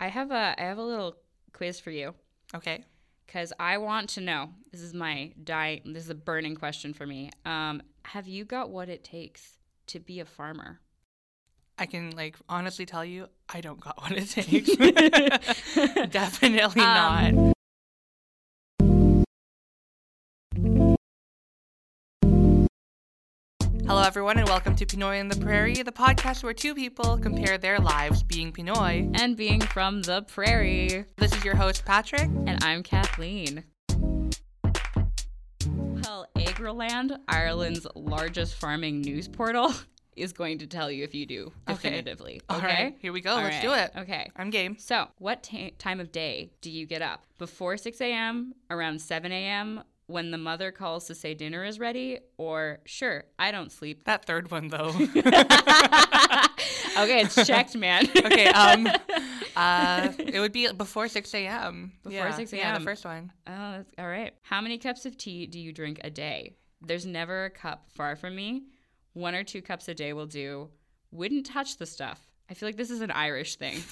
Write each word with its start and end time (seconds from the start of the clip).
I 0.00 0.08
have 0.08 0.30
a 0.30 0.54
I 0.58 0.62
have 0.64 0.78
a 0.78 0.82
little 0.82 1.16
quiz 1.52 1.78
for 1.78 1.90
you 1.90 2.14
Okay. 2.54 2.84
because 3.26 3.52
I 3.60 3.76
want 3.78 4.08
to 4.10 4.20
know. 4.20 4.50
This 4.72 4.80
is 4.80 4.94
my 4.94 5.32
die. 5.44 5.82
This 5.84 6.04
is 6.04 6.10
a 6.10 6.14
burning 6.14 6.54
question 6.56 6.94
for 6.94 7.06
me. 7.06 7.30
Um, 7.44 7.82
have 8.04 8.26
you 8.26 8.44
got 8.44 8.70
what 8.70 8.88
it 8.88 9.04
takes 9.04 9.58
to 9.88 10.00
be 10.00 10.20
a 10.20 10.24
farmer? 10.24 10.80
I 11.78 11.86
can 11.86 12.10
like 12.16 12.36
honestly 12.48 12.86
tell 12.86 13.04
you, 13.04 13.26
I 13.48 13.60
don't 13.60 13.80
got 13.80 14.00
what 14.00 14.12
it 14.12 14.28
takes. 14.30 14.74
Definitely 16.10 16.82
Um, 16.82 17.34
not. 17.34 17.56
Hello, 23.90 24.02
everyone, 24.02 24.38
and 24.38 24.48
welcome 24.48 24.76
to 24.76 24.86
Pinoy 24.86 25.18
in 25.18 25.26
the 25.26 25.34
Prairie, 25.34 25.74
the 25.74 25.90
podcast 25.90 26.44
where 26.44 26.52
two 26.54 26.76
people 26.76 27.18
compare 27.18 27.58
their 27.58 27.80
lives 27.80 28.22
being 28.22 28.52
Pinoy. 28.52 29.10
And 29.20 29.36
being 29.36 29.60
from 29.60 30.02
the 30.02 30.22
prairie, 30.22 31.06
This 31.16 31.32
is 31.34 31.44
your 31.44 31.56
host, 31.56 31.84
Patrick. 31.84 32.22
and 32.46 32.62
I'm 32.62 32.84
Kathleen. 32.84 33.64
Well, 35.66 36.28
Agriland, 36.36 37.18
Ireland's 37.26 37.84
largest 37.96 38.54
farming 38.54 39.00
news 39.00 39.26
portal, 39.26 39.74
is 40.16 40.32
going 40.32 40.58
to 40.58 40.68
tell 40.68 40.88
you 40.88 41.02
if 41.02 41.12
you 41.12 41.26
do 41.26 41.46
Okay. 41.68 41.74
definitively. 41.74 42.40
All 42.48 42.58
Okay, 42.58 42.66
right, 42.84 42.96
here 43.00 43.12
we 43.12 43.20
go. 43.20 43.32
All 43.32 43.42
Let's 43.42 43.56
right. 43.56 43.62
do 43.62 43.72
it. 43.72 44.02
Okay. 44.02 44.30
I'm 44.36 44.50
game. 44.50 44.76
So, 44.78 45.08
what 45.18 45.42
ta 45.42 45.70
time 45.78 45.98
of 45.98 46.12
day 46.12 46.52
do 46.60 46.70
you 46.70 46.86
get 46.86 47.02
up? 47.02 47.24
Before 47.38 47.76
6 47.76 48.00
a.m., 48.00 48.54
around 48.70 49.00
7 49.00 49.32
a.m., 49.32 49.82
when 50.10 50.30
the 50.30 50.38
mother 50.38 50.72
calls 50.72 51.06
to 51.06 51.14
say 51.14 51.34
dinner 51.34 51.64
is 51.64 51.78
ready, 51.78 52.18
or 52.36 52.80
sure, 52.84 53.24
I 53.38 53.50
don't 53.50 53.70
sleep. 53.70 54.04
That 54.04 54.24
third 54.24 54.50
one, 54.50 54.68
though. 54.68 54.88
okay, 56.98 57.22
it's 57.22 57.46
checked, 57.46 57.76
man. 57.76 58.08
okay, 58.16 58.48
um, 58.48 58.86
uh, 59.56 60.12
it 60.18 60.40
would 60.40 60.52
be 60.52 60.70
before 60.72 61.08
6 61.08 61.34
a.m. 61.34 61.92
Before 62.02 62.18
Yeah, 62.18 62.34
6 62.34 62.52
Yeah, 62.52 62.78
the 62.78 62.84
first 62.84 63.04
one. 63.04 63.32
Oh, 63.46 63.72
that's 63.72 63.92
all 63.98 64.08
right. 64.08 64.34
How 64.42 64.60
many 64.60 64.78
cups 64.78 65.06
of 65.06 65.16
tea 65.16 65.46
do 65.46 65.58
you 65.58 65.72
drink 65.72 66.00
a 66.02 66.10
day? 66.10 66.56
There's 66.82 67.06
never 67.06 67.46
a 67.46 67.50
cup 67.50 67.86
far 67.90 68.16
from 68.16 68.34
me. 68.34 68.64
One 69.12 69.34
or 69.34 69.44
two 69.44 69.62
cups 69.62 69.88
a 69.88 69.94
day 69.94 70.12
will 70.12 70.26
do. 70.26 70.68
Wouldn't 71.12 71.46
touch 71.46 71.76
the 71.76 71.86
stuff. 71.86 72.20
I 72.48 72.54
feel 72.54 72.68
like 72.68 72.76
this 72.76 72.90
is 72.90 73.00
an 73.00 73.10
Irish 73.10 73.56
thing. 73.56 73.82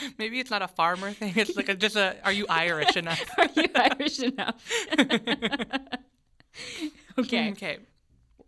Maybe 0.18 0.40
it's 0.40 0.50
not 0.50 0.62
a 0.62 0.68
farmer 0.68 1.12
thing. 1.12 1.34
It's 1.36 1.56
like 1.56 1.68
a, 1.68 1.74
just 1.74 1.96
a, 1.96 2.16
are 2.24 2.32
you 2.32 2.46
Irish 2.48 2.96
enough? 2.96 3.24
Are 3.38 3.48
you 3.54 3.66
Irish 3.74 4.20
enough? 4.20 4.62
okay. 7.18 7.50
Okay. 7.50 7.78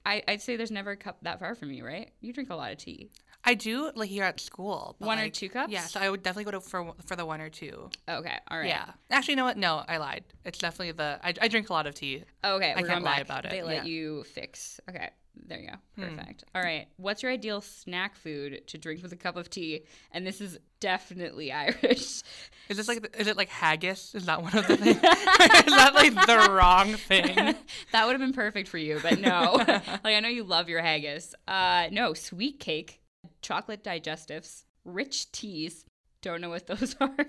I, 0.07 0.23
I'd 0.27 0.43
say 0.43 0.57
there's 0.57 0.71
never 0.71 0.93
a 0.93 0.97
cup 0.97 1.19
that 1.23 1.39
far 1.39 1.55
from 1.55 1.71
you, 1.71 1.85
right? 1.85 2.11
You 2.21 2.33
drink 2.33 2.51
a 2.51 2.57
lot 2.57 2.73
of 2.73 2.79
tea. 2.79 3.11
I 3.45 3.55
do 3.55 3.91
like 3.95 4.09
here 4.09 4.25
at 4.25 4.41
school. 4.41 4.97
One 4.99 5.19
or 5.19 5.29
two 5.29 5.49
cups? 5.49 5.73
Yeah, 5.73 5.83
so 5.83 6.01
I 6.01 6.11
would 6.11 6.23
definitely 6.23 6.45
go 6.45 6.59
to 6.59 6.61
for 6.61 6.93
for 7.07 7.15
the 7.15 7.25
one 7.25 7.41
or 7.41 7.49
two. 7.49 7.89
Okay, 8.09 8.35
all 8.51 8.59
right. 8.59 8.67
Yeah. 8.67 8.91
Actually, 9.11 9.33
you 9.33 9.37
know 9.37 9.45
what? 9.45 9.57
No, 9.57 9.85
I 9.87 9.99
lied. 9.99 10.25
It's 10.45 10.59
definitely 10.59 10.93
the. 10.93 11.21
I, 11.23 11.35
I 11.41 11.49
drink 11.49 11.71
a 11.71 11.73
lot 11.73 11.87
of 11.87 11.95
tea. 11.95 12.25
Okay, 12.45 12.75
I 12.77 12.83
can't 12.83 13.05
lie 13.05 13.17
back. 13.17 13.25
about 13.25 13.45
it, 13.45 13.51
They 13.51 13.63
let 13.63 13.77
yeah. 13.77 13.85
You 13.85 14.25
fix. 14.25 14.81
Okay, 14.89 15.11
there 15.47 15.61
you 15.61 15.69
go. 15.69 15.77
Perfect. 15.97 16.45
All 16.55 16.63
right. 16.63 16.87
What's 16.97 17.23
your 17.23 17.33
ideal 17.33 17.61
snack 17.61 18.17
food 18.17 18.67
to 18.67 18.79
drink 18.79 19.03
with 19.03 19.13
a 19.13 19.17
cup 19.17 19.37
of 19.37 19.51
tea? 19.51 19.85
And 20.13 20.27
this 20.27 20.41
is 20.41 20.59
definitely 20.81 21.53
Irish. 21.53 22.23
Is 22.69 22.77
this 22.77 22.89
like 22.89 23.17
is 23.19 23.27
it 23.27 23.37
like 23.37 23.49
haggis? 23.49 24.15
Is 24.15 24.27
that 24.27 24.43
one 24.43 24.57
of 24.57 24.67
the 24.67 24.77
things? 24.77 24.97
is 24.97 25.03
that 25.03 25.93
like 25.95 26.15
the 26.15 26.53
wrong 26.53 26.95
thing? 26.95 27.35
that 27.93 28.07
would 28.07 28.13
have 28.13 28.21
been 28.21 28.33
perfect 28.33 28.69
for 28.69 28.79
you, 28.79 29.01
but 29.03 29.21
no. 29.21 29.55
like 29.59 30.05
I 30.05 30.21
know 30.21 30.29
you 30.29 30.45
love 30.45 30.69
your 30.69 30.83
haggis. 30.83 31.35
Uh, 31.47 31.89
no, 31.91 32.15
sweet 32.15 32.61
cake, 32.61 33.01
chocolate 33.43 33.83
digestives, 33.83 34.65
rich 34.85 35.31
teas. 35.33 35.85
Don't 36.21 36.41
know 36.41 36.51
what 36.51 36.67
those 36.67 36.97
are, 37.01 37.27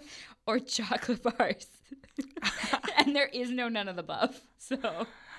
or 0.47 0.59
chocolate 0.59 1.21
bars. 1.21 1.67
and 2.97 3.15
there 3.15 3.27
is 3.27 3.51
no 3.51 3.69
none 3.69 3.87
of 3.87 3.95
the 3.95 4.01
above. 4.01 4.41
So 4.57 4.77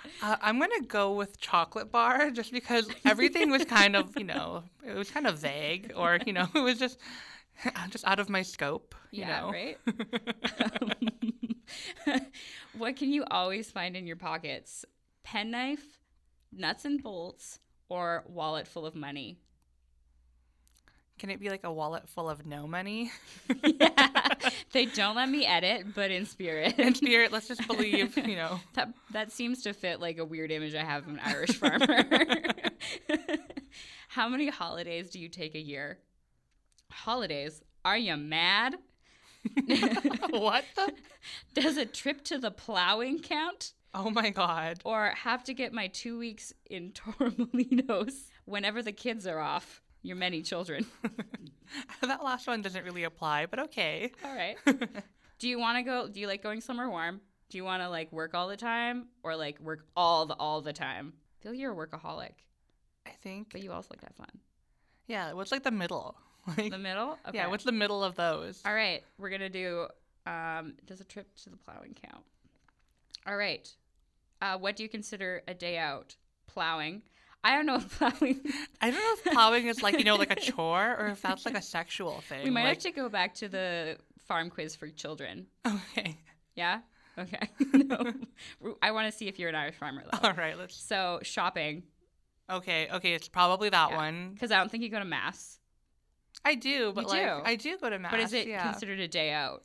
Uh, 0.22 0.36
I'm 0.42 0.58
gonna 0.58 0.82
go 0.86 1.14
with 1.14 1.40
chocolate 1.40 1.90
bar 1.90 2.30
just 2.30 2.52
because 2.52 2.90
everything 3.06 3.50
was 3.50 3.64
kind 3.64 3.96
of 3.96 4.14
you 4.18 4.24
know 4.24 4.64
it 4.86 4.94
was 4.94 5.10
kind 5.10 5.26
of 5.26 5.38
vague 5.38 5.92
or 5.96 6.18
you 6.26 6.34
know 6.34 6.46
it 6.54 6.60
was 6.60 6.78
just 6.78 6.98
just 7.90 8.06
out 8.06 8.20
of 8.20 8.28
my 8.28 8.42
scope. 8.42 8.94
You 9.10 9.20
yeah, 9.20 9.40
know? 9.40 9.50
right. 9.50 9.78
what 12.76 12.96
can 12.96 13.12
you 13.12 13.24
always 13.30 13.70
find 13.70 13.96
in 13.96 14.06
your 14.06 14.16
pockets? 14.16 14.84
Penknife, 15.22 15.98
nuts 16.52 16.84
and 16.84 17.02
bolts, 17.02 17.58
or 17.88 18.24
wallet 18.26 18.66
full 18.66 18.86
of 18.86 18.94
money? 18.94 19.38
Can 21.18 21.30
it 21.30 21.38
be 21.38 21.50
like 21.50 21.64
a 21.64 21.72
wallet 21.72 22.08
full 22.08 22.30
of 22.30 22.46
no 22.46 22.66
money? 22.66 23.12
yeah. 23.64 24.34
They 24.72 24.86
don't 24.86 25.16
let 25.16 25.28
me 25.28 25.44
edit, 25.44 25.94
but 25.94 26.10
in 26.10 26.26
spirit. 26.26 26.78
In 26.78 26.94
spirit, 26.94 27.32
let's 27.32 27.48
just 27.48 27.66
believe, 27.66 28.16
you 28.16 28.36
know. 28.36 28.60
that 28.74 28.92
that 29.12 29.32
seems 29.32 29.62
to 29.62 29.72
fit 29.72 30.00
like 30.00 30.18
a 30.18 30.24
weird 30.24 30.52
image 30.52 30.74
I 30.74 30.84
have 30.84 31.02
of 31.02 31.14
an 31.14 31.20
Irish 31.24 31.50
farmer. 31.58 32.04
How 34.08 34.28
many 34.28 34.48
holidays 34.48 35.10
do 35.10 35.18
you 35.18 35.28
take 35.28 35.54
a 35.54 35.60
year? 35.60 35.98
Holidays? 36.90 37.62
Are 37.84 37.98
you 37.98 38.16
mad? 38.16 38.76
what 40.30 40.64
the? 40.76 40.92
Does 41.54 41.76
a 41.76 41.86
trip 41.86 42.22
to 42.24 42.38
the 42.38 42.50
plowing 42.50 43.20
count? 43.20 43.72
Oh 43.92 44.10
my 44.10 44.30
god. 44.30 44.80
Or 44.84 45.12
have 45.16 45.42
to 45.44 45.54
get 45.54 45.72
my 45.72 45.88
two 45.88 46.18
weeks 46.18 46.52
in 46.68 46.92
Torremolinos 46.92 48.28
whenever 48.44 48.82
the 48.82 48.92
kids 48.92 49.26
are 49.26 49.40
off? 49.40 49.80
Your 50.02 50.16
many 50.16 50.42
children. 50.42 50.86
that 52.02 52.24
last 52.24 52.46
one 52.46 52.62
doesn't 52.62 52.84
really 52.84 53.04
apply, 53.04 53.46
but 53.46 53.58
okay. 53.60 54.12
All 54.24 54.34
right. 54.34 54.56
do 55.38 55.48
you 55.48 55.58
want 55.58 55.78
to 55.78 55.82
go? 55.82 56.08
Do 56.08 56.20
you 56.20 56.26
like 56.26 56.42
going 56.42 56.60
somewhere 56.60 56.88
warm? 56.88 57.20
Do 57.48 57.58
you 57.58 57.64
want 57.64 57.82
to 57.82 57.88
like 57.88 58.12
work 58.12 58.34
all 58.34 58.48
the 58.48 58.56
time 58.56 59.06
or 59.22 59.36
like 59.36 59.60
work 59.60 59.84
all 59.96 60.26
the 60.26 60.34
all 60.34 60.60
the 60.60 60.72
time? 60.72 61.12
I 61.16 61.42
feel 61.42 61.52
like 61.52 61.60
you're 61.60 61.72
a 61.72 61.86
workaholic, 61.86 62.32
I 63.06 63.10
think. 63.22 63.48
but 63.52 63.62
you 63.62 63.72
also 63.72 63.88
like 63.90 64.00
to 64.00 64.06
have 64.06 64.16
fun. 64.16 64.40
Yeah, 65.06 65.32
what's 65.32 65.50
like 65.52 65.62
the 65.62 65.70
middle? 65.70 66.16
Like, 66.46 66.70
The 66.70 66.78
middle? 66.78 67.18
Okay. 67.28 67.38
Yeah, 67.38 67.48
what's 67.48 67.64
the 67.64 67.72
middle 67.72 68.02
of 68.02 68.14
those? 68.14 68.62
All 68.64 68.74
right, 68.74 69.02
we're 69.18 69.30
gonna 69.30 69.48
do. 69.50 69.86
Um, 70.26 70.74
does 70.86 71.00
a 71.00 71.04
trip 71.04 71.34
to 71.44 71.50
the 71.50 71.56
plowing 71.56 71.96
count? 72.02 72.24
All 73.26 73.36
right. 73.36 73.68
Uh, 74.40 74.56
what 74.56 74.76
do 74.76 74.82
you 74.82 74.88
consider 74.88 75.42
a 75.48 75.54
day 75.54 75.76
out? 75.76 76.14
Plowing. 76.46 77.02
I 77.42 77.54
don't 77.54 77.66
know 77.66 77.76
if 77.76 77.98
plowing. 77.98 78.40
I 78.80 78.90
don't 78.90 79.00
know 79.00 79.14
if 79.14 79.24
plowing 79.24 79.66
is 79.66 79.82
like, 79.82 79.98
you 79.98 80.04
know, 80.04 80.16
like 80.16 80.30
a 80.30 80.36
chore 80.36 80.96
or 80.98 81.08
if 81.08 81.22
that's 81.22 81.46
like 81.46 81.56
a 81.56 81.62
sexual 81.62 82.20
thing. 82.22 82.44
we 82.44 82.50
might 82.50 82.64
like, 82.64 82.74
have 82.74 82.82
to 82.82 82.90
go 82.90 83.08
back 83.08 83.34
to 83.36 83.48
the 83.48 83.96
farm 84.26 84.50
quiz 84.50 84.76
for 84.76 84.88
children. 84.88 85.46
Okay. 85.66 86.16
Yeah. 86.54 86.80
Okay. 87.18 87.48
no. 87.72 88.12
I 88.82 88.90
want 88.92 89.10
to 89.10 89.16
see 89.16 89.28
if 89.28 89.38
you're 89.38 89.48
an 89.48 89.54
Irish 89.54 89.76
farmer 89.76 90.02
though. 90.10 90.28
All 90.28 90.34
right, 90.34 90.58
let's. 90.58 90.76
So 90.76 91.20
shopping, 91.22 91.84
Okay, 92.50 92.88
okay, 92.92 93.12
it's 93.12 93.28
probably 93.28 93.68
that 93.68 93.90
Yeah. 93.90 93.96
one. 93.96 94.30
because 94.34 94.50
I 94.50 94.58
don't 94.58 94.70
think 94.70 94.82
you 94.82 94.88
go 94.88 94.98
to 94.98 95.04
mass. 95.04 95.60
I 96.44 96.54
do, 96.54 96.92
but 96.92 97.06
like, 97.06 97.22
do? 97.22 97.42
I 97.44 97.54
do 97.54 97.78
go 97.78 97.90
to 97.90 97.98
mass. 97.98 98.10
But 98.10 98.20
is 98.20 98.32
it 98.32 98.46
yeah. 98.46 98.70
considered 98.70 98.98
a 98.98 99.08
day 99.08 99.30
out? 99.30 99.62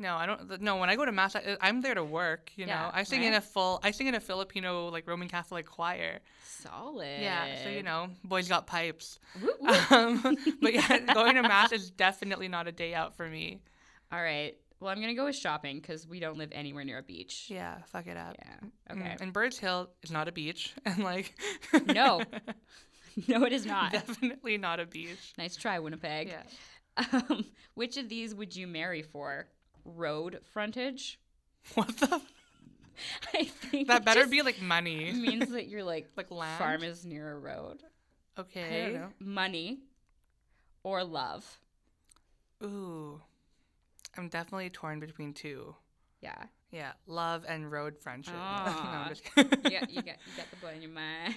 No, 0.00 0.14
I 0.16 0.26
don't. 0.26 0.60
No, 0.60 0.76
when 0.76 0.88
I 0.90 0.96
go 0.96 1.04
to 1.04 1.10
mass, 1.12 1.34
I, 1.34 1.56
I'm 1.60 1.80
there 1.80 1.94
to 1.94 2.04
work. 2.04 2.52
You 2.54 2.66
know, 2.66 2.90
I 2.92 3.02
sing 3.02 3.24
in 3.24 3.34
a 3.34 3.40
full. 3.40 3.80
I 3.82 3.90
sing 3.90 4.06
in 4.06 4.14
a 4.14 4.20
Filipino 4.20 4.88
like 4.88 5.08
Roman 5.08 5.28
Catholic 5.28 5.66
choir. 5.66 6.20
Solid. 6.44 7.20
Yeah, 7.20 7.62
so 7.64 7.68
you 7.68 7.82
know, 7.82 8.08
boys 8.24 8.48
got 8.48 8.66
pipes. 8.66 9.18
Woo, 9.42 9.50
woo. 9.60 9.68
Um, 9.90 10.36
but 10.62 10.72
yeah, 10.74 10.98
going 11.14 11.34
to 11.34 11.42
mass 11.42 11.72
is 11.72 11.90
definitely 11.90 12.46
not 12.48 12.68
a 12.68 12.72
day 12.72 12.94
out 12.94 13.16
for 13.16 13.28
me. 13.28 13.60
All 14.12 14.22
right. 14.22 14.54
Well, 14.80 14.90
I'm 14.92 15.00
gonna 15.00 15.14
go 15.14 15.24
with 15.24 15.34
shopping 15.34 15.80
because 15.80 16.06
we 16.06 16.20
don't 16.20 16.38
live 16.38 16.50
anywhere 16.52 16.84
near 16.84 16.98
a 16.98 17.02
beach. 17.02 17.46
Yeah, 17.48 17.78
fuck 17.86 18.06
it 18.06 18.16
up. 18.16 18.36
Yeah. 18.38 18.94
Mm, 18.94 19.00
Okay. 19.00 19.16
And 19.20 19.32
Birds 19.32 19.58
Hill 19.58 19.90
is 20.04 20.12
not 20.12 20.28
a 20.28 20.32
beach, 20.32 20.72
and 20.84 21.02
like, 21.02 21.34
No. 21.86 22.22
no, 23.26 23.44
it 23.44 23.52
is 23.52 23.66
not. 23.66 23.90
definitely 23.92 24.56
not 24.58 24.78
a 24.78 24.86
beach. 24.86 25.32
Nice 25.36 25.56
try, 25.56 25.80
Winnipeg. 25.80 26.28
Yeah. 26.28 26.42
Um, 27.12 27.44
which 27.74 27.96
of 27.96 28.08
these 28.08 28.34
would 28.34 28.54
you 28.54 28.66
marry 28.68 29.02
for? 29.02 29.48
Road 29.96 30.40
frontage? 30.52 31.18
What 31.74 31.96
the? 31.98 32.20
I 33.34 33.44
think 33.44 33.88
That 33.88 34.04
better 34.04 34.26
be 34.26 34.42
like 34.42 34.60
money. 34.60 35.12
means 35.14 35.50
that 35.50 35.68
you're 35.68 35.84
like 35.84 36.08
Like 36.16 36.30
land? 36.30 36.58
farm 36.58 36.82
is 36.82 37.04
near 37.04 37.30
a 37.32 37.38
road. 37.38 37.82
Okay. 38.38 38.98
Money 39.20 39.80
or 40.82 41.04
love. 41.04 41.44
Ooh, 42.62 43.20
I'm 44.16 44.28
definitely 44.28 44.70
torn 44.70 44.98
between 45.00 45.32
two. 45.34 45.74
Yeah. 46.22 46.42
Yeah, 46.70 46.92
love 47.06 47.44
and 47.48 47.70
road 47.70 47.96
friendship. 47.98 48.34
no, 48.34 48.40
Aw. 48.40 49.02
I'm 49.04 49.08
just 49.08 49.24
kidding. 49.24 49.50
You 49.64 49.70
got 49.80 49.90
you 49.90 50.02
got 50.02 50.16
you 50.26 50.32
got 50.36 50.50
the 50.50 50.56
boy 50.60 50.72
in 50.74 50.82
your 50.82 50.90
mind. 50.90 51.34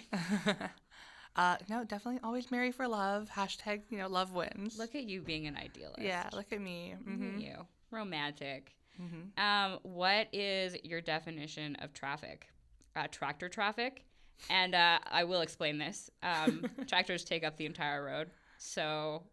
Uh, 1.36 1.56
no, 1.70 1.84
definitely 1.84 2.20
always 2.24 2.52
marry 2.52 2.72
for 2.72 2.88
love. 2.88 3.30
Hashtag, 3.34 3.82
you 3.90 3.98
know, 3.98 4.08
love 4.10 4.34
wins. 4.34 4.78
Look 4.78 4.96
at 4.96 5.04
you 5.04 5.22
being 5.22 5.48
an 5.48 5.56
idealist. 5.56 6.02
yeah, 6.02 6.30
look 6.34 6.52
at 6.52 6.60
me. 6.62 6.96
Look 7.06 7.18
hmm 7.18 7.36
at 7.38 7.42
you. 7.42 7.56
Romantic. 7.90 8.76
hmm 8.98 9.42
Um, 9.42 9.80
what 9.84 10.28
is 10.34 10.76
your 10.84 11.02
definition 11.02 11.76
of 11.78 11.94
traffic? 11.94 12.48
Uh, 12.96 13.08
tractor 13.10 13.48
traffic. 13.48 14.04
And 14.50 14.74
uh, 14.76 15.00
I 15.10 15.24
will 15.24 15.42
explain 15.42 15.78
this. 15.78 16.10
Um, 16.24 16.66
tractors 16.88 17.24
take 17.24 17.44
up 17.44 17.58
the 17.58 17.66
entire 17.66 18.04
road, 18.04 18.32
so 18.58 19.24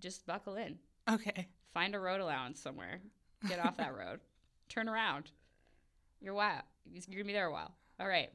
just 0.00 0.26
buckle 0.26 0.56
in. 0.56 0.78
Okay. 1.08 1.48
Find 1.72 1.94
a 1.94 1.98
road 2.00 2.20
allowance 2.20 2.60
somewhere. 2.60 3.00
Get 3.48 3.60
off 3.60 3.76
that 3.78 3.96
road. 3.96 4.20
Turn 4.68 4.88
around. 4.88 5.30
You're 6.20 6.32
a 6.34 6.36
while. 6.36 6.62
You're 6.90 7.02
gonna 7.22 7.24
be 7.24 7.32
there 7.32 7.46
a 7.46 7.52
while. 7.52 7.72
All 8.00 8.08
right. 8.08 8.30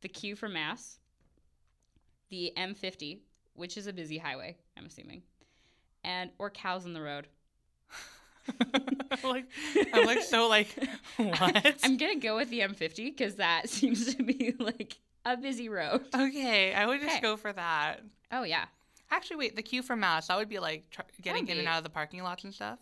The 0.00 0.08
queue 0.08 0.36
for 0.36 0.48
Mass. 0.48 0.98
The 2.30 2.52
M50, 2.56 3.18
which 3.54 3.76
is 3.76 3.86
a 3.86 3.92
busy 3.92 4.18
highway, 4.18 4.56
I'm 4.76 4.86
assuming, 4.86 5.22
and 6.02 6.30
or 6.38 6.50
cows 6.50 6.84
in 6.86 6.92
the 6.94 7.02
road. 7.02 7.28
like 9.24 9.46
I'm 9.92 10.04
like 10.04 10.22
so 10.22 10.48
like 10.48 10.68
what? 11.16 11.76
I'm 11.82 11.96
gonna 11.96 12.16
go 12.16 12.36
with 12.36 12.50
the 12.50 12.60
M50 12.60 12.96
because 12.96 13.36
that 13.36 13.68
seems 13.70 14.14
to 14.14 14.22
be 14.22 14.54
like 14.58 14.96
a 15.24 15.36
busy 15.36 15.68
road. 15.68 16.04
okay, 16.14 16.74
I 16.74 16.86
would 16.86 17.00
just 17.00 17.12
Okay. 17.14 17.20
go 17.22 17.36
for 17.36 17.52
that. 17.52 18.00
Oh 18.32 18.42
yeah, 18.42 18.66
Actually, 19.10 19.36
wait, 19.36 19.56
the 19.56 19.62
queue 19.62 19.82
for 19.82 19.96
mass 19.96 20.26
that 20.28 20.36
would 20.36 20.48
be 20.48 20.58
like 20.58 20.90
tr- 20.90 21.02
getting 21.22 21.46
in 21.48 21.58
and 21.58 21.68
out 21.68 21.78
of 21.78 21.84
the 21.84 21.90
parking 21.90 22.22
lots 22.22 22.44
and 22.44 22.52
stuff, 22.52 22.78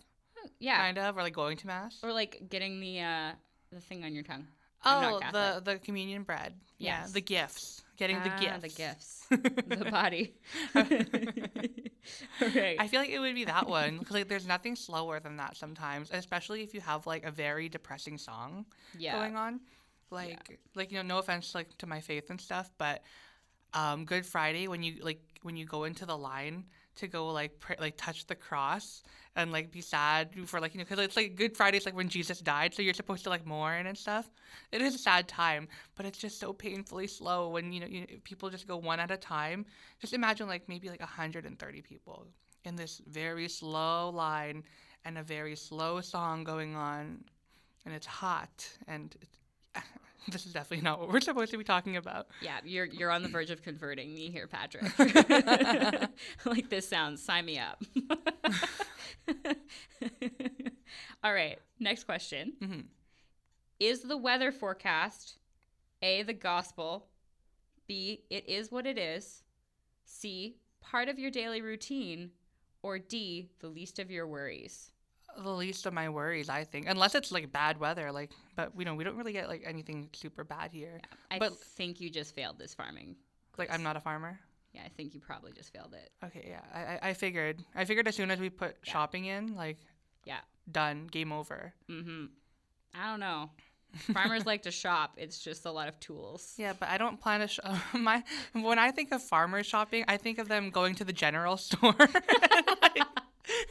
yeah, 0.59 0.77
kind 0.77 0.97
of, 0.97 1.17
or 1.17 1.21
like 1.21 1.33
going 1.33 1.55
to 1.57 1.67
mass. 1.67 1.97
or 2.03 2.11
like 2.11 2.41
getting 2.49 2.79
the 2.79 2.99
uh 3.01 3.31
the 3.71 3.79
thing 3.79 4.03
on 4.03 4.13
your 4.13 4.23
tongue. 4.23 4.47
Oh, 4.85 5.19
the 5.31 5.61
the 5.63 5.79
communion 5.79 6.23
bread. 6.23 6.53
Yeah, 6.77 7.01
Yes. 7.01 7.11
the 7.11 7.21
gifts. 7.21 7.81
Getting 7.95 8.21
the 8.23 8.31
Ah, 8.31 8.39
gifts. 8.39 8.61
the 8.61 8.69
gifts, 8.69 9.25
the 9.29 9.87
body. 9.91 10.33
right. 10.75 12.75
I 12.79 12.87
feel 12.87 12.99
like 12.99 13.09
it 13.09 13.19
would 13.19 13.35
be 13.35 13.45
that 13.45 13.67
one 13.67 13.99
because 13.99 14.13
like 14.13 14.27
there's 14.27 14.47
nothing 14.47 14.75
slower 14.75 15.19
than 15.19 15.37
that 15.37 15.55
sometimes, 15.55 16.09
especially 16.11 16.63
if 16.63 16.73
you 16.73 16.81
have 16.81 17.05
like 17.05 17.23
a 17.23 17.31
very 17.31 17.69
depressing 17.69 18.17
song 18.17 18.65
yeah. 18.97 19.17
going 19.17 19.35
on. 19.35 19.61
Like 20.09 20.59
like 20.75 20.91
you 20.91 20.97
know, 20.97 21.03
no 21.03 21.17
offense 21.19 21.55
like 21.55 21.77
to 21.77 21.87
my 21.87 22.01
faith 22.01 22.29
and 22.29 22.41
stuff, 22.41 22.71
but 22.77 23.03
um, 23.73 24.05
Good 24.05 24.25
Friday 24.25 24.67
when 24.67 24.83
you 24.83 24.95
like 25.01 25.21
when 25.43 25.55
you 25.55 25.65
go 25.65 25.85
into 25.85 26.05
the 26.05 26.17
line 26.17 26.65
to 26.95 27.07
go 27.07 27.27
like 27.27 27.51
like 27.79 27.95
touch 27.97 28.25
the 28.27 28.35
cross 28.35 29.03
and 29.35 29.51
like 29.51 29.71
be 29.71 29.81
sad 29.81 30.29
for 30.45 30.59
like 30.59 30.73
you 30.73 30.77
know 30.79 30.85
because 30.85 31.03
it's 31.03 31.15
like 31.15 31.35
Good 31.35 31.57
Friday's 31.57 31.85
like 31.85 31.95
when 31.95 32.09
Jesus 32.09 32.39
died, 32.39 32.73
so 32.73 32.81
you're 32.81 32.93
supposed 32.93 33.23
to 33.23 33.29
like 33.29 33.45
mourn 33.45 33.87
and 33.87 33.97
stuff. 33.97 34.29
It 34.71 34.81
is 34.81 34.95
a 34.95 34.97
sad 34.97 35.27
time, 35.27 35.67
but 35.95 36.05
it's 36.05 36.17
just 36.17 36.39
so 36.39 36.53
painfully 36.53 37.07
slow 37.07 37.49
when 37.49 37.73
you 37.73 37.79
know, 37.79 37.87
you 37.87 38.05
people 38.23 38.49
just 38.49 38.67
go 38.67 38.77
one 38.77 38.99
at 38.99 39.11
a 39.11 39.17
time. 39.17 39.65
Just 39.99 40.13
imagine 40.13 40.47
like 40.47 40.67
maybe 40.67 40.89
like 40.89 40.99
130 40.99 41.81
people 41.81 42.27
in 42.65 42.75
this 42.75 43.01
very 43.07 43.49
slow 43.49 44.09
line 44.09 44.63
and 45.05 45.17
a 45.17 45.23
very 45.23 45.55
slow 45.55 45.99
song 45.99 46.43
going 46.43 46.75
on, 46.75 47.23
and 47.85 47.93
it's 47.93 48.07
hot 48.07 48.67
and. 48.87 49.15
This 50.31 50.45
is 50.45 50.53
definitely 50.53 50.83
not 50.83 50.99
what 51.01 51.09
we're 51.09 51.19
supposed 51.19 51.51
to 51.51 51.57
be 51.57 51.65
talking 51.65 51.97
about. 51.97 52.27
Yeah, 52.41 52.59
you're 52.63 52.85
you're 52.85 53.11
on 53.11 53.23
the 53.23 53.29
verge 53.29 53.49
of 53.51 53.61
converting 53.61 54.13
me 54.13 54.29
here, 54.29 54.47
Patrick. 54.47 54.85
like 56.45 56.69
this 56.69 56.87
sounds. 56.87 57.21
Sign 57.21 57.45
me 57.45 57.59
up. 57.59 57.81
All 61.23 61.33
right, 61.33 61.59
next 61.79 62.05
question. 62.05 62.53
Mhm. 62.61 62.85
Is 63.81 64.01
the 64.03 64.15
weather 64.17 64.51
forecast 64.51 65.37
A 66.01 66.23
the 66.23 66.33
gospel, 66.33 67.07
B 67.87 68.23
it 68.29 68.47
is 68.47 68.71
what 68.71 68.85
it 68.87 68.97
is, 68.97 69.43
C 70.05 70.55
part 70.79 71.09
of 71.09 71.19
your 71.19 71.31
daily 71.31 71.61
routine, 71.61 72.31
or 72.81 72.97
D 72.97 73.49
the 73.59 73.67
least 73.67 73.99
of 73.99 74.09
your 74.09 74.25
worries? 74.25 74.92
The 75.37 75.49
least 75.51 75.85
of 75.85 75.93
my 75.93 76.09
worries, 76.09 76.49
I 76.49 76.63
think, 76.63 76.87
unless 76.87 77.15
it's 77.15 77.31
like 77.31 77.51
bad 77.51 77.79
weather. 77.79 78.11
Like, 78.11 78.31
but 78.55 78.75
we 78.75 78.83
know 78.83 78.95
we 78.95 79.03
don't 79.03 79.15
really 79.17 79.33
get 79.33 79.47
like 79.47 79.63
anything 79.65 80.09
super 80.13 80.43
bad 80.43 80.71
here. 80.71 80.99
I 81.31 81.39
But- 81.39 81.57
think 81.57 81.99
you 82.01 82.09
just 82.09 82.35
failed 82.35 82.57
this 82.59 82.73
farming. 82.73 83.15
Like, 83.57 83.71
I'm 83.71 83.83
not 83.83 83.95
a 83.95 83.99
farmer. 83.99 84.39
Yeah, 84.73 84.81
I 84.83 84.89
think 84.89 85.13
you 85.13 85.19
probably 85.19 85.51
just 85.51 85.71
failed 85.71 85.93
it. 85.93 86.09
Okay, 86.25 86.47
yeah, 86.49 86.61
I, 87.03 87.09
I, 87.09 87.13
figured. 87.13 87.63
I 87.75 87.85
figured 87.85 88.07
as 88.07 88.15
soon 88.15 88.31
as 88.31 88.39
we 88.39 88.49
put 88.49 88.75
shopping 88.81 89.25
in, 89.25 89.55
like, 89.55 89.77
Yeah. 90.25 90.39
done, 90.71 91.05
game 91.05 91.31
over. 91.31 91.71
Mm-hmm. 91.87 92.25
I 92.95 93.09
don't 93.11 93.19
know. 93.19 93.51
Farmers 94.11 94.45
like 94.47 94.63
to 94.63 94.71
shop. 94.71 95.13
It's 95.17 95.37
just 95.37 95.65
a 95.67 95.71
lot 95.71 95.87
of 95.87 95.99
tools. 95.99 96.55
Yeah, 96.57 96.73
but 96.79 96.89
I 96.89 96.97
don't 96.97 97.19
plan 97.21 97.41
to. 97.41 97.47
Sh- 97.47 97.59
my 97.93 98.23
when 98.53 98.79
I 98.79 98.89
think 98.89 99.11
of 99.11 99.21
farmers 99.21 99.67
shopping, 99.67 100.03
I 100.07 100.17
think 100.17 100.39
of 100.39 100.47
them 100.47 100.71
going 100.71 100.95
to 100.95 101.03
the 101.03 101.13
general 101.13 101.57
store. 101.57 101.95
Like, 102.95 103.02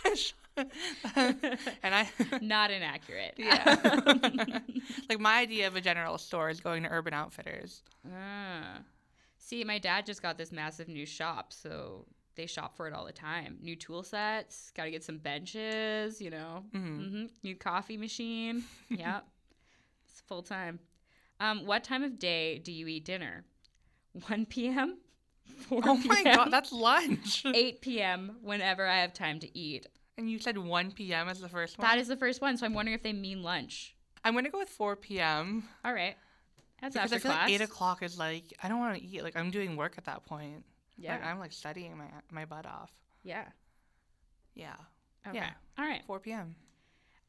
and 0.57 1.95
I. 1.95 2.09
Not 2.41 2.71
inaccurate. 2.71 3.35
Yeah. 3.37 3.79
like 5.09 5.21
my 5.21 5.39
idea 5.39 5.67
of 5.67 5.77
a 5.77 5.81
general 5.81 6.19
store 6.19 6.51
is 6.51 6.61
going 6.61 6.83
to 6.83 6.89
Urban 6.91 7.15
Outfitters. 7.15 7.83
Ah. 8.13 8.79
See, 9.39 9.65
my 9.65 9.79
dad 9.79 10.07
just 10.07 10.23
got 10.23 10.39
this 10.39 10.53
massive 10.53 10.89
new 10.89 11.07
shop, 11.07 11.53
so 11.53 12.07
they 12.37 12.47
shop 12.47 12.77
for 12.77 12.87
it 12.87 12.95
all 12.95 13.05
the 13.05 13.13
time. 13.13 13.59
New 13.61 13.77
tool 13.77 14.03
sets, 14.03 14.71
got 14.75 14.85
to 14.85 14.91
get 14.91 15.03
some 15.05 15.19
benches, 15.19 16.21
you 16.21 16.31
know. 16.31 16.65
Mhm. 16.75 17.09
hmm 17.11 17.25
New 17.43 17.57
coffee 17.57 17.97
machine. 17.97 18.65
yep. 18.89 19.27
It's 20.09 20.21
full 20.21 20.43
time. 20.43 20.79
Um, 21.41 21.67
what 21.67 21.83
time 21.83 22.03
of 22.05 22.19
day 22.19 22.59
do 22.59 22.71
you 22.73 22.87
eat 22.87 23.05
dinner? 23.05 23.45
1 24.29 24.47
p.m., 24.47 24.99
4 25.69 25.81
Oh 25.85 25.97
my 25.97 26.23
god, 26.25 26.51
that's 26.51 26.73
lunch. 26.73 27.45
8 27.55 27.81
p.m., 27.81 28.37
whenever 28.43 28.87
I 28.87 29.01
have 29.01 29.13
time 29.15 29.39
to 29.41 29.59
eat. 29.59 29.87
And 30.19 30.31
you 30.31 30.39
said 30.39 30.59
1 30.59 30.93
p.m. 30.93 31.29
is 31.29 31.41
the 31.41 31.49
first 31.49 31.79
one? 31.79 31.87
That 31.89 31.99
is 31.99 32.09
the 32.09 32.17
first 32.17 32.41
one, 32.41 32.57
so 32.57 32.67
I'm 32.67 32.75
wondering 32.75 32.95
if 32.95 33.03
they 33.03 33.13
mean 33.13 33.43
lunch. 33.43 33.95
I'm 34.25 34.35
going 34.35 34.45
to 34.45 34.51
go 34.51 34.59
with 34.59 34.69
4 34.69 34.97
p.m. 34.97 35.65
All 35.85 35.93
right. 35.95 36.15
That's 36.81 36.95
Because 36.95 37.13
after 37.13 37.17
I 37.17 37.19
feel 37.19 37.31
class. 37.33 37.49
like 37.51 37.61
8 37.61 37.65
o'clock 37.65 38.03
is 38.03 38.19
like, 38.19 38.45
I 38.63 38.69
don't 38.69 38.79
want 38.79 38.97
to 38.99 39.05
eat. 39.05 39.23
Like, 39.23 39.37
I'm 39.37 39.51
doing 39.51 39.77
work 39.77 39.95
at 39.99 40.05
that 40.05 40.25
point. 40.27 40.65
Yeah. 40.99 41.13
Like, 41.15 41.25
I'm 41.25 41.39
like 41.39 41.53
studying 41.53 41.97
my, 41.97 42.05
my 42.31 42.45
butt 42.45 42.67
off. 42.67 42.91
yeah. 43.23 43.45
Yeah. 44.55 44.75
Okay. 45.27 45.39
Yeah. 45.39 45.51
All 45.79 45.85
right. 45.87 46.03
4 46.07 46.21
p.m. 46.21 46.55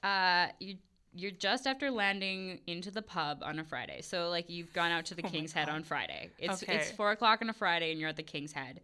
Uh, 0.03 0.47
you 0.59 0.75
you're 1.13 1.31
just 1.31 1.67
after 1.67 1.91
landing 1.91 2.59
into 2.67 2.91
the 2.91 3.01
pub 3.01 3.39
on 3.43 3.59
a 3.59 3.63
Friday. 3.63 4.01
So 4.01 4.29
like 4.29 4.49
you've 4.49 4.73
gone 4.73 4.91
out 4.91 5.05
to 5.05 5.15
the 5.15 5.25
Oh 5.25 5.29
King's 5.29 5.53
Head 5.53 5.69
on 5.69 5.83
Friday. 5.83 6.29
It's 6.39 6.63
it's 6.63 6.91
four 6.91 7.11
o'clock 7.11 7.41
on 7.41 7.49
a 7.49 7.53
Friday 7.53 7.91
and 7.91 7.99
you're 7.99 8.09
at 8.09 8.15
the 8.15 8.23
King's 8.23 8.51
Head. 8.51 8.81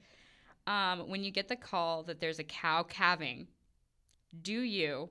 Um, 0.67 1.09
when 1.09 1.23
you 1.23 1.31
get 1.31 1.47
the 1.47 1.55
call 1.55 2.03
that 2.03 2.19
there's 2.19 2.39
a 2.39 2.43
cow 2.43 2.83
calving, 2.83 3.47
do 4.41 4.53
you 4.61 5.09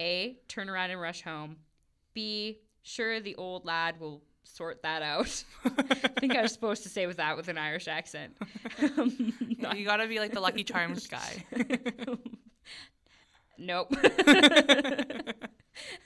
A 0.00 0.36
turn 0.48 0.68
around 0.68 0.90
and 0.90 1.00
rush 1.00 1.22
home? 1.22 1.56
B 2.14 2.60
sure 2.82 3.20
the 3.20 3.34
old 3.34 3.64
lad 3.64 3.98
will 3.98 4.22
sort 4.44 4.82
that 4.82 5.02
out. 5.02 5.44
I 5.64 5.70
think 6.20 6.36
I 6.36 6.42
was 6.42 6.52
supposed 6.52 6.84
to 6.84 6.88
say 6.88 7.06
with 7.06 7.16
that 7.16 7.36
with 7.36 7.48
an 7.48 7.58
Irish 7.58 7.88
accent. 7.88 8.36
you 8.80 9.84
got 9.84 9.96
to 9.96 10.06
be 10.06 10.20
like 10.20 10.32
the 10.32 10.40
Lucky 10.40 10.64
Charms 10.64 11.06
guy. 11.06 11.44
Nope. 13.58 13.90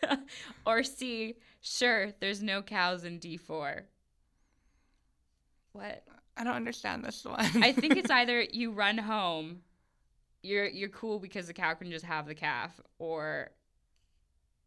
or 0.66 0.82
C, 0.82 1.36
sure, 1.60 2.12
there's 2.20 2.42
no 2.42 2.62
cows 2.62 3.04
in 3.04 3.18
D4. 3.18 3.82
What? 5.72 6.04
I 6.36 6.44
don't 6.44 6.54
understand 6.54 7.04
this 7.04 7.24
one. 7.24 7.38
I 7.38 7.72
think 7.72 7.96
it's 7.96 8.10
either 8.10 8.42
you 8.42 8.72
run 8.72 8.98
home, 8.98 9.60
you're 10.42 10.66
you're 10.66 10.88
cool 10.88 11.18
because 11.18 11.46
the 11.46 11.52
cow 11.52 11.74
can 11.74 11.90
just 11.90 12.04
have 12.04 12.26
the 12.26 12.34
calf, 12.34 12.80
or 12.98 13.50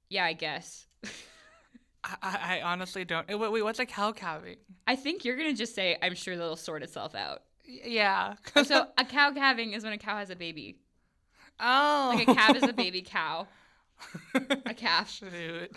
yeah, 0.10 0.26
I 0.26 0.34
guess. 0.34 0.88
I, 2.04 2.60
I 2.60 2.62
honestly 2.64 3.06
don't. 3.06 3.28
Wait, 3.28 3.52
wait, 3.52 3.62
what's 3.62 3.80
a 3.80 3.86
cow 3.86 4.12
calving? 4.12 4.58
I 4.86 4.96
think 4.96 5.24
you're 5.24 5.38
gonna 5.38 5.54
just 5.54 5.74
say, 5.74 5.98
I'm 6.02 6.16
sure 6.16 6.36
that'll 6.36 6.58
sort 6.58 6.84
itself 6.84 7.16
out. 7.16 7.44
Yeah. 7.66 8.36
Oh, 8.56 8.64
so 8.64 8.88
a 8.98 9.06
cow 9.06 9.32
calving 9.32 9.74
is 9.74 9.84
when 9.84 9.94
a 9.94 9.98
cow 9.98 10.18
has 10.18 10.30
a 10.30 10.36
baby. 10.36 10.80
oh. 11.60 12.12
Like 12.14 12.28
a 12.28 12.36
calf 12.36 12.56
is 12.58 12.64
a 12.64 12.74
baby 12.74 13.02
cow. 13.02 13.48
A 14.66 14.74
calf. 14.74 15.10
Shoot. 15.12 15.72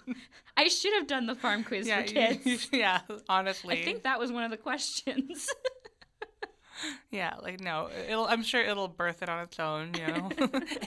I 0.56 0.68
should 0.68 0.94
have 0.94 1.06
done 1.06 1.26
the 1.26 1.34
farm 1.34 1.64
quiz 1.64 1.86
Yeah, 1.86 2.02
for 2.02 2.08
you- 2.08 2.14
kids. 2.36 2.68
yeah, 2.72 3.00
honestly. 3.28 3.80
I 3.80 3.84
think 3.84 4.02
that 4.04 4.18
was 4.18 4.32
one 4.32 4.44
of 4.44 4.50
the 4.50 4.56
questions. 4.56 5.48
Yeah, 7.10 7.34
like 7.40 7.60
no, 7.60 7.88
it'll. 8.06 8.26
I'm 8.26 8.42
sure 8.42 8.60
it'll 8.60 8.86
birth 8.88 9.22
it 9.22 9.30
on 9.30 9.42
its 9.42 9.58
own. 9.58 9.92
You 9.94 10.06
know, 10.08 10.28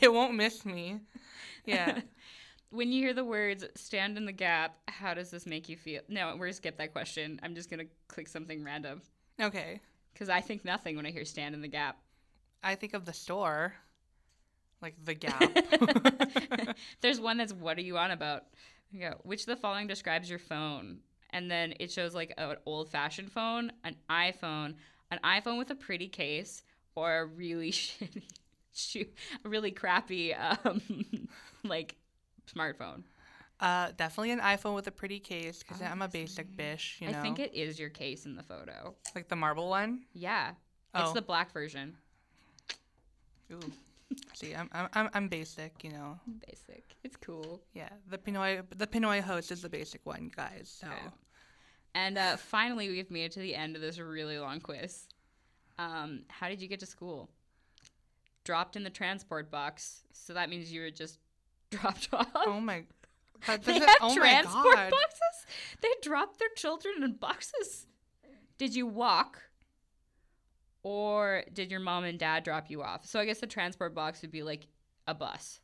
it 0.02 0.14
won't 0.14 0.36
miss 0.36 0.64
me. 0.64 1.00
Yeah. 1.66 2.02
when 2.70 2.92
you 2.92 3.02
hear 3.02 3.14
the 3.16 3.26
words 3.26 3.66
stand 3.76 4.16
in 4.16 4.26
the 4.28 4.32
gap, 4.32 4.78
how 4.88 5.16
does 5.16 5.32
this 5.32 5.48
make 5.48 5.68
you 5.68 5.76
feel? 5.76 6.02
No, 6.08 6.36
we're 6.38 6.48
to 6.50 6.54
skip 6.54 6.78
that 6.78 6.92
question. 6.94 7.40
I'm 7.42 7.56
just 7.56 7.72
going 7.72 7.80
to 7.80 7.88
click 8.08 8.28
something 8.28 8.64
random 8.64 9.02
Okay. 9.42 9.82
because 10.14 10.30
I 10.30 10.42
think 10.42 10.64
nothing 10.64 10.96
when 10.96 11.08
I 11.08 11.10
hear 11.12 11.26
stand 11.26 11.56
in 11.56 11.62
the 11.62 11.68
gap. 11.68 11.98
I 12.64 12.76
think 12.76 12.94
of 12.94 13.06
the 13.06 13.14
store, 13.14 13.74
like 14.82 14.96
the 15.04 15.14
Gap. 15.14 15.42
There's 17.02 17.20
one 17.20 17.38
that's 17.38 17.54
what 17.54 17.78
are 17.78 17.82
you 17.82 17.98
on 17.98 18.12
about? 18.12 18.46
You 18.92 19.02
go, 19.02 19.16
which 19.24 19.42
of 19.42 19.48
the 19.48 19.56
following 19.56 19.88
describes 19.88 20.30
your 20.30 20.40
phone? 20.40 21.00
And 21.32 21.50
then 21.50 21.74
it 21.80 21.92
shows 21.92 22.16
like 22.16 22.34
an 22.38 22.56
old 22.66 22.90
fashioned 22.90 23.32
phone, 23.32 23.72
an 23.84 23.96
iPhone, 24.10 24.76
an 25.12 25.20
iPhone 25.24 25.58
with 25.60 25.70
a 25.70 25.76
pretty 25.76 26.08
case, 26.08 26.64
or 26.96 27.20
a 27.20 27.26
really 27.26 27.72
shitty, 28.76 29.10
a 29.46 29.50
really 29.50 29.72
crappy, 29.72 30.34
um, 30.34 30.82
like 31.64 31.96
smartphone. 32.52 33.04
uh, 33.60 33.92
definitely 33.96 34.32
an 34.32 34.40
iPhone 34.40 34.74
with 34.74 34.88
a 34.88 34.92
pretty 34.92 35.20
case 35.20 35.62
because 35.62 35.82
I'm 35.84 36.02
a 36.02 36.08
basic 36.08 36.50
bitch. 36.58 37.00
You 37.00 37.12
know, 37.12 37.20
I 37.20 37.22
think 37.22 37.38
it 37.38 37.54
is 37.54 37.80
your 37.80 37.90
case 37.90 38.26
in 38.26 38.36
the 38.36 38.42
photo. 38.44 38.96
like 39.14 39.28
the 39.28 39.36
marble 39.36 39.70
one. 39.70 40.02
Yeah. 40.14 40.54
oh. 40.96 41.04
It's 41.04 41.14
the 41.14 41.22
black 41.22 41.52
version. 41.54 41.96
Ooh. 43.52 43.60
See, 44.34 44.56
I'm, 44.56 44.70
I'm 44.72 45.10
I'm 45.14 45.28
basic, 45.28 45.84
you 45.84 45.92
know. 45.92 46.20
Basic. 46.48 46.84
It's 47.04 47.16
cool. 47.18 47.62
Yeah, 47.74 47.90
the 48.10 48.18
Pinoy 48.18 48.64
the 48.76 48.88
Pinoy 48.88 49.22
host 49.22 49.52
is 49.52 49.62
the 49.62 49.70
basic 49.70 50.06
one, 50.06 50.32
guys. 50.36 50.76
So 50.82 50.88
Okay. 50.88 51.16
And 51.96 52.18
uh, 52.18 52.38
finally, 52.38 52.90
we've 52.90 53.10
made 53.12 53.26
it 53.26 53.32
to 53.34 53.40
the 53.40 53.56
end 53.56 53.76
of 53.76 53.82
this 53.82 54.00
really 54.00 54.38
long 54.38 54.60
quiz. 54.62 55.08
Um, 55.78 56.22
how 56.28 56.48
did 56.50 56.62
you 56.62 56.68
get 56.68 56.80
to 56.82 56.86
school? 56.86 57.30
Dropped 58.44 58.76
in 58.76 58.84
the 58.84 58.90
transport 58.90 59.50
box. 59.50 60.04
So 60.14 60.34
that 60.34 60.50
means 60.50 60.72
you 60.72 60.82
were 60.82 60.92
just 60.92 61.20
dropped 61.72 62.10
off. 62.14 62.28
oh 62.36 62.60
my, 62.60 62.84
that 63.48 63.64
they 63.66 63.80
have 63.80 63.90
oh 64.02 64.16
transport 64.16 64.76
God. 64.76 64.92
boxes? 64.92 65.46
They 65.82 65.90
drop 66.02 66.38
their 66.38 66.50
children 66.56 67.04
in 67.04 67.14
boxes. 67.14 67.88
Did 68.58 68.76
you 68.76 68.86
walk? 68.86 69.42
Or 70.84 71.44
did 71.54 71.72
your 71.72 71.80
mom 71.82 72.04
and 72.06 72.18
dad 72.18 72.44
drop 72.44 72.70
you 72.70 72.82
off? 72.82 73.06
So 73.06 73.20
I 73.20 73.26
guess 73.26 73.40
the 73.40 73.48
transport 73.48 73.94
box 73.94 74.22
would 74.22 74.32
be 74.32 74.44
like 74.44 74.68
a 75.08 75.14
bus. 75.14 75.60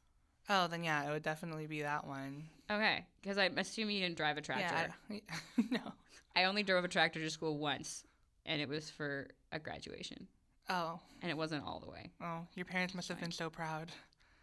Oh, 0.50 0.68
then 0.68 0.84
yeah, 0.84 1.08
it 1.08 1.12
would 1.12 1.24
definitely 1.24 1.68
be 1.68 1.82
that 1.84 2.06
one. 2.06 2.44
Okay, 2.70 3.06
because 3.22 3.38
I'm 3.38 3.58
assuming 3.58 3.96
you 3.96 4.02
didn't 4.04 4.18
drive 4.18 4.38
a 4.38 4.42
tractor. 4.42 4.94
Yeah, 5.10 5.18
I, 5.18 5.22
no. 5.72 5.94
I 6.36 6.44
only 6.44 6.64
drove 6.64 6.84
a 6.84 6.88
tractor 6.88 7.20
to 7.22 7.30
school 7.30 7.58
once, 7.58 8.04
and 8.46 8.62
it 8.62 8.68
was 8.70 8.90
for 8.90 9.28
a 9.52 9.60
graduation, 9.60 10.28
Oh, 10.70 11.00
and 11.22 11.32
it 11.32 11.38
wasn't 11.38 11.64
all 11.66 11.80
the 11.80 11.90
way. 11.90 12.12
oh, 12.22 12.42
your 12.56 12.66
parents 12.66 12.94
must 12.94 13.08
have 13.08 13.20
been 13.20 13.32
so 13.32 13.50
proud, 13.50 13.92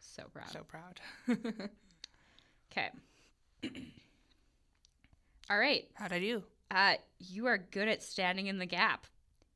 So 0.01 0.23
proud. 0.33 0.51
so 0.51 0.63
proud. 0.65 1.01
Okay. 2.73 2.89
all 5.51 5.59
right. 5.59 5.87
How'd 5.95 6.13
I 6.13 6.19
do? 6.21 6.43
Uh, 6.71 6.95
you 7.19 7.47
are 7.47 7.59
good 7.59 7.87
at 7.89 8.03
standing 8.03 8.47
in 8.47 8.59
the 8.59 8.65
gap. 8.67 9.07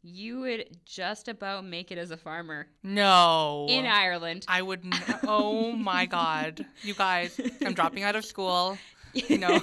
You 0.09 0.39
would 0.41 0.79
just 0.85 1.27
about 1.27 1.65
make 1.65 1.91
it 1.91 1.99
as 1.99 2.13
a 2.13 2.17
farmer 2.17 2.69
No. 2.85 3.67
in 3.69 3.87
Ireland. 3.87 4.45
I 4.47 4.63
would. 4.63 4.85
N- 4.85 4.93
oh 5.27 5.73
my 5.73 6.07
God, 6.07 6.65
you 6.83 6.95
guys! 6.95 7.41
I'm 7.65 7.75
dropping 7.75 8.05
out 8.05 8.15
of 8.17 8.25
school. 8.25 8.79
You 9.15 9.39
know. 9.39 9.59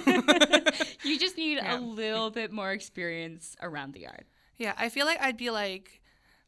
you 1.04 1.16
just 1.16 1.36
need 1.36 1.58
Yeah. 1.58 1.78
a 1.78 1.80
little 1.80 2.28
bit 2.30 2.50
more 2.50 2.72
experience 2.72 3.54
around 3.62 3.94
the 3.94 4.00
yard. 4.00 4.24
Yeah, 4.58 4.74
I 4.76 4.88
feel 4.88 5.06
like 5.06 5.20
I'd 5.22 5.36
be 5.36 5.50
like, 5.50 6.00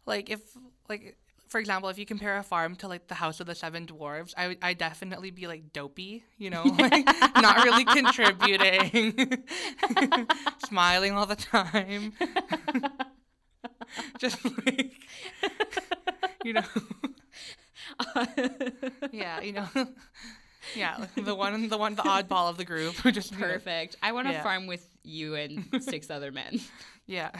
like 0.07 0.29
if 0.29 0.41
like 0.88 1.17
for 1.49 1.61
example, 1.61 1.88
if 1.88 1.99
you 1.99 2.05
compare 2.05 2.37
a 2.37 2.43
farm 2.43 2.75
to 2.76 2.88
like 2.88 3.07
the 3.07 3.15
House 3.15 3.38
of 3.38 3.47
the 3.47 3.55
Seven 3.55 3.87
Dwarves, 3.87 4.35
I 4.37 4.49
would 4.49 4.59
I 4.61 4.75
definitely 4.75 5.31
be 5.31 5.47
like 5.47 5.73
dopey, 5.73 6.25
you 6.37 6.50
know, 6.50 6.65
like 6.79 7.07
not 7.41 7.65
really 7.65 7.85
contributing, 7.85 9.45
smiling 10.67 11.12
all 11.12 11.26
the 11.26 11.37
time, 11.37 12.12
just 14.19 14.45
like 14.66 14.93
you 16.45 16.52
know, 16.52 16.62
yeah, 19.12 19.40
you 19.40 19.52
know, 19.52 19.69
yeah, 20.76 21.07
the 21.16 21.35
one 21.35 21.69
the 21.69 21.78
one 21.78 21.95
the 21.95 22.02
oddball 22.02 22.49
of 22.50 22.57
the 22.57 22.64
group 22.64 22.95
who 22.97 23.11
just 23.12 23.33
Perfect. 23.33 23.97
I 24.02 24.12
want 24.12 24.26
to 24.28 24.33
Yeah. 24.35 24.43
farm 24.43 24.66
with 24.66 24.87
you 25.02 25.35
and 25.35 25.69
six 25.83 26.11
other 26.11 26.33
men. 26.33 26.61
Yeah. 27.07 27.31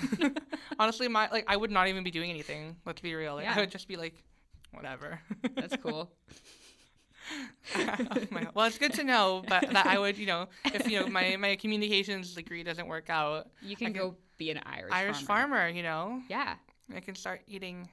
Honestly, 0.78 1.08
my 1.08 1.28
like 1.30 1.44
I 1.48 1.56
would 1.56 1.70
not 1.70 1.88
even 1.88 2.04
be 2.04 2.10
doing 2.10 2.30
anything. 2.30 2.76
Let's 2.84 3.00
be 3.00 3.14
real. 3.14 3.34
Like, 3.34 3.44
Yeah. 3.44 3.54
I 3.56 3.60
would 3.60 3.70
just 3.70 3.88
be 3.88 3.96
like, 3.96 4.14
whatever. 4.72 5.20
That's 5.56 5.76
cool. 5.76 6.10
Oh 7.76 8.16
well, 8.54 8.66
it's 8.66 8.78
good 8.78 8.92
to 8.94 9.02
know, 9.04 9.42
but 9.48 9.68
that 9.72 9.86
I 9.86 9.98
would, 9.98 10.16
you 10.16 10.26
know, 10.26 10.46
if 10.66 10.88
you 10.88 11.00
know 11.00 11.08
my 11.08 11.36
my 11.36 11.56
communications 11.56 12.32
degree 12.34 12.62
doesn't 12.62 12.86
work 12.86 13.10
out, 13.10 13.48
You 13.60 13.74
can 13.74 13.88
could- 13.92 13.96
go 14.00 14.16
be 14.38 14.50
an 14.50 14.60
Irish 14.64 14.92
Irish 14.92 15.22
farmer. 15.22 15.56
farmer, 15.56 15.68
you 15.68 15.82
know, 15.82 16.20
Yeah. 16.28 16.54
I 16.94 17.00
can 17.00 17.14
start 17.16 17.40
eating 17.46 17.88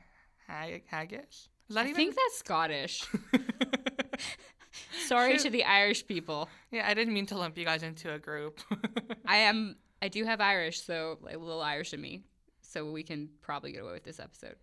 hag- 0.48 0.84
haggis. 0.88 1.50
Is 1.70 1.76
that 1.76 1.86
I 1.86 1.90
even? 1.90 1.96
think 1.96 2.16
that's 2.16 2.38
Scottish. 2.38 3.06
Sorry 5.08 5.38
to 5.38 5.50
the 5.50 5.64
Irish 5.64 6.06
people. 6.08 6.50
yeah, 6.72 6.88
I 6.88 6.94
didn't 6.94 7.14
mean 7.14 7.26
to 7.28 7.38
lump 7.38 7.58
you 7.58 7.66
guys 7.66 7.84
into 7.84 8.14
a 8.14 8.20
group. 8.20 8.60
I 9.26 9.38
am 9.38 9.76
I 10.02 10.08
do 10.10 10.24
have 10.26 10.42
Irish, 10.42 10.82
so 10.82 11.18
like, 11.22 11.36
a 11.36 11.38
little 11.40 11.62
Irish 11.62 11.94
in 11.94 12.02
me. 12.02 12.24
So 12.62 12.92
we 12.92 13.04
can 13.04 13.30
probably 13.42 13.72
get 13.72 13.82
away 13.84 13.94
with 13.94 14.04
this 14.04 14.20
episode. 14.20 14.56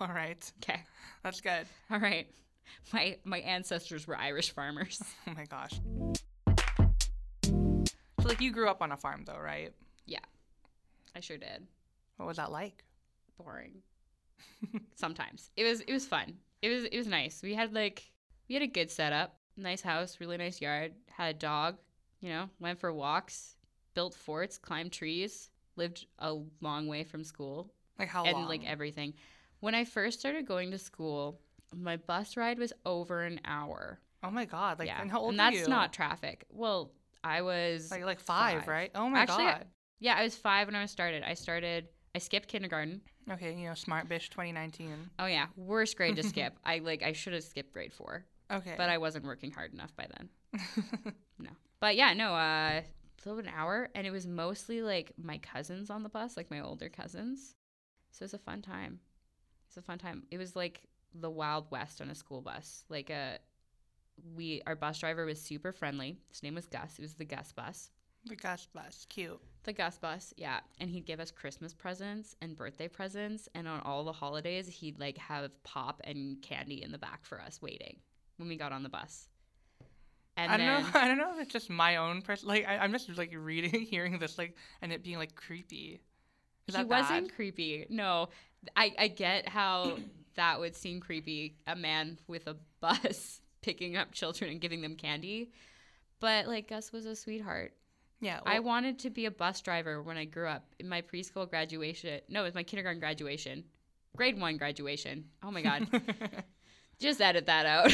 All 0.00 0.08
right, 0.08 0.52
Okay. 0.62 0.80
that's 1.22 1.40
good. 1.40 1.66
All 1.90 2.00
right. 2.00 2.26
My 2.92 3.16
my 3.24 3.38
ancestors 3.40 4.06
were 4.06 4.16
Irish 4.16 4.50
farmers. 4.52 5.02
Oh 5.28 5.32
my 5.36 5.44
gosh. 5.44 5.80
So 7.44 8.28
like 8.28 8.40
you 8.40 8.50
grew 8.52 8.68
up 8.68 8.82
on 8.82 8.92
a 8.92 8.96
farm 8.96 9.24
though, 9.24 9.38
right? 9.38 9.72
I 11.16 11.20
sure 11.20 11.38
did. 11.38 11.66
What 12.18 12.26
was 12.26 12.36
that 12.36 12.52
like? 12.52 12.84
Boring. 13.38 13.82
Sometimes. 14.94 15.50
It 15.56 15.64
was 15.64 15.80
it 15.82 15.92
was 15.92 16.06
fun. 16.06 16.34
It 16.62 16.68
was 16.68 16.84
it 16.84 16.96
was 16.96 17.06
nice. 17.06 17.42
We 17.42 17.54
had 17.54 17.74
like 17.74 18.10
we 18.48 18.54
had 18.54 18.62
a 18.62 18.66
good 18.68 18.90
setup. 18.90 19.36
Nice 19.56 19.80
house, 19.80 20.18
really 20.20 20.36
nice 20.36 20.60
yard, 20.60 20.92
had 21.10 21.34
a 21.34 21.38
dog, 21.38 21.76
you 22.20 22.28
know, 22.28 22.50
went 22.60 22.78
for 22.78 22.92
walks, 22.92 23.56
built 23.94 24.14
forts, 24.14 24.58
climbed 24.58 24.92
trees, 24.92 25.48
lived 25.76 26.06
a 26.18 26.36
long 26.60 26.86
way 26.88 27.04
from 27.04 27.24
school. 27.24 27.72
Like 27.98 28.08
how 28.08 28.24
and 28.24 28.34
long? 28.34 28.42
And 28.42 28.48
like 28.50 28.66
everything. 28.70 29.14
When 29.60 29.74
I 29.74 29.86
first 29.86 30.20
started 30.20 30.46
going 30.46 30.72
to 30.72 30.78
school, 30.78 31.40
my 31.74 31.96
bus 31.96 32.36
ride 32.36 32.58
was 32.58 32.74
over 32.84 33.22
an 33.22 33.40
hour. 33.46 33.98
oh 34.22 34.30
my 34.30 34.44
god! 34.44 34.78
Like, 34.78 34.88
yeah, 34.88 35.00
and 35.00 35.10
how 35.10 35.20
old 35.20 35.30
and 35.30 35.38
that's 35.40 35.56
you? 35.56 35.68
not 35.68 35.94
traffic. 35.94 36.44
Well, 36.50 36.92
I 37.24 37.40
was 37.40 37.90
Like 37.90 38.04
like 38.04 38.20
five, 38.20 38.60
Five. 38.60 38.68
right? 38.68 38.90
Oh 38.94 39.08
my 39.08 39.20
Actually, 39.20 39.44
god. 39.44 39.64
Yeah, 39.98 40.14
I 40.16 40.22
was 40.22 40.36
five 40.36 40.68
when 40.68 40.74
I 40.76 40.86
started. 40.86 41.22
I 41.22 41.34
started. 41.34 41.88
I 42.14 42.18
skipped 42.18 42.48
kindergarten. 42.48 43.02
Okay, 43.30 43.54
you 43.54 43.66
know, 43.68 43.74
Smart 43.74 44.08
bitch, 44.08 44.28
2019. 44.30 45.10
Oh 45.18 45.26
yeah, 45.26 45.46
worst 45.56 45.96
grade 45.96 46.16
to 46.16 46.22
skip. 46.22 46.54
I 46.64 46.78
like 46.78 47.02
I 47.02 47.12
should 47.12 47.32
have 47.34 47.44
skipped 47.44 47.72
grade 47.72 47.92
four, 47.92 48.24
Okay. 48.50 48.74
but 48.76 48.88
I 48.88 48.98
wasn't 48.98 49.24
working 49.24 49.50
hard 49.50 49.72
enough 49.74 49.94
by 49.96 50.06
then. 50.16 50.28
No, 51.38 51.50
but 51.80 51.96
yeah, 51.96 52.14
no. 52.14 52.34
Uh, 52.34 52.80
it's 53.18 53.26
over 53.26 53.40
an 53.40 53.50
hour, 53.54 53.90
and 53.94 54.06
it 54.06 54.10
was 54.10 54.26
mostly 54.26 54.80
like 54.82 55.12
my 55.22 55.36
cousins 55.38 55.90
on 55.90 56.02
the 56.02 56.08
bus, 56.08 56.36
like 56.36 56.50
my 56.50 56.60
older 56.60 56.88
cousins. 56.88 57.54
So 58.12 58.22
it 58.22 58.26
was 58.26 58.34
a 58.34 58.38
fun 58.38 58.62
time. 58.62 59.00
It's 59.68 59.76
a 59.76 59.82
fun 59.82 59.98
time. 59.98 60.22
It 60.30 60.38
was 60.38 60.56
like 60.56 60.80
the 61.14 61.28
Wild 61.30 61.70
West 61.70 62.00
on 62.00 62.08
a 62.08 62.14
school 62.14 62.40
bus. 62.40 62.84
Like 62.88 63.10
a, 63.10 63.38
we 64.34 64.62
our 64.66 64.74
bus 64.76 64.98
driver 65.00 65.26
was 65.26 65.40
super 65.42 65.72
friendly. 65.72 66.16
His 66.30 66.42
name 66.42 66.54
was 66.54 66.66
Gus. 66.66 66.98
It 66.98 67.02
was 67.02 67.14
the 67.14 67.24
Gus 67.26 67.52
bus. 67.52 67.90
The 68.26 68.36
Gus 68.36 68.66
bus, 68.72 69.06
cute. 69.08 69.40
The 69.64 69.72
Gus 69.72 69.98
bus, 69.98 70.34
yeah. 70.36 70.60
And 70.78 70.90
he'd 70.90 71.06
give 71.06 71.20
us 71.20 71.30
Christmas 71.30 71.74
presents 71.74 72.36
and 72.40 72.56
birthday 72.56 72.88
presents. 72.88 73.48
And 73.54 73.66
on 73.66 73.80
all 73.80 74.04
the 74.04 74.12
holidays, 74.12 74.68
he'd 74.68 74.98
like 74.98 75.18
have 75.18 75.50
pop 75.64 76.00
and 76.04 76.40
candy 76.42 76.82
in 76.82 76.92
the 76.92 76.98
back 76.98 77.24
for 77.24 77.40
us 77.40 77.60
waiting 77.60 77.96
when 78.36 78.48
we 78.48 78.56
got 78.56 78.72
on 78.72 78.82
the 78.82 78.88
bus. 78.88 79.28
And 80.36 80.52
I 80.52 80.56
don't 80.56 80.66
then, 80.66 80.82
know. 80.82 80.88
I 81.00 81.08
don't 81.08 81.18
know 81.18 81.32
if 81.34 81.42
it's 81.42 81.52
just 81.52 81.70
my 81.70 81.96
own 81.96 82.22
person. 82.22 82.48
Like 82.48 82.66
I, 82.66 82.78
I'm 82.78 82.92
just 82.92 83.16
like 83.16 83.32
reading, 83.36 83.80
hearing 83.90 84.18
this, 84.18 84.38
like, 84.38 84.56
and 84.82 84.92
it 84.92 85.02
being 85.02 85.18
like 85.18 85.34
creepy. 85.34 86.00
Is 86.68 86.76
he 86.76 86.84
wasn't 86.84 87.28
bad? 87.28 87.34
creepy. 87.36 87.86
No, 87.88 88.28
I, 88.74 88.92
I 88.98 89.08
get 89.08 89.48
how 89.48 89.98
that 90.34 90.60
would 90.60 90.76
seem 90.76 91.00
creepy. 91.00 91.56
A 91.66 91.76
man 91.76 92.18
with 92.26 92.46
a 92.46 92.56
bus 92.80 93.40
picking 93.62 93.96
up 93.96 94.12
children 94.12 94.50
and 94.50 94.60
giving 94.60 94.82
them 94.82 94.96
candy. 94.96 95.50
But 96.20 96.46
like 96.46 96.68
Gus 96.68 96.92
was 96.92 97.06
a 97.06 97.16
sweetheart. 97.16 97.72
Yeah. 98.20 98.40
I 98.46 98.60
wanted 98.60 98.98
to 99.00 99.10
be 99.10 99.26
a 99.26 99.30
bus 99.30 99.60
driver 99.60 100.02
when 100.02 100.16
I 100.16 100.24
grew 100.24 100.48
up. 100.48 100.64
In 100.78 100.88
my 100.88 101.02
preschool 101.02 101.48
graduation, 101.48 102.20
no, 102.28 102.40
it 102.42 102.44
was 102.44 102.54
my 102.54 102.62
kindergarten 102.62 103.00
graduation, 103.00 103.64
grade 104.16 104.40
one 104.40 104.56
graduation. 104.56 105.24
Oh 105.42 105.50
my 105.50 105.62
god, 105.62 105.86
just 106.98 107.20
edit 107.20 107.46
that 107.46 107.66
out. 107.66 107.90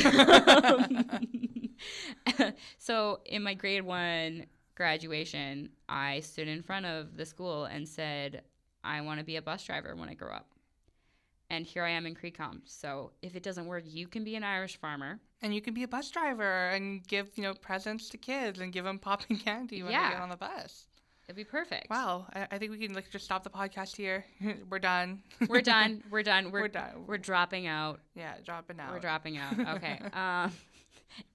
so 2.78 3.20
in 3.26 3.42
my 3.42 3.54
grade 3.54 3.82
one 3.82 4.46
graduation, 4.74 5.70
I 5.88 6.20
stood 6.20 6.48
in 6.48 6.62
front 6.62 6.86
of 6.86 7.16
the 7.16 7.26
school 7.26 7.64
and 7.64 7.88
said, 7.88 8.42
"I 8.84 9.00
want 9.00 9.18
to 9.18 9.24
be 9.24 9.36
a 9.36 9.42
bus 9.42 9.64
driver 9.64 9.96
when 9.96 10.08
I 10.08 10.14
grow 10.14 10.32
up." 10.32 10.46
And 11.50 11.66
here 11.66 11.84
I 11.84 11.90
am 11.90 12.06
in 12.06 12.14
CreComm. 12.14 12.62
So 12.64 13.10
if 13.20 13.36
it 13.36 13.42
doesn't 13.42 13.66
work, 13.66 13.84
you 13.86 14.08
can 14.08 14.24
be 14.24 14.36
an 14.36 14.42
Irish 14.42 14.78
farmer. 14.78 15.20
And 15.42 15.54
you 15.54 15.60
can 15.60 15.74
be 15.74 15.82
a 15.82 15.88
bus 15.88 16.10
driver 16.10 16.68
and 16.68 17.06
give 17.06 17.30
you 17.34 17.42
know 17.42 17.54
presents 17.54 18.08
to 18.10 18.16
kids 18.16 18.60
and 18.60 18.72
give 18.72 18.84
them 18.84 18.98
popping 18.98 19.36
candy 19.44 19.82
when 19.82 19.92
they 19.92 19.98
get 19.98 20.20
on 20.20 20.28
the 20.28 20.36
bus. 20.36 20.86
It'd 21.26 21.36
be 21.36 21.44
perfect. 21.44 21.88
Wow. 21.88 22.26
I, 22.34 22.46
I 22.50 22.58
think 22.58 22.72
we 22.72 22.78
can 22.78 22.94
like 22.94 23.10
just 23.10 23.24
stop 23.24 23.44
the 23.44 23.50
podcast 23.50 23.96
here. 23.96 24.24
We're 24.70 24.78
done. 24.78 25.22
We're 25.48 25.60
done. 25.60 26.02
We're 26.10 26.22
done. 26.22 26.50
We're, 26.50 26.62
We're 26.62 26.68
done. 26.68 27.04
We're 27.06 27.18
dropping 27.18 27.66
out. 27.66 28.00
yeah, 28.14 28.34
dropping 28.44 28.80
out. 28.80 28.92
We're 28.92 29.00
dropping 29.00 29.38
out. 29.38 29.58
Okay. 29.76 30.00
um, 30.12 30.52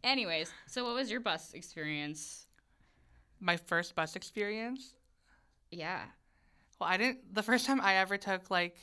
anyways, 0.03 0.51
so 0.67 0.83
what 0.83 0.95
was 0.95 1.09
your 1.09 1.19
bus 1.19 1.53
experience? 1.53 2.47
My 3.39 3.57
first 3.57 3.95
bus 3.95 4.15
experience. 4.15 4.93
Yeah. 5.71 6.01
Well, 6.79 6.89
I 6.89 6.97
didn't. 6.97 7.33
The 7.33 7.43
first 7.43 7.65
time 7.65 7.81
I 7.81 7.95
ever 7.95 8.17
took 8.17 8.51
like, 8.51 8.77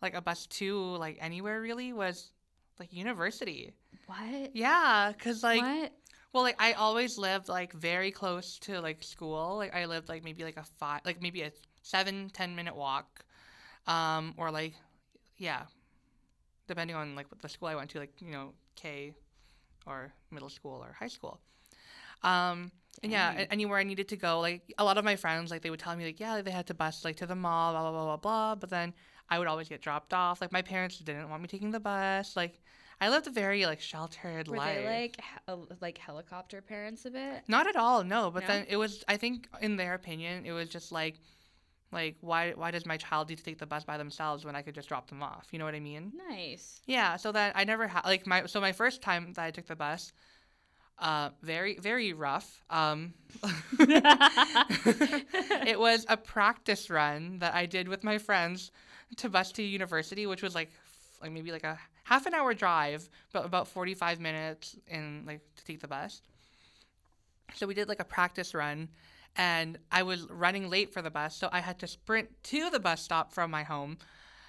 like 0.00 0.14
a 0.14 0.20
bus 0.20 0.46
to 0.46 0.96
like 0.96 1.18
anywhere 1.20 1.60
really 1.60 1.92
was 1.92 2.30
like 2.78 2.92
university. 2.92 3.74
What? 4.06 4.54
Yeah, 4.54 5.12
cause 5.18 5.42
like, 5.42 5.62
what? 5.62 5.92
well, 6.32 6.42
like 6.42 6.60
I 6.60 6.72
always 6.72 7.16
lived 7.18 7.48
like 7.48 7.72
very 7.72 8.10
close 8.10 8.58
to 8.60 8.80
like 8.80 9.02
school. 9.02 9.56
Like 9.56 9.74
I 9.74 9.86
lived 9.86 10.08
like 10.08 10.24
maybe 10.24 10.44
like 10.44 10.56
a 10.56 10.64
five, 10.64 11.00
like 11.04 11.22
maybe 11.22 11.42
a 11.42 11.52
seven 11.82 12.30
ten 12.32 12.54
minute 12.54 12.76
walk, 12.76 13.24
um, 13.86 14.34
or 14.36 14.50
like, 14.50 14.74
yeah, 15.38 15.62
depending 16.66 16.96
on 16.96 17.14
like 17.14 17.30
what 17.30 17.40
the 17.40 17.48
school 17.48 17.68
I 17.68 17.74
went 17.74 17.90
to, 17.90 17.98
like 17.98 18.12
you 18.20 18.30
know 18.30 18.52
K, 18.76 19.12
or 19.86 20.12
middle 20.30 20.50
school 20.50 20.84
or 20.84 20.92
high 20.92 21.08
school. 21.08 21.40
Um, 22.22 22.72
and 23.02 23.12
yeah, 23.12 23.44
anywhere 23.50 23.78
I 23.78 23.82
needed 23.84 24.08
to 24.08 24.16
go, 24.16 24.40
like 24.40 24.72
a 24.78 24.84
lot 24.84 24.98
of 24.98 25.04
my 25.04 25.16
friends, 25.16 25.50
like 25.50 25.62
they 25.62 25.70
would 25.70 25.80
tell 25.80 25.94
me 25.96 26.04
like, 26.04 26.20
yeah, 26.20 26.40
they 26.42 26.50
had 26.50 26.66
to 26.68 26.74
bus 26.74 27.04
like 27.04 27.16
to 27.16 27.26
the 27.26 27.34
mall, 27.34 27.72
blah 27.72 27.82
blah 27.82 27.90
blah 27.90 28.04
blah 28.04 28.16
blah. 28.16 28.54
But 28.54 28.70
then 28.70 28.94
I 29.28 29.38
would 29.38 29.48
always 29.48 29.68
get 29.68 29.82
dropped 29.82 30.14
off. 30.14 30.40
Like 30.40 30.52
my 30.52 30.62
parents 30.62 30.98
didn't 30.98 31.28
want 31.28 31.42
me 31.42 31.48
taking 31.48 31.70
the 31.70 31.80
bus. 31.80 32.36
Like 32.36 32.60
I 33.00 33.08
lived 33.10 33.26
a 33.26 33.30
very 33.30 33.66
like 33.66 33.80
sheltered 33.80 34.48
life. 34.48 34.48
Were 34.48 34.56
life. 34.56 34.76
they 34.76 34.86
like 34.86 35.16
he- 35.16 35.52
uh, 35.52 35.56
like 35.80 35.98
helicopter 35.98 36.62
parents 36.62 37.04
a 37.04 37.10
bit? 37.10 37.42
Not 37.48 37.66
at 37.66 37.76
all, 37.76 38.04
no. 38.04 38.30
But 38.30 38.42
No? 38.42 38.46
then 38.48 38.66
it 38.68 38.76
was, 38.76 39.02
I 39.08 39.16
think, 39.16 39.48
in 39.60 39.76
their 39.76 39.94
opinion, 39.94 40.46
it 40.46 40.52
was 40.52 40.68
just 40.68 40.92
like, 40.92 41.20
like 41.92 42.16
why 42.20 42.52
why 42.52 42.70
does 42.70 42.86
my 42.86 42.96
child 42.96 43.28
need 43.28 43.38
to 43.38 43.44
take 43.44 43.58
the 43.58 43.66
bus 43.66 43.84
by 43.84 43.96
themselves 43.98 44.44
when 44.44 44.56
I 44.56 44.62
could 44.62 44.74
just 44.74 44.88
drop 44.88 45.08
them 45.08 45.22
off? 45.22 45.48
You 45.52 45.58
know 45.58 45.64
what 45.64 45.74
I 45.74 45.80
mean? 45.80 46.12
Nice. 46.28 46.80
Yeah. 46.86 47.16
So 47.16 47.30
that 47.32 47.52
I 47.56 47.64
never 47.64 47.86
had 47.86 48.04
like 48.04 48.26
my 48.26 48.46
so 48.46 48.60
my 48.60 48.72
first 48.72 49.02
time 49.02 49.32
that 49.34 49.44
I 49.44 49.50
took 49.50 49.66
the 49.66 49.76
bus, 49.76 50.12
uh, 50.98 51.30
very 51.42 51.78
very 51.78 52.12
rough. 52.12 52.62
Um, 52.70 53.14
it 55.66 55.78
was 55.78 56.06
a 56.08 56.16
practice 56.16 56.90
run 56.90 57.38
that 57.40 57.54
I 57.54 57.66
did 57.66 57.88
with 57.88 58.02
my 58.04 58.18
friends 58.18 58.70
to 59.18 59.28
bus 59.28 59.52
to 59.52 59.62
university, 59.62 60.26
which 60.26 60.42
was 60.42 60.54
like 60.54 60.70
like 61.24 61.32
maybe 61.32 61.50
like 61.50 61.64
a 61.64 61.78
half 62.04 62.26
an 62.26 62.34
hour 62.34 62.54
drive, 62.54 63.08
but 63.32 63.44
about 63.44 63.66
forty 63.66 63.94
five 63.94 64.20
minutes 64.20 64.76
in 64.86 65.24
like 65.26 65.40
to 65.56 65.64
take 65.64 65.80
the 65.80 65.88
bus. 65.88 66.22
So 67.54 67.66
we 67.66 67.74
did 67.74 67.88
like 67.88 68.00
a 68.00 68.04
practice 68.04 68.54
run, 68.54 68.88
and 69.36 69.78
I 69.90 70.02
was 70.02 70.28
running 70.30 70.70
late 70.70 70.92
for 70.92 71.02
the 71.02 71.10
bus, 71.10 71.34
so 71.34 71.48
I 71.50 71.60
had 71.60 71.78
to 71.80 71.86
sprint 71.86 72.28
to 72.44 72.70
the 72.70 72.78
bus 72.78 73.02
stop 73.02 73.32
from 73.32 73.50
my 73.50 73.62
home. 73.62 73.98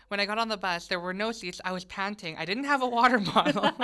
When 0.09 0.19
I 0.19 0.25
got 0.25 0.37
on 0.37 0.49
the 0.49 0.57
bus, 0.57 0.87
there 0.87 0.99
were 0.99 1.13
no 1.13 1.31
seats. 1.31 1.59
I 1.65 1.71
was 1.71 1.85
panting. 1.85 2.37
I 2.37 2.45
didn't 2.45 2.65
have 2.65 2.83
a 2.83 2.87
water 2.87 3.17
bottle. 3.33 3.71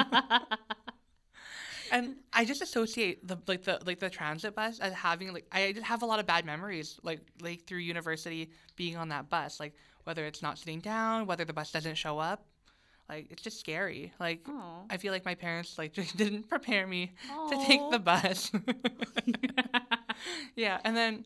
and 1.92 2.16
I 2.34 2.46
just 2.46 2.62
associate 2.62 3.28
the 3.28 3.38
like 3.48 3.64
the 3.64 3.80
like 3.86 4.00
the 4.00 4.10
transit 4.10 4.56
bus 4.56 4.80
as 4.80 4.94
having 4.94 5.32
like 5.34 5.46
I 5.52 5.72
just 5.72 5.86
have 5.86 6.02
a 6.02 6.06
lot 6.06 6.20
of 6.20 6.26
bad 6.26 6.46
memories 6.46 7.00
like 7.04 7.22
like 7.42 7.66
through 7.66 7.80
university 7.80 8.52
being 8.76 8.98
on 8.98 9.10
that 9.10 9.30
bus 9.30 9.60
like 9.60 9.76
whether 10.06 10.26
it's 10.26 10.42
not 10.42 10.58
sitting 10.58 10.80
down 10.80 11.28
whether 11.28 11.46
the 11.46 11.54
bus 11.54 11.72
doesn't 11.72 11.96
show 11.96 12.18
up 12.18 12.46
like 13.12 13.28
it's 13.30 13.42
just 13.44 13.60
scary. 13.60 14.14
Like 14.20 14.42
Aw. 14.48 14.84
I 14.90 14.98
feel 14.98 15.12
like 15.12 15.26
my 15.26 15.36
parents 15.36 15.78
like 15.78 15.94
just 16.00 16.18
didn't 16.18 16.50
prepare 16.50 16.88
me 16.88 17.12
to 17.50 17.64
take 17.68 17.82
the 17.92 18.00
bus. 18.00 18.52
Yeah 20.56 20.80
and 20.84 20.96
then 20.96 21.26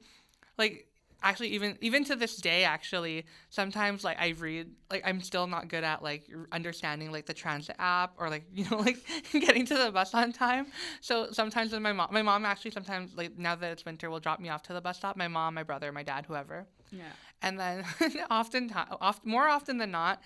like 0.58 0.88
actually 1.22 1.50
even 1.50 1.78
even 1.82 2.04
to 2.06 2.16
this 2.16 2.38
day 2.38 2.64
actually 2.64 3.26
sometimes 3.50 4.04
like 4.04 4.18
i 4.20 4.30
read 4.38 4.70
like 4.92 5.02
i'm 5.06 5.20
still 5.20 5.48
not 5.48 5.68
good 5.68 5.84
at 5.84 6.04
like 6.04 6.30
understanding 6.52 7.12
like 7.12 7.26
the 7.26 7.34
transit 7.34 7.76
app 7.80 8.14
or 8.18 8.30
like 8.30 8.46
you 8.54 8.66
know 8.70 8.78
like 8.78 8.98
getting 9.34 9.66
to 9.66 9.76
the 9.76 9.92
bus 9.92 10.14
on 10.14 10.32
time. 10.32 10.68
So 11.02 11.28
sometimes 11.32 11.72
when 11.74 11.82
my 11.82 11.94
mom 11.94 12.10
my 12.12 12.22
mom 12.22 12.46
actually 12.46 12.72
sometimes 12.72 13.16
like 13.16 13.38
now 13.38 13.56
that 13.56 13.72
it's 13.72 13.86
winter 13.86 14.10
will 14.10 14.20
drop 14.20 14.40
me 14.40 14.50
off 14.50 14.64
to 14.64 14.74
the 14.74 14.82
bus 14.82 14.98
stop 14.98 15.18
my 15.18 15.28
mom 15.28 15.56
my 15.56 15.64
brother 15.64 15.92
my 15.92 16.04
dad 16.04 16.26
whoever. 16.28 16.68
Yeah. 16.92 17.04
and 17.42 17.60
then 17.60 17.84
often 18.30 18.72
oft, 19.02 19.26
more 19.26 19.48
often 19.48 19.78
than 19.80 19.92
not 19.92 20.22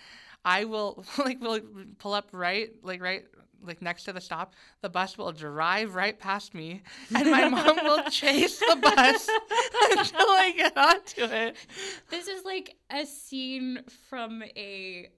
i 0.46 0.63
will 0.63 1.03
like 1.17 1.41
will 1.41 1.60
pull 1.98 2.13
up 2.13 2.29
right 2.31 2.72
like 2.84 3.01
right 3.01 3.25
like 3.63 3.81
next 3.81 4.03
to 4.03 4.13
the 4.13 4.22
stop. 4.22 4.53
The 4.81 4.89
bus 4.89 5.17
will 5.17 5.31
drive 5.31 5.96
right 5.96 6.17
past 6.17 6.53
me 6.53 6.81
and 7.13 7.29
my 7.29 7.50
mom 7.50 7.77
will 7.84 8.03
chase 8.10 8.60
the 8.60 8.77
bus 8.81 9.29
until 9.91 10.27
i 10.29 10.53
get 10.55 10.77
onto 10.77 11.24
it. 11.24 11.55
This 12.10 12.27
is 12.27 12.46
like 12.46 12.75
a 12.91 13.05
scene 13.05 13.81
from 14.10 14.43
a 14.55 15.10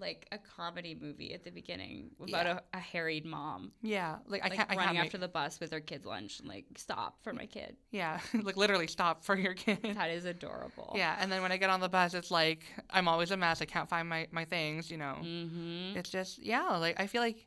like 0.00 0.26
a 0.32 0.38
comedy 0.38 0.96
movie 1.00 1.34
at 1.34 1.44
the 1.44 1.50
beginning 1.50 2.10
about 2.20 2.46
Yeah. 2.46 2.58
a, 2.74 2.76
a 2.76 2.80
harried 2.80 3.24
mom 3.26 3.72
yeah 3.82 4.16
like 4.26 4.44
i 4.44 4.48
like 4.48 4.56
can't 4.56 4.70
i 4.70 4.74
running 4.76 4.94
can't 4.94 5.06
after 5.06 5.18
make, 5.18 5.22
the 5.22 5.28
bus 5.28 5.60
with 5.60 5.72
her 5.72 5.80
kid's 5.80 6.04
lunch 6.06 6.40
and 6.40 6.48
like 6.48 6.66
stop 6.76 7.22
for 7.22 7.32
my 7.32 7.46
kid. 7.46 7.76
yeah 7.90 8.20
like 8.42 8.56
literally 8.56 8.86
stop 8.86 9.24
for 9.24 9.36
your 9.36 9.54
kid 9.54 9.78
That 9.94 10.10
is 10.10 10.24
adorable. 10.24 10.92
yeah 10.96 11.16
and 11.20 11.30
then 11.30 11.42
when 11.42 11.52
i 11.52 11.56
get 11.56 11.70
on 11.70 11.80
the 11.80 11.88
bus 11.88 12.14
it's 12.14 12.30
like 12.30 12.64
i'm 12.90 13.08
always 13.08 13.30
a 13.30 13.36
mess 13.36 13.60
i 13.62 13.64
can't 13.64 13.88
find 13.88 14.08
my 14.08 14.26
my 14.30 14.44
things 14.44 14.90
you 14.90 14.96
know 14.98 15.16
Mm-hmm. 15.22 15.96
it's 15.98 16.10
just 16.10 16.38
yeah 16.38 16.76
like 16.76 17.00
i 17.00 17.06
feel 17.06 17.22
like 17.22 17.46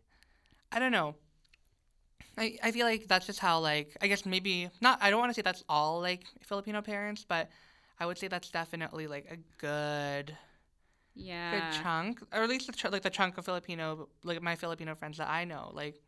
i 0.71 0.79
don't 0.79 0.91
know 0.91 1.15
I, 2.37 2.57
I 2.63 2.71
feel 2.71 2.85
like 2.85 3.07
that's 3.07 3.25
just 3.25 3.39
how 3.39 3.59
like 3.59 3.95
i 4.01 4.07
guess 4.07 4.25
maybe 4.25 4.69
not 4.79 4.99
i 5.01 5.09
don't 5.09 5.19
want 5.19 5.29
to 5.31 5.33
say 5.33 5.41
that's 5.41 5.63
all 5.67 5.99
like 6.01 6.23
filipino 6.43 6.81
parents 6.81 7.25
but 7.27 7.49
i 7.99 8.05
would 8.05 8.17
say 8.17 8.27
that's 8.29 8.49
definitely 8.49 9.07
like 9.07 9.25
a 9.29 9.37
good 9.59 10.35
Yeah. 11.15 11.51
good 11.51 11.83
chunk 11.83 12.21
or 12.33 12.43
at 12.43 12.49
least 12.49 12.67
the 12.67 12.73
ch- 12.73 12.85
like 12.91 13.01
the 13.01 13.09
chunk 13.09 13.37
of 13.37 13.45
filipino 13.45 14.07
like 14.23 14.41
my 14.41 14.55
filipino 14.55 14.95
friends 14.95 15.17
that 15.17 15.29
i 15.29 15.43
know 15.43 15.71
like 15.73 16.01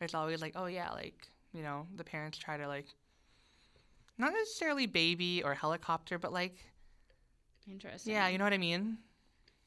it's 0.00 0.14
always 0.14 0.42
like 0.42 0.52
oh 0.56 0.66
yeah 0.66 0.90
like 0.90 1.28
you 1.52 1.62
know 1.62 1.86
the 1.96 2.04
parents 2.04 2.36
try 2.38 2.56
to 2.56 2.66
like 2.66 2.86
not 4.18 4.32
necessarily 4.32 4.86
baby 4.86 5.42
or 5.44 5.54
helicopter 5.54 6.18
but 6.18 6.32
like 6.32 6.56
Interesting. 7.68 8.12
yeah 8.12 8.28
you 8.28 8.38
know 8.38 8.44
what 8.44 8.52
i 8.52 8.58
mean 8.58 8.98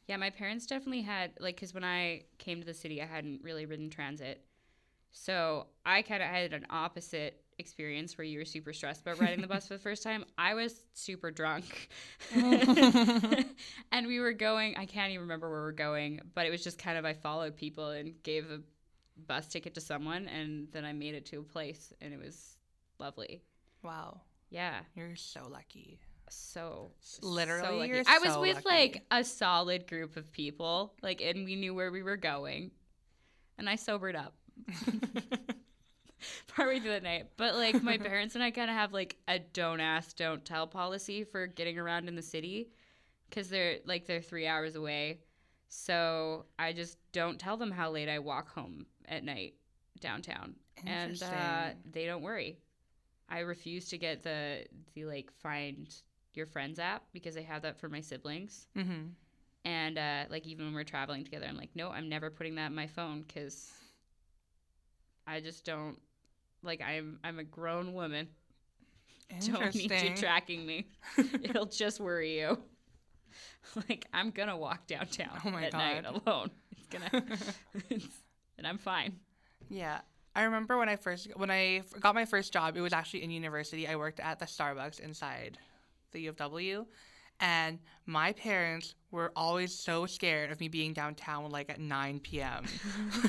Yeah, 0.07 0.17
my 0.17 0.29
parents 0.29 0.65
definitely 0.65 1.01
had 1.01 1.31
like 1.39 1.55
because 1.55 1.73
when 1.73 1.83
I 1.83 2.25
came 2.37 2.59
to 2.59 2.65
the 2.65 2.73
city, 2.75 3.01
I 3.01 3.05
hadn't 3.05 3.41
really 3.43 3.65
ridden 3.65 3.89
transit, 3.89 4.45
so 5.11 5.67
I 5.85 6.01
kind 6.03 6.21
of 6.21 6.29
had 6.29 6.53
an 6.53 6.67
opposite 6.69 7.41
experience 7.57 8.17
where 8.17 8.25
you 8.25 8.39
were 8.39 8.45
super 8.45 8.73
stressed 8.73 9.01
about 9.01 9.19
riding 9.19 9.41
the 9.41 9.47
bus 9.47 9.67
for 9.67 9.73
the 9.73 9.79
first 9.79 10.03
time. 10.03 10.25
I 10.37 10.53
was 10.53 10.83
super 10.93 11.31
drunk, 11.31 11.89
and 12.33 14.07
we 14.07 14.19
were 14.19 14.33
going. 14.33 14.75
I 14.77 14.85
can't 14.85 15.11
even 15.11 15.21
remember 15.21 15.49
where 15.49 15.61
we're 15.61 15.71
going, 15.71 16.21
but 16.33 16.45
it 16.45 16.51
was 16.51 16.63
just 16.63 16.77
kind 16.77 16.97
of 16.97 17.05
I 17.05 17.13
followed 17.13 17.55
people 17.55 17.89
and 17.89 18.13
gave 18.23 18.49
a 18.51 18.61
bus 19.27 19.47
ticket 19.47 19.73
to 19.75 19.81
someone, 19.81 20.27
and 20.27 20.67
then 20.71 20.85
I 20.85 20.93
made 20.93 21.15
it 21.15 21.25
to 21.27 21.39
a 21.39 21.43
place, 21.43 21.93
and 22.01 22.13
it 22.13 22.19
was 22.19 22.57
lovely. 22.99 23.41
wow 23.83 24.21
Yeah, 24.49 24.79
you're 24.95 25.15
so 25.15 25.47
lucky 25.49 25.99
so 26.29 26.91
literally, 27.21 28.03
so 28.03 28.03
I 28.07 28.19
was 28.19 28.33
so 28.33 28.41
with 28.41 28.55
lucky. 28.55 28.67
like 28.67 29.05
a 29.11 29.23
solid 29.23 29.87
group 29.87 30.17
of 30.17 30.31
people, 30.31 30.93
like, 31.01 31.21
and 31.21 31.45
we 31.45 31.55
knew 31.55 31.73
where 31.73 31.91
we 31.91 32.03
were 32.03 32.17
going, 32.17 32.71
and 33.57 33.69
I 33.69 33.75
sobered 33.75 34.15
up 34.15 34.33
partway 36.47 36.79
through 36.79 36.91
the 36.91 37.01
night. 37.01 37.27
But 37.37 37.55
like, 37.55 37.81
my 37.81 37.97
parents 37.99 38.35
and 38.35 38.43
I 38.43 38.51
kind 38.51 38.69
of 38.69 38.75
have 38.75 38.93
like 38.93 39.17
a 39.27 39.39
don't 39.39 39.79
ask, 39.79 40.15
don't 40.15 40.43
tell 40.43 40.67
policy 40.67 41.23
for 41.23 41.47
getting 41.47 41.77
around 41.77 42.07
in 42.07 42.15
the 42.15 42.21
city, 42.21 42.69
because 43.29 43.49
they're 43.49 43.77
like 43.85 44.05
they're 44.05 44.21
three 44.21 44.47
hours 44.47 44.75
away, 44.75 45.19
so 45.67 46.45
I 46.57 46.73
just 46.73 46.97
don't 47.11 47.39
tell 47.39 47.57
them 47.57 47.71
how 47.71 47.91
late 47.91 48.09
I 48.09 48.19
walk 48.19 48.49
home 48.49 48.85
at 49.07 49.23
night 49.23 49.55
downtown, 49.99 50.55
and 50.85 51.21
uh, 51.23 51.69
they 51.91 52.05
don't 52.05 52.21
worry. 52.21 52.59
I 53.29 53.39
refuse 53.39 53.89
to 53.89 53.97
get 53.97 54.23
the 54.23 54.65
the 54.93 55.05
like 55.05 55.31
find 55.31 55.93
your 56.33 56.45
friends 56.45 56.79
app 56.79 57.03
because 57.13 57.37
I 57.37 57.41
have 57.41 57.61
that 57.63 57.77
for 57.77 57.89
my 57.89 58.01
siblings. 58.01 58.67
mm-hmm. 58.77 59.07
And 59.63 59.97
uh, 59.97 60.25
like 60.29 60.45
even 60.45 60.65
when 60.65 60.75
we're 60.75 60.83
traveling 60.83 61.23
together, 61.23 61.47
I'm 61.49 61.57
like, 61.57 61.71
no, 61.73 61.89
I'm 61.89 62.07
never 62.07 62.29
putting 62.29 62.55
that 62.55 62.67
in 62.67 62.75
my 62.75 62.85
phone 62.85 63.23
because 63.27 63.71
I 65.25 65.39
just 65.39 65.65
don't 65.65 65.97
like. 66.65 66.81
I'm 66.81 67.19
I'm 67.23 67.39
a 67.39 67.43
grown 67.43 67.93
woman. 67.93 68.27
Don't 69.45 69.73
need 69.73 69.91
you 69.91 70.15
tracking 70.15 70.65
me. 70.65 70.87
It'll 71.17 71.65
just 71.65 71.99
worry 71.99 72.39
you. 72.39 72.59
like 73.89 74.05
I'm 74.13 74.31
gonna 74.31 74.57
walk 74.57 74.87
downtown 74.87 75.41
Oh 75.43 75.49
my 75.49 75.65
at 75.65 75.73
night 75.73 76.05
alone. 76.05 76.51
It's 76.71 76.87
gonna, 76.87 77.25
it's, 77.89 78.07
and 78.57 78.67
I'm 78.67 78.77
fine. 78.77 79.19
Yeah. 79.69 79.99
I 80.35 80.43
remember 80.43 80.77
when 80.77 80.89
I 80.89 80.97
first 80.97 81.29
when 81.35 81.49
I 81.49 81.81
got 81.99 82.13
my 82.13 82.25
first 82.25 82.51
job, 82.51 82.75
it 82.75 82.81
was 82.81 82.93
actually 82.93 83.23
in 83.23 83.31
university. 83.31 83.87
I 83.87 83.95
worked 83.95 84.19
at 84.19 84.39
the 84.39 84.45
Starbucks 84.45 84.99
inside 84.99 85.57
the 86.11 86.19
U 86.21 86.29
of 86.29 86.35
W, 86.37 86.85
and 87.39 87.79
my 88.05 88.31
parents 88.33 88.95
were 89.11 89.31
always 89.35 89.73
so 89.73 90.05
scared 90.05 90.51
of 90.51 90.59
me 90.59 90.67
being 90.67 90.93
downtown 90.93 91.49
like 91.49 91.69
at 91.69 91.79
9 91.79 92.19
p.m. 92.19 92.65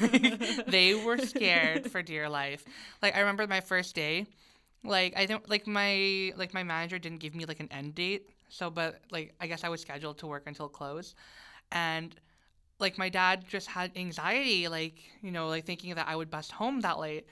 they 0.68 0.94
were 0.94 1.18
scared 1.18 1.90
for 1.90 2.02
dear 2.02 2.28
life. 2.28 2.64
Like 3.02 3.16
I 3.16 3.20
remember 3.20 3.46
my 3.46 3.60
first 3.60 3.94
day, 3.94 4.26
like 4.84 5.14
I 5.16 5.26
don't 5.26 5.48
like 5.48 5.66
my 5.66 6.32
like 6.36 6.52
my 6.54 6.62
manager 6.62 6.98
didn't 6.98 7.18
give 7.18 7.34
me 7.34 7.44
like 7.44 7.60
an 7.60 7.68
end 7.70 7.94
date. 7.94 8.28
So 8.48 8.70
but 8.70 9.00
like 9.10 9.34
I 9.40 9.46
guess 9.46 9.64
I 9.64 9.68
was 9.68 9.80
scheduled 9.80 10.18
to 10.18 10.26
work 10.26 10.44
until 10.46 10.68
close. 10.68 11.14
And 11.72 12.14
like 12.78 12.98
my 12.98 13.08
dad 13.08 13.44
just 13.48 13.68
had 13.68 13.90
anxiety, 13.96 14.68
like, 14.68 14.98
you 15.22 15.30
know, 15.30 15.48
like 15.48 15.64
thinking 15.64 15.94
that 15.94 16.06
I 16.08 16.16
would 16.16 16.30
bust 16.30 16.52
home 16.52 16.80
that 16.80 16.98
late. 16.98 17.26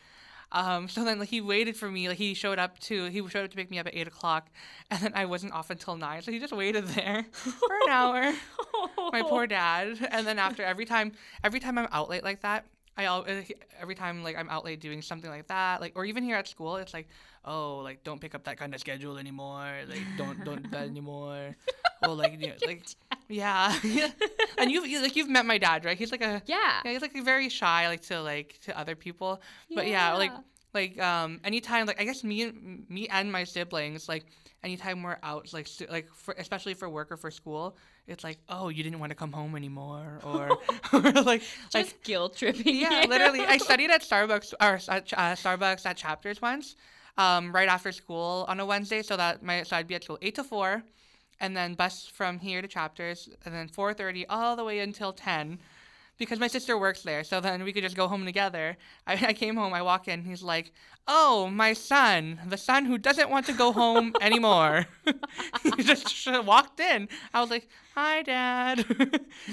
Um, 0.54 0.88
so 0.94 1.04
then 1.04 1.18
like 1.18 1.28
he 1.28 1.40
waited 1.40 1.76
for 1.76 1.90
me, 1.90 2.08
like 2.08 2.16
he 2.16 2.32
showed 2.32 2.58
up 2.58 2.78
to 2.80 3.06
he 3.06 3.26
showed 3.28 3.44
up 3.44 3.50
to 3.50 3.56
pick 3.56 3.70
me 3.70 3.78
up 3.78 3.86
at 3.86 3.94
eight 3.94 4.06
o'clock 4.06 4.48
and 4.90 5.02
then 5.02 5.12
I 5.14 5.26
wasn't 5.26 5.52
off 5.52 5.68
until 5.68 5.96
nine. 5.96 6.22
So 6.22 6.32
he 6.32 6.38
just 6.38 6.54
waited 6.54 6.86
there 6.88 7.26
for 7.32 7.74
an 7.86 7.90
hour. 7.90 8.32
My 9.12 9.22
poor 9.22 9.46
dad. 9.46 9.98
And 10.10 10.26
then 10.26 10.38
after 10.38 10.62
every 10.62 10.86
time 10.86 11.12
every 11.42 11.60
time 11.60 11.76
I'm 11.76 11.88
out 11.92 12.08
late 12.08 12.24
like 12.24 12.40
that, 12.40 12.64
I 12.96 13.04
al- 13.04 13.24
uh, 13.28 13.42
every 13.80 13.94
time 13.94 14.22
like 14.22 14.36
I'm 14.36 14.48
out 14.48 14.64
late 14.64 14.80
doing 14.80 15.02
something 15.02 15.30
like 15.30 15.48
that, 15.48 15.80
like 15.80 15.92
or 15.96 16.04
even 16.04 16.22
here 16.22 16.36
at 16.36 16.46
school, 16.46 16.76
it's 16.76 16.94
like, 16.94 17.08
oh, 17.44 17.78
like 17.78 18.04
don't 18.04 18.20
pick 18.20 18.34
up 18.34 18.44
that 18.44 18.56
kind 18.56 18.74
of 18.74 18.80
schedule 18.80 19.18
anymore. 19.18 19.70
Like 19.88 20.02
don't 20.16 20.44
don't 20.44 20.62
do 20.62 20.68
that 20.70 20.86
anymore. 20.88 21.56
well, 22.02 22.14
like 22.14 22.32
you 22.32 22.48
know, 22.48 22.54
like 22.66 22.84
yeah, 23.28 23.74
and 24.58 24.70
you've 24.70 24.86
you, 24.86 25.02
like 25.02 25.16
you've 25.16 25.28
met 25.28 25.44
my 25.46 25.58
dad, 25.58 25.84
right? 25.84 25.98
He's 25.98 26.12
like 26.12 26.22
a 26.22 26.42
Yeah. 26.46 26.80
yeah, 26.84 26.92
he's 26.92 27.02
like 27.02 27.12
very 27.24 27.48
shy, 27.48 27.88
like 27.88 28.02
to 28.02 28.22
like 28.22 28.58
to 28.62 28.78
other 28.78 28.94
people. 28.94 29.40
But 29.74 29.88
yeah, 29.88 30.14
like 30.14 30.32
like 30.72 31.00
um 31.00 31.40
anytime 31.44 31.86
like 31.86 32.00
I 32.00 32.04
guess 32.04 32.22
me 32.22 32.42
and 32.42 32.84
me 32.88 33.08
and 33.08 33.30
my 33.30 33.44
siblings 33.44 34.08
like 34.08 34.26
anytime 34.62 35.02
we're 35.02 35.18
out 35.22 35.52
like 35.52 35.68
like 35.90 36.08
for 36.12 36.34
especially 36.38 36.74
for 36.74 36.88
work 36.88 37.10
or 37.10 37.16
for 37.16 37.30
school, 37.30 37.76
it's 38.06 38.22
like 38.24 38.38
oh 38.48 38.68
you 38.68 38.82
didn't 38.82 38.98
want 38.98 39.10
to 39.10 39.16
come 39.16 39.32
home 39.32 39.56
anymore 39.56 40.20
or 40.24 40.58
or 40.92 41.00
like 41.22 41.42
just 41.70 41.74
like 41.74 42.02
guilt 42.02 42.36
tripping. 42.36 42.76
yeah 42.76 43.02
you. 43.02 43.08
literally 43.08 43.40
I 43.40 43.56
studied 43.68 43.90
at 43.90 44.02
Starbucks 44.02 44.52
or 44.60 44.74
at 44.92 45.12
uh, 45.12 45.34
Starbucks 45.34 45.86
at 45.86 45.96
Chapters 45.96 46.42
once, 46.42 46.76
um 47.16 47.52
right 47.52 47.68
after 47.68 47.92
school 47.92 48.44
on 48.48 48.60
a 48.60 48.66
Wednesday 48.66 49.02
so 49.02 49.16
that 49.16 49.42
my 49.42 49.62
so 49.62 49.76
I'd 49.76 49.86
be 49.86 49.94
at 49.94 50.04
school 50.04 50.18
eight 50.22 50.34
to 50.36 50.44
four, 50.44 50.82
and 51.40 51.56
then 51.56 51.74
bus 51.74 52.06
from 52.06 52.38
here 52.38 52.60
to 52.62 52.68
Chapters 52.68 53.28
and 53.44 53.54
then 53.54 53.68
four 53.68 53.94
thirty 53.94 54.26
all 54.26 54.56
the 54.56 54.64
way 54.64 54.80
until 54.80 55.12
ten 55.12 55.58
because 56.18 56.38
my 56.38 56.46
sister 56.46 56.78
works 56.78 57.02
there. 57.02 57.24
So 57.24 57.40
then 57.40 57.64
we 57.64 57.72
could 57.72 57.82
just 57.82 57.96
go 57.96 58.08
home 58.08 58.24
together. 58.24 58.76
I, 59.06 59.12
I 59.28 59.32
came 59.32 59.56
home, 59.56 59.72
I 59.72 59.82
walk 59.82 60.08
in, 60.08 60.22
he's 60.22 60.42
like, 60.42 60.72
Oh, 61.06 61.48
my 61.48 61.74
son, 61.74 62.40
the 62.46 62.56
son 62.56 62.86
who 62.86 62.96
doesn't 62.96 63.28
want 63.28 63.44
to 63.46 63.52
go 63.52 63.72
home 63.72 64.14
anymore. 64.22 64.86
he 65.76 65.82
just 65.82 66.26
walked 66.44 66.80
in. 66.80 67.08
I 67.34 67.40
was 67.40 67.50
like, 67.50 67.68
Hi, 67.94 68.22
Dad. 68.22 68.84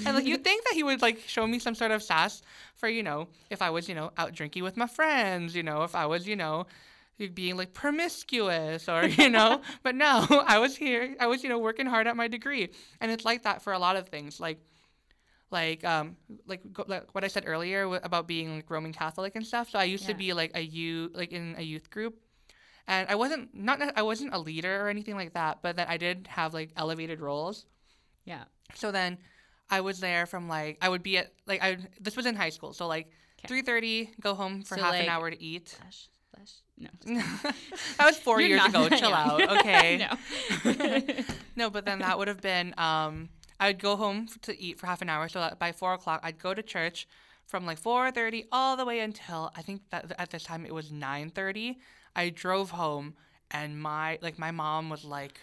and 0.06 0.16
like, 0.16 0.24
you'd 0.24 0.44
think 0.44 0.64
that 0.64 0.74
he 0.74 0.82
would 0.82 1.02
like 1.02 1.20
show 1.26 1.46
me 1.46 1.58
some 1.58 1.74
sort 1.74 1.90
of 1.90 2.02
sass 2.02 2.42
for, 2.76 2.88
you 2.88 3.02
know, 3.02 3.28
if 3.50 3.60
I 3.60 3.70
was, 3.70 3.88
you 3.88 3.94
know, 3.94 4.12
out 4.16 4.32
drinking 4.32 4.62
with 4.62 4.76
my 4.76 4.86
friends, 4.86 5.54
you 5.54 5.62
know, 5.62 5.82
if 5.82 5.94
I 5.94 6.06
was, 6.06 6.26
you 6.26 6.36
know, 6.36 6.66
being 7.34 7.56
like 7.56 7.72
promiscuous 7.72 8.88
or 8.88 9.04
you 9.04 9.28
know 9.28 9.60
but 9.84 9.94
no 9.94 10.26
i 10.46 10.58
was 10.58 10.76
here 10.76 11.14
i 11.20 11.26
was 11.26 11.44
you 11.44 11.48
know 11.48 11.58
working 11.58 11.86
hard 11.86 12.08
at 12.08 12.16
my 12.16 12.26
degree 12.26 12.68
and 13.00 13.12
it's 13.12 13.24
like 13.24 13.44
that 13.44 13.62
for 13.62 13.72
a 13.72 13.78
lot 13.78 13.94
of 13.94 14.08
things 14.08 14.40
like 14.40 14.58
like 15.52 15.84
um 15.84 16.16
like, 16.46 16.60
go, 16.72 16.84
like 16.88 17.14
what 17.14 17.24
I 17.24 17.28
said 17.28 17.44
earlier 17.46 17.82
w- 17.84 18.00
about 18.02 18.26
being 18.26 18.56
like 18.56 18.70
Roman 18.70 18.92
Catholic 18.92 19.36
and 19.36 19.46
stuff. 19.46 19.70
So 19.70 19.78
I 19.78 19.84
used 19.84 20.06
to 20.06 20.14
be 20.14 20.32
like 20.32 20.52
a 20.54 20.60
youth 20.62 21.12
like 21.14 21.32
in 21.32 21.54
a 21.58 21.62
youth 21.62 21.90
group, 21.90 22.14
and 22.88 23.08
I 23.08 23.14
wasn't 23.14 23.54
not 23.54 23.80
I 23.96 24.02
wasn't 24.02 24.34
a 24.34 24.38
leader 24.38 24.84
or 24.84 24.88
anything 24.88 25.14
like 25.14 25.34
that, 25.34 25.58
but 25.62 25.76
then 25.76 25.86
I 25.88 25.96
did 25.98 26.26
have 26.30 26.54
like 26.54 26.70
elevated 26.76 27.20
roles. 27.20 27.66
Yeah. 28.24 28.44
So 28.74 28.90
then 28.90 29.18
I 29.70 29.80
was 29.82 30.00
there 30.00 30.26
from 30.26 30.48
like 30.48 30.78
I 30.80 30.88
would 30.88 31.02
be 31.02 31.18
at 31.18 31.32
like 31.46 31.62
I 31.62 31.76
this 32.00 32.16
was 32.16 32.26
in 32.26 32.34
high 32.34 32.50
school, 32.50 32.72
so 32.72 32.86
like 32.86 33.10
three 33.46 33.62
thirty, 33.62 34.10
go 34.20 34.34
home 34.34 34.62
for 34.62 34.76
So, 34.76 34.82
half 34.82 34.92
like- 34.92 35.02
an 35.04 35.08
hour 35.08 35.30
to 35.30 35.40
eat. 35.42 35.68
Slash, 35.68 36.08
no. 36.78 36.88
that 37.98 38.06
was 38.06 38.16
4 38.18 38.40
You're 38.40 38.48
years 38.58 38.64
ago. 38.64 38.88
Chill 39.00 39.10
young. 39.10 39.12
out, 39.42 39.58
okay. 39.58 40.08
no. 40.64 41.24
No, 41.54 41.70
but 41.70 41.84
then 41.84 42.00
that 42.00 42.18
would 42.18 42.26
have 42.26 42.40
been 42.40 42.74
um 42.78 43.28
I 43.62 43.68
would 43.68 43.78
go 43.78 43.94
home 43.94 44.26
to 44.42 44.60
eat 44.60 44.80
for 44.80 44.88
half 44.88 45.02
an 45.02 45.08
hour. 45.08 45.28
So 45.28 45.38
that 45.38 45.58
by 45.60 45.70
four 45.70 45.94
o'clock, 45.94 46.20
I'd 46.24 46.40
go 46.40 46.52
to 46.52 46.62
church 46.62 47.06
from 47.46 47.64
like 47.64 47.78
four 47.78 48.10
thirty 48.10 48.46
all 48.50 48.76
the 48.76 48.84
way 48.84 48.98
until 48.98 49.52
I 49.56 49.62
think 49.62 49.82
that 49.90 50.12
at 50.18 50.30
this 50.30 50.42
time 50.42 50.66
it 50.66 50.74
was 50.74 50.90
nine 50.90 51.30
thirty. 51.30 51.78
I 52.16 52.30
drove 52.30 52.70
home, 52.70 53.14
and 53.52 53.80
my 53.80 54.18
like 54.20 54.36
my 54.36 54.50
mom 54.50 54.90
was 54.90 55.04
like, 55.04 55.38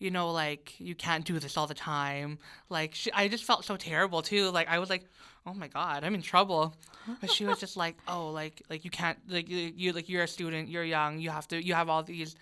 you 0.00 0.10
know, 0.10 0.32
like 0.32 0.74
you 0.80 0.96
can't 0.96 1.24
do 1.24 1.38
this 1.38 1.56
all 1.56 1.68
the 1.68 1.74
time. 1.74 2.38
Like 2.68 2.96
she, 2.96 3.12
I 3.12 3.28
just 3.28 3.44
felt 3.44 3.64
so 3.64 3.76
terrible 3.76 4.20
too. 4.20 4.50
Like 4.50 4.68
I 4.68 4.80
was 4.80 4.90
like, 4.90 5.04
oh 5.46 5.54
my 5.54 5.68
god, 5.68 6.02
I'm 6.02 6.16
in 6.16 6.22
trouble. 6.22 6.74
But 7.20 7.30
she 7.30 7.44
was 7.44 7.60
just 7.60 7.76
like, 7.76 7.96
oh, 8.08 8.30
like 8.30 8.60
like 8.68 8.84
you 8.84 8.90
can't 8.90 9.18
like 9.28 9.48
you 9.48 9.92
like 9.92 10.08
you're 10.08 10.24
a 10.24 10.28
student, 10.28 10.68
you're 10.68 10.84
young, 10.84 11.20
you 11.20 11.30
have 11.30 11.46
to 11.48 11.64
you 11.64 11.74
have 11.74 11.88
all 11.88 12.02
these 12.02 12.34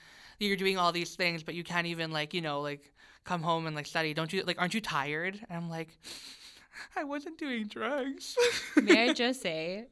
you're 0.46 0.56
doing 0.56 0.78
all 0.78 0.92
these 0.92 1.14
things, 1.14 1.42
but 1.42 1.54
you 1.54 1.64
can't 1.64 1.86
even 1.86 2.10
like 2.12 2.34
you 2.34 2.40
know 2.40 2.60
like 2.60 2.92
come 3.24 3.42
home 3.42 3.66
and 3.66 3.76
like 3.76 3.86
study. 3.86 4.14
Don't 4.14 4.32
you 4.32 4.42
like 4.44 4.60
aren't 4.60 4.74
you 4.74 4.80
tired? 4.80 5.40
And 5.48 5.56
I'm 5.56 5.70
like, 5.70 5.88
I 6.96 7.04
wasn't 7.04 7.38
doing 7.38 7.66
drugs. 7.66 8.36
May 8.76 9.10
I 9.10 9.12
just 9.12 9.42
say, 9.42 9.86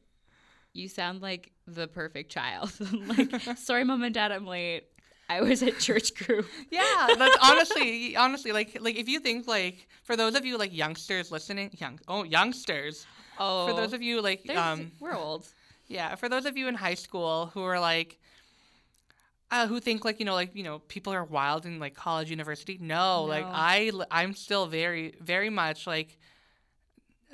you 0.73 0.87
sound 0.87 1.21
like 1.21 1.51
the 1.67 1.87
perfect 1.87 2.31
child. 2.31 2.71
like, 3.07 3.31
sorry, 3.57 3.83
mom 3.83 4.03
and 4.03 4.13
dad, 4.13 4.31
I'm 4.31 4.45
late. 4.45 4.85
I 5.29 5.39
was 5.39 5.63
at 5.63 5.79
church 5.79 6.13
group. 6.15 6.45
yeah, 6.69 7.07
that's 7.17 7.37
honestly 7.41 8.17
honestly 8.17 8.51
like 8.51 8.77
like 8.81 8.97
if 8.97 9.07
you 9.07 9.21
think 9.21 9.47
like 9.47 9.87
for 10.03 10.17
those 10.17 10.35
of 10.35 10.45
you 10.45 10.57
like 10.57 10.75
youngsters 10.75 11.31
listening, 11.31 11.71
young 11.77 11.99
oh 12.07 12.23
youngsters. 12.23 13.05
Oh, 13.39 13.67
For 13.67 13.73
those 13.73 13.93
of 13.93 14.01
you 14.01 14.21
like 14.21 14.43
there's- 14.43 14.61
um 14.61 14.91
we're 14.99 15.15
old. 15.15 15.47
Yeah, 15.87 16.15
for 16.15 16.29
those 16.29 16.45
of 16.45 16.57
you 16.57 16.67
in 16.67 16.75
high 16.75 16.93
school 16.95 17.49
who 17.53 17.63
are 17.63 17.79
like, 17.79 18.19
uh, 19.51 19.67
who 19.67 19.79
think 19.79 20.05
like 20.05 20.19
you 20.19 20.25
know 20.25 20.33
like 20.33 20.55
you 20.55 20.63
know 20.63 20.79
people 20.79 21.13
are 21.13 21.23
wild 21.23 21.65
in 21.65 21.77
like 21.79 21.93
college, 21.93 22.29
university. 22.29 22.77
No, 22.81 23.23
like 23.25 23.45
I 23.45 23.91
I'm 24.09 24.33
still 24.33 24.65
very 24.65 25.13
very 25.19 25.49
much 25.49 25.85
like, 25.85 26.17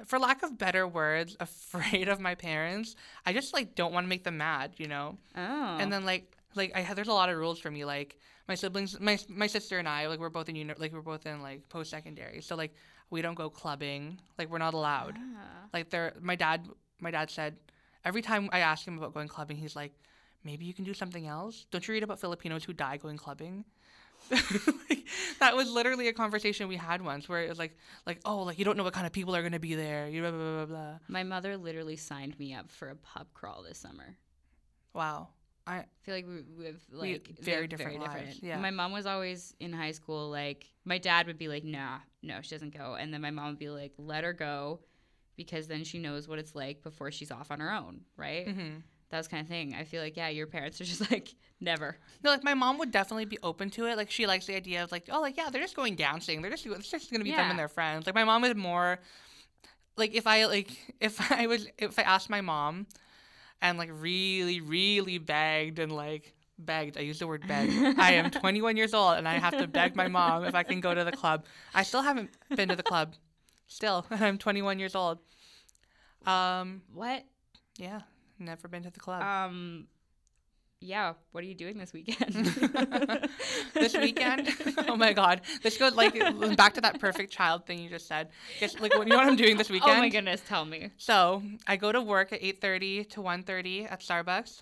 for 0.06 0.20
lack 0.20 0.44
of 0.44 0.58
better 0.58 0.88
words, 0.88 1.38
afraid 1.40 2.10
of 2.10 2.20
my 2.20 2.36
parents. 2.36 2.96
I 3.26 3.34
just 3.34 3.54
like 3.54 3.76
don't 3.76 3.94
want 3.94 4.06
to 4.06 4.10
make 4.10 4.24
them 4.24 4.38
mad, 4.38 4.74
you 4.78 4.88
know. 4.88 5.18
Oh, 5.36 5.78
And 5.80 5.92
then 5.94 6.06
like 6.06 6.36
like 6.56 6.76
I 6.76 6.94
there's 6.94 7.08
a 7.08 7.14
lot 7.14 7.30
of 7.30 7.38
rules 7.38 7.60
for 7.60 7.70
me. 7.72 7.86
Like 7.86 8.18
my 8.48 8.56
siblings, 8.56 9.00
my 9.00 9.20
my 9.30 9.48
sister 9.48 9.78
and 9.78 9.88
I, 9.88 10.08
like 10.08 10.20
we're 10.20 10.30
both 10.30 10.50
in 10.50 10.56
uni- 10.56 10.74
like 10.78 10.94
we're 10.94 11.02
both 11.02 11.26
in 11.26 11.42
like 11.42 11.70
post 11.70 11.92
secondary. 11.92 12.42
So 12.42 12.56
like 12.56 12.74
we 13.10 13.22
don't 13.22 13.36
go 13.36 13.50
clubbing. 13.50 14.20
Like 14.38 14.50
we're 14.50 14.58
not 14.58 14.74
allowed. 14.74 15.18
Ah. 15.18 15.68
Like 15.74 15.90
there, 15.90 16.14
my 16.22 16.36
dad, 16.36 16.68
my 17.00 17.12
dad 17.12 17.30
said 17.30 17.58
every 18.04 18.22
time 18.22 18.50
I 18.52 18.60
ask 18.60 18.88
him 18.88 18.98
about 18.98 19.14
going 19.14 19.28
clubbing, 19.28 19.58
he's 19.58 19.76
like, 19.76 19.94
maybe 20.48 20.66
you 20.66 20.74
can 20.74 20.86
do 20.86 20.94
something 20.94 21.28
else. 21.28 21.68
Don't 21.72 21.88
you 21.88 21.94
read 21.94 22.04
about 22.04 22.20
Filipinos 22.20 22.64
who 22.64 22.74
die 22.74 22.98
going 22.98 23.18
clubbing? 23.18 23.66
like, 24.32 25.06
that 25.40 25.56
was 25.56 25.70
literally 25.70 26.08
a 26.08 26.14
conversation 26.14 26.68
we 26.68 26.76
had 26.76 27.02
once 27.04 27.30
where 27.30 27.44
it 27.44 27.50
was 27.50 27.60
like, 27.60 27.78
like 28.08 28.20
oh, 28.26 28.40
like 28.44 28.58
you 28.58 28.66
don't 28.66 28.76
know 28.78 28.84
what 28.84 28.94
kind 28.94 29.06
of 29.06 29.14
people 29.14 29.36
are 29.36 29.44
gonna 29.44 29.60
be 29.60 29.76
there. 29.76 30.08
You 30.10 30.22
blah 30.22 30.32
blah 30.32 30.56
blah 30.56 30.66
blah. 30.66 30.94
My 31.08 31.24
mother 31.24 31.56
literally 31.56 31.98
signed 31.98 32.38
me 32.40 32.54
up 32.54 32.72
for 32.72 32.90
a 32.90 32.96
pub 32.96 33.28
crawl 33.34 33.64
this 33.64 33.78
summer. 33.78 34.18
Wow. 34.94 35.30
I 35.68 35.84
feel 36.04 36.16
like 36.16 36.26
we, 36.26 36.42
we 36.58 36.66
have 36.66 36.82
We- 36.92 36.98
like 37.14 37.28
very 37.42 37.68
they're 37.68 37.68
different 37.68 38.42
yeah. 38.42 38.58
My 38.58 38.72
mom 38.72 38.94
was 38.94 39.06
always 39.06 39.54
in 39.60 39.74
high 39.74 39.92
school. 39.92 40.30
Like 40.30 40.66
my 40.86 40.98
dad 40.98 41.28
would 41.28 41.38
be 41.38 41.50
like, 41.50 41.66
"Nah, 41.66 42.00
no, 42.24 42.40
she 42.42 42.56
doesn't 42.56 42.76
go," 42.76 42.96
and 42.96 43.14
then 43.14 43.22
my 43.22 43.32
mom 43.32 43.50
would 43.50 43.60
be 43.60 43.70
like, 43.70 43.92
"Let 43.98 44.24
her 44.24 44.34
go," 44.34 44.80
because 45.36 45.68
then 45.68 45.84
she 45.84 46.00
knows 46.00 46.28
what 46.28 46.40
it's 46.40 46.56
like 46.56 46.84
before 46.84 47.12
she's 47.12 47.32
off 47.32 47.52
on 47.52 47.60
her 47.60 47.72
own, 47.72 48.02
right? 48.16 48.48
mhm. 48.48 48.82
That 49.10 49.18
was 49.18 49.28
kind 49.28 49.42
of 49.42 49.48
thing. 49.48 49.74
I 49.74 49.84
feel 49.86 50.02
like 50.02 50.18
yeah, 50.18 50.30
your 50.30 50.48
parents 50.48 50.82
are 50.82 50.86
just 50.86 51.10
like 51.12 51.34
never. 51.62 51.98
no, 52.24 52.32
like 52.32 52.44
my 52.44 52.54
mom 52.54 52.78
would 52.80 52.92
definitely 52.92 53.26
be 53.26 53.38
open 53.42 53.70
to 53.72 53.86
it. 53.86 53.98
Like 53.98 54.12
she 54.12 54.28
likes 54.28 54.46
the 54.46 54.56
idea 54.56 54.84
of 54.84 54.92
like, 54.92 55.08
oh, 55.12 55.22
like 55.22 55.38
yeah, 55.38 55.50
they're 55.50 55.62
just 55.62 55.76
going 55.76 55.96
dancing. 55.96 56.42
They're 56.42 56.52
just 56.52 56.66
it's 56.66 56.90
just 56.92 57.12
gonna 57.12 57.24
be 57.24 57.32
them 57.32 57.50
and 57.50 57.60
their 57.60 57.70
friends. 57.70 58.06
Like 58.06 58.16
my 58.16 58.24
mom 58.26 58.44
is 58.44 58.56
more 58.56 59.00
like 59.96 60.14
if 60.14 60.28
I 60.28 60.46
like 60.46 60.72
if 61.00 61.32
I 61.32 61.48
was 61.48 61.68
if 61.78 61.98
I 61.98 62.02
asked 62.04 62.30
my 62.30 62.42
mom 62.42 62.88
and 63.62 63.78
like 63.78 63.90
really 63.94 64.62
really 64.62 65.18
begged 65.18 65.80
and 65.80 65.92
like 65.92 66.34
begged. 66.60 66.98
I 66.98 67.02
use 67.02 67.20
the 67.20 67.28
word 67.28 67.48
beg. 67.48 67.70
I 68.00 68.14
am 68.14 68.32
21 68.32 68.78
years 68.78 68.94
old 68.94 69.18
and 69.18 69.28
I 69.28 69.36
have 69.36 69.58
to 69.58 69.68
beg 69.68 69.96
my 69.96 70.08
mom 70.08 70.44
if 70.44 70.56
I 70.56 70.64
can 70.64 70.82
go 70.82 70.94
to 70.94 71.04
the 71.04 71.12
club. 71.12 71.46
I 71.74 71.84
still 71.84 72.02
haven't 72.02 72.32
been 72.56 72.70
to 72.70 72.76
the 72.76 72.84
club. 72.84 73.14
Still, 73.68 74.06
I'm 74.10 74.38
21 74.38 74.80
years 74.80 74.96
old. 74.96 75.20
Um, 76.26 76.82
What? 76.94 77.24
yeah, 77.78 78.02
never 78.40 78.68
been 78.68 78.84
to 78.84 78.90
the 78.90 79.00
club. 79.00 79.22
Um, 79.22 79.88
yeah. 80.80 81.14
What 81.32 81.44
are 81.44 81.48
you 81.48 81.56
doing 81.56 81.78
this 81.78 81.92
weekend? 81.92 82.34
this 83.74 83.96
weekend. 83.96 84.50
oh 84.88 84.96
my 84.96 85.14
god, 85.14 85.42
this 85.64 85.78
goes 85.78 85.96
like 85.96 86.14
back 86.56 86.76
to 86.76 86.82
that 86.82 87.00
perfect 87.00 87.32
child 87.32 87.66
thing 87.66 87.80
you 87.80 87.90
just 87.90 88.08
said. 88.08 88.30
Like 88.62 88.96
what 88.96 89.08
you 89.08 89.12
know 89.12 89.18
what 89.18 89.28
I'm 89.28 89.36
doing 89.36 89.58
this 89.58 89.70
weekend? 89.70 89.98
Oh 89.98 90.00
my 90.00 90.10
goodness, 90.10 90.42
tell 90.48 90.66
me. 90.66 90.92
So 90.98 91.42
I 91.66 91.78
go 91.78 91.92
to 91.92 92.02
work 92.02 92.32
at 92.32 92.42
8:30 92.42 93.10
to 93.10 93.22
1:30 93.22 93.92
at 93.92 94.02
Starbucks. 94.02 94.62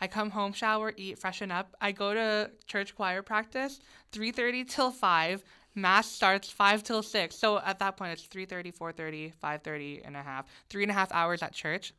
I 0.00 0.06
come 0.06 0.30
home, 0.30 0.52
shower, 0.52 0.92
eat, 0.96 1.18
freshen 1.18 1.50
up. 1.50 1.74
I 1.80 1.92
go 1.92 2.12
to 2.12 2.50
church 2.66 2.94
choir 2.94 3.22
practice 3.22 3.80
3:30 4.12 4.68
till 4.68 4.90
5. 4.90 5.44
Mass 5.76 6.08
starts 6.08 6.50
5 6.50 6.84
till 6.84 7.02
6. 7.02 7.34
So 7.34 7.58
at 7.58 7.78
that 7.80 7.96
point 7.96 8.12
it's 8.12 8.26
3:30, 8.26 8.70
4:30, 8.72 9.32
5:30 9.42 10.02
and 10.04 10.16
a 10.16 10.22
half. 10.22 10.46
Three 10.68 10.82
and 10.82 10.90
a 10.90 10.94
half 10.94 11.10
hours 11.10 11.42
at 11.42 11.52
church. 11.52 11.94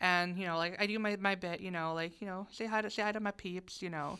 And 0.00 0.38
you 0.38 0.46
know, 0.46 0.56
like 0.56 0.80
I 0.80 0.86
do 0.86 0.98
my, 0.98 1.16
my 1.16 1.34
bit, 1.34 1.60
you 1.60 1.70
know, 1.70 1.94
like, 1.94 2.20
you 2.20 2.26
know, 2.26 2.46
say 2.50 2.66
hi 2.66 2.80
to 2.80 2.90
say 2.90 3.02
hi 3.02 3.12
to 3.12 3.20
my 3.20 3.32
peeps, 3.32 3.82
you 3.82 3.90
know. 3.90 4.18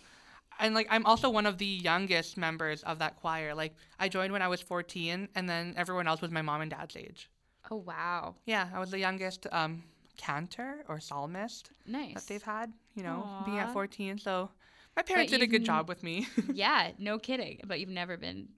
And 0.59 0.75
like 0.75 0.87
I'm 0.90 1.07
also 1.07 1.31
one 1.31 1.47
of 1.47 1.57
the 1.59 1.66
youngest 1.66 2.37
members 2.37 2.83
of 2.83 2.99
that 2.99 3.16
choir. 3.16 3.55
Like 3.55 3.75
I 3.99 4.09
joined 4.09 4.33
when 4.33 4.43
I 4.43 4.49
was 4.49 4.61
14 4.61 5.29
and 5.35 5.49
then 5.49 5.75
everyone 5.77 6.07
else 6.07 6.21
was 6.21 6.31
my 6.31 6.43
mom 6.43 6.61
and 6.61 6.71
dad's 6.71 6.97
age. 6.97 7.31
Oh 7.71 7.77
wow, 7.77 8.35
Yeah, 8.47 8.69
I 8.75 8.81
was 8.81 8.90
the 8.90 8.99
youngest 8.99 9.47
um, 9.53 9.83
cantor 10.16 10.85
or 10.88 10.99
psalmist 10.99 11.71
nice. 11.87 12.14
that 12.14 12.27
they've 12.27 12.43
had, 12.43 12.73
you 12.95 13.03
know, 13.03 13.43
being 13.45 13.59
at 13.59 13.73
14. 13.73 14.19
So 14.19 14.51
my 14.97 15.03
parents 15.03 15.31
did 15.31 15.43
a 15.43 15.47
good 15.47 15.64
job 15.64 15.88
with 15.88 16.03
me. 16.03 16.27
yeah, 16.53 16.90
no 16.99 17.19
kidding. 17.19 17.61
But 17.66 17.81
you've 17.81 17.88
never 17.90 18.16
been 18.16 18.49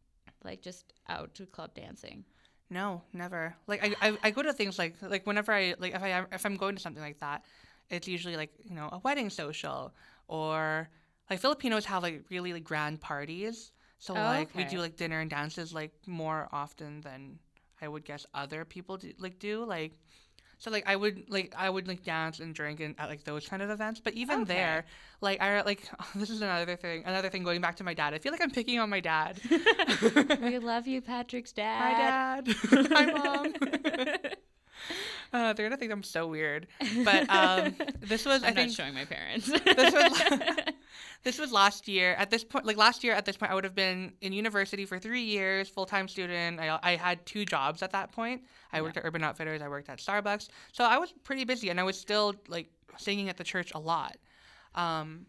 like 0.45 0.63
just 0.63 0.93
out 1.09 1.35
to 1.35 1.47
club 1.47 1.75
dancing. 1.75 2.25
No, 2.73 3.03
never. 3.13 3.55
Like 3.67 3.85
I, 3.85 4.09
I, 4.09 4.19
I 4.25 4.31
go 4.31 4.43
to 4.43 4.53
things 4.53 4.79
like 4.79 4.95
like 5.03 5.27
whenever 5.27 5.53
I 5.53 5.75
like 5.79 5.95
if 5.95 6.03
I 6.03 6.25
if 6.33 6.47
I'm 6.47 6.57
going 6.57 6.75
to 6.75 6.81
something 6.81 7.03
like 7.03 7.21
that, 7.21 7.45
it's 7.91 8.09
usually 8.09 8.37
like 8.37 8.51
you 8.65 8.75
know 8.75 8.89
a 8.91 8.99
wedding 9.05 9.29
social 9.29 9.93
or 10.27 10.89
like 11.29 11.39
Filipinos 11.41 11.85
have 11.85 12.03
like 12.03 12.25
really 12.31 12.55
like 12.55 12.65
grand 12.65 13.01
parties. 13.01 13.73
So 13.99 14.15
Oh, 14.15 14.23
like 14.23 14.55
we 14.55 14.65
do 14.65 14.79
like 14.79 14.97
dinner 14.97 15.21
and 15.21 15.31
dances 15.31 15.75
like 15.75 15.93
more 16.07 16.49
often 16.51 17.03
than 17.03 17.39
I 17.83 17.89
would 17.89 18.05
guess 18.07 18.25
other 18.33 18.65
people 18.65 18.97
do, 18.97 19.13
like 19.19 19.39
do 19.39 19.65
like. 19.65 19.93
So 20.63 20.71
like 20.71 20.85
I 20.87 20.95
would 20.95 21.25
like 21.29 21.53
I 21.59 21.69
would 21.69 21.89
like 21.89 22.05
dance 22.05 22.39
and 22.39 22.55
drink 22.55 22.79
and 22.79 22.95
at 22.97 23.09
like 23.09 23.25
those 23.25 23.49
kind 23.49 23.63
of 23.63 23.71
events, 23.71 23.99
but 23.99 24.13
even 24.15 24.43
Okay. 24.43 24.55
there, 24.55 24.85
like 25.21 25.41
I 25.43 25.61
like 25.63 25.89
this 26.15 26.31
is 26.31 26.41
another 26.41 26.77
thing. 26.77 27.03
Another 27.05 27.29
thing 27.31 27.43
going 27.43 27.61
back 27.61 27.75
to 27.79 27.85
my 27.85 27.95
dad. 27.95 28.15
I 28.15 28.19
feel 28.21 28.31
like 28.31 28.41
I'm 28.41 28.53
picking 28.53 28.79
on 28.79 28.89
my 28.89 29.01
dad. 29.01 29.41
we 30.41 30.61
love 30.61 30.87
you, 30.87 31.03
Patrick's 31.03 31.51
dad. 31.53 31.83
Hi, 31.83 32.45
Dad. 32.45 32.55
Hi, 32.93 33.07
Mom. 33.07 33.55
uh, 35.33 35.53
they're 35.53 35.67
gonna 35.67 35.77
think 35.77 35.91
I'm 35.91 36.05
so 36.05 36.29
weird. 36.29 36.69
But 37.05 37.29
um, 37.29 37.75
this 38.01 38.25
was, 38.25 38.45
I'm 38.45 38.51
I 38.51 38.53
not 38.53 38.55
think, 38.55 38.73
showing 38.73 38.95
my 38.95 39.05
parents. 39.05 39.47
this 39.49 39.93
was, 39.93 40.59
this 41.23 41.39
was 41.39 41.53
last 41.53 41.87
year. 41.89 42.15
At 42.15 42.31
this 42.31 42.45
point, 42.45 42.67
like 42.67 42.77
last 42.77 43.05
year, 43.05 43.15
at 43.15 43.25
this 43.25 43.37
point, 43.37 43.53
I 43.53 43.55
would 43.55 43.65
have 43.65 43.75
been 43.75 44.13
in 44.21 44.33
university 44.33 44.85
for 44.85 44.99
three 44.99 45.23
years, 45.23 45.69
full 45.69 45.87
time 45.87 46.09
student. 46.09 46.59
I, 46.61 46.79
I 46.83 46.97
had 46.97 47.25
two 47.27 47.45
jobs 47.45 47.83
at 47.83 47.93
that 47.93 48.13
point. 48.13 48.43
I 48.73 48.83
worked 48.83 48.97
at 48.97 49.05
Urban 49.05 49.23
Outfitters. 49.23 49.63
I 49.63 49.69
worked 49.69 49.89
at 49.89 49.99
Starbucks. 49.99 50.49
So 50.73 50.85
I 50.85 50.99
was 50.99 51.13
pretty 51.23 51.45
busy, 51.45 51.71
and 51.71 51.79
I 51.79 51.85
was 51.85 51.99
still 51.99 52.35
like 52.49 52.69
singing 52.99 53.29
at 53.29 53.37
the 53.37 53.45
church 53.45 53.73
a 53.75 53.79
lot. 53.79 54.17
Um, 54.75 55.27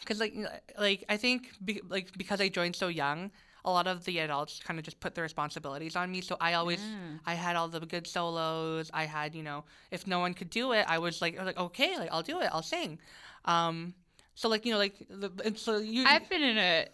because 0.00 0.20
like 0.20 0.34
like 0.78 1.04
I 1.08 1.16
think 1.16 1.48
be, 1.64 1.80
like 1.88 2.16
because 2.16 2.40
I 2.40 2.48
joined 2.48 2.76
so 2.76 2.88
young, 2.88 3.30
a 3.64 3.70
lot 3.70 3.86
of 3.86 4.04
the 4.04 4.18
adults 4.20 4.60
kind 4.64 4.78
of 4.78 4.84
just 4.84 5.00
put 5.00 5.14
the 5.14 5.22
responsibilities 5.22 5.96
on 5.96 6.10
me. 6.10 6.20
So 6.20 6.36
I 6.40 6.54
always 6.54 6.80
Mm. 6.80 7.20
I 7.26 7.34
had 7.34 7.56
all 7.56 7.68
the 7.68 7.80
good 7.80 8.06
solos. 8.06 8.90
I 8.94 9.04
had 9.04 9.34
you 9.34 9.42
know 9.42 9.64
if 9.90 10.06
no 10.06 10.20
one 10.20 10.34
could 10.34 10.50
do 10.50 10.72
it, 10.72 10.86
I 10.88 10.98
was 10.98 11.20
like 11.20 11.36
I 11.36 11.42
was 11.42 11.46
like 11.46 11.58
okay, 11.58 11.98
like 11.98 12.10
I'll 12.12 12.22
do 12.22 12.40
it, 12.40 12.48
I'll 12.52 12.62
sing. 12.62 12.98
Um, 13.44 13.94
so 14.36 14.48
like 14.48 14.64
you 14.64 14.70
know 14.72 14.78
like 14.78 14.94
the, 15.10 15.30
and 15.44 15.58
so 15.58 15.78
you 15.78 16.04
I've 16.06 16.28
been 16.28 16.42
in 16.42 16.58
a 16.58 16.86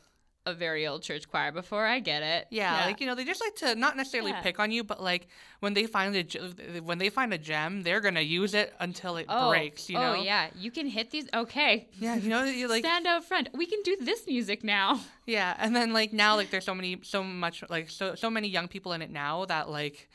a 0.45 0.55
very 0.55 0.87
old 0.87 1.03
church 1.03 1.29
choir 1.29 1.53
before. 1.53 1.85
I 1.87 2.01
get 2.01 2.23
it. 2.23 2.47
yeah, 2.51 2.87
like 2.87 3.01
you 3.01 3.07
know 3.07 3.15
they 3.15 3.25
just 3.25 3.41
like 3.41 3.55
to 3.57 3.75
not 3.75 3.97
necessarily 3.97 4.33
Yeah. 4.33 4.41
pick 4.41 4.59
on 4.59 4.71
you, 4.71 4.83
but 4.83 5.03
like 5.03 5.29
when 5.61 5.75
they 5.75 5.87
find 5.87 6.17
a 6.17 6.81
when 6.81 6.99
they 6.99 7.11
find 7.11 7.33
a 7.33 7.39
gem, 7.39 7.83
they're 7.83 8.01
gonna 8.01 8.21
use 8.21 8.55
it 8.55 8.75
until 8.81 9.17
it 9.17 9.27
oh, 9.29 9.51
breaks. 9.51 9.89
You 9.89 9.99
oh, 9.99 10.01
know. 10.01 10.21
oh 10.21 10.23
yeah, 10.23 10.49
you 10.57 10.71
can 10.71 10.87
hit 10.87 11.11
these. 11.11 11.29
Okay, 11.33 11.89
Yeah, 11.99 12.17
you 12.17 12.29
know, 12.29 12.43
you 12.45 12.69
like 12.69 12.85
stand 12.85 13.07
out 13.07 13.25
front. 13.25 13.49
We 13.55 13.67
can 13.67 13.83
do 13.83 13.97
this 14.01 14.27
music 14.27 14.65
now. 14.65 15.01
Yeah, 15.27 15.55
and 15.59 15.75
then 15.77 15.93
like 15.93 16.13
now 16.13 16.35
like 16.35 16.51
there's 16.51 16.65
so 16.65 16.75
many 16.75 16.99
so 17.03 17.23
much 17.23 17.63
like 17.69 17.91
so 17.91 18.17
so 18.17 18.29
many 18.29 18.49
young 18.49 18.67
people 18.67 18.93
in 18.93 19.03
it 19.03 19.11
now 19.11 19.45
that 19.45 19.71
like 19.71 20.09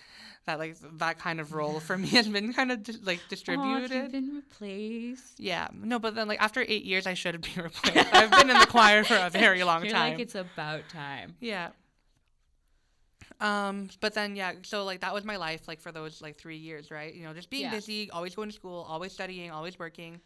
that 0.47 0.57
like 0.59 0.75
that 0.97 1.19
kind 1.19 1.39
of 1.39 1.53
role 1.53 1.79
for 1.79 1.97
me 1.97 2.07
has 2.19 2.27
been 2.27 2.51
kind 2.53 2.71
of 2.71 2.81
dis- 2.83 2.99
like 3.03 3.19
distributed. 3.29 3.91
you've 3.93 4.11
been 4.11 4.35
replaced. 4.35 5.39
yeah, 5.39 5.67
no, 5.73 5.99
but 5.99 6.15
then 6.15 6.27
like 6.27 6.41
after 6.41 6.65
eight 6.67 6.83
years, 6.83 7.05
I 7.07 7.13
should 7.13 7.35
have 7.35 7.41
been 7.43 7.63
replaced. 7.69 8.13
I've 8.13 8.31
been 8.31 8.49
in 8.49 8.59
the 8.59 8.65
choir 8.65 9.03
for 9.03 9.15
a 9.15 9.29
very 9.29 9.63
long 9.63 9.83
You're 9.85 9.93
time. 9.93 10.13
like 10.13 10.19
it's 10.21 10.35
about 10.35 10.89
time. 10.89 11.35
yeah. 11.39 11.69
Um, 13.39 13.89
but 14.01 14.13
then 14.15 14.35
yeah, 14.35 14.53
so 14.63 14.83
like 14.83 15.01
that 15.01 15.13
was 15.13 15.23
my 15.23 15.35
life 15.35 15.67
like 15.67 15.79
for 15.79 15.91
those 15.91 16.21
like 16.21 16.37
three 16.37 16.57
years, 16.57 16.89
right? 16.89 17.13
You 17.13 17.23
know, 17.25 17.33
just 17.33 17.49
being 17.49 17.63
Yeah. 17.63 17.71
busy, 17.71 18.09
always 18.09 18.33
going 18.35 18.49
to 18.49 18.55
school, 18.55 18.85
always 18.89 19.13
studying, 19.13 19.51
always 19.51 19.77
working. 19.77 20.21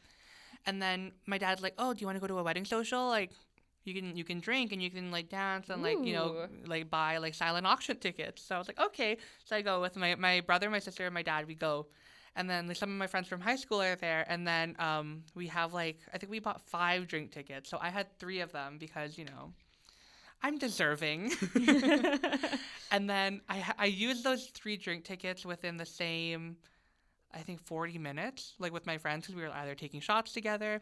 And 0.66 0.82
then 0.82 1.12
my 1.26 1.38
dad's 1.38 1.62
like, 1.62 1.74
"Oh, 1.78 1.94
do 1.94 2.00
you 2.02 2.06
want 2.08 2.16
to 2.18 2.22
go 2.22 2.28
to 2.28 2.38
a 2.38 2.44
wedding 2.44 2.66
social? 2.66 3.08
Like, 3.08 3.32
you 3.84 3.94
can 3.94 4.16
you 4.16 4.24
can 4.24 4.40
drink 4.40 4.72
and 4.72 4.82
you 4.82 4.92
can 4.92 5.12
like 5.12 5.30
dance 5.30 5.70
and 5.70 5.82
like 5.82 6.04
you 6.04 6.14
know 6.14 6.48
like 6.66 6.90
buy 6.90 7.18
like 7.18 7.34
silent 7.34 7.66
auction 7.66 7.98
tickets." 8.00 8.42
So 8.44 8.56
I 8.56 8.58
was 8.58 8.68
like, 8.68 8.80
"Okay." 8.80 9.18
So 9.46 9.56
I 9.56 9.62
go 9.62 9.82
with 9.82 9.96
my 9.96 10.16
my 10.16 10.42
brother, 10.42 10.70
my 10.70 10.80
sister, 10.80 11.06
and 11.06 11.14
my 11.14 11.24
dad. 11.24 11.48
We 11.48 11.56
go, 11.56 11.88
and 12.36 12.50
then 12.50 12.68
like, 12.68 12.78
some 12.78 12.92
of 12.92 12.98
my 12.98 13.08
friends 13.08 13.28
from 13.28 13.42
high 13.42 13.56
school 13.56 13.82
are 13.82 13.96
there. 13.96 14.26
And 14.28 14.48
then 14.48 14.76
um 14.80 15.24
we 15.36 15.48
have 15.48 15.74
like 15.74 16.00
I 16.14 16.18
think 16.18 16.32
we 16.32 16.40
bought 16.40 16.62
five 16.62 17.08
drink 17.08 17.32
tickets. 17.32 17.70
So 17.70 17.78
I 17.82 17.90
had 17.90 18.08
three 18.20 18.40
of 18.40 18.52
them 18.52 18.78
because 18.80 19.18
you 19.18 19.26
know 19.26 19.54
I'm 20.44 20.58
deserving. 20.58 21.32
and 22.92 23.10
then 23.10 23.42
I 23.50 23.74
I 23.78 23.86
used 23.86 24.24
those 24.24 24.48
three 24.48 24.78
drink 24.78 25.04
tickets 25.04 25.46
within 25.46 25.78
the 25.78 25.86
same, 25.86 26.58
I 27.34 27.40
think 27.40 27.60
forty 27.62 27.98
minutes, 27.98 28.54
like 28.60 28.74
with 28.74 28.86
my 28.86 28.98
friends, 28.98 29.24
because 29.26 29.36
we 29.36 29.44
were 29.44 29.54
either 29.54 29.76
taking 29.76 30.02
shots 30.02 30.34
together, 30.34 30.82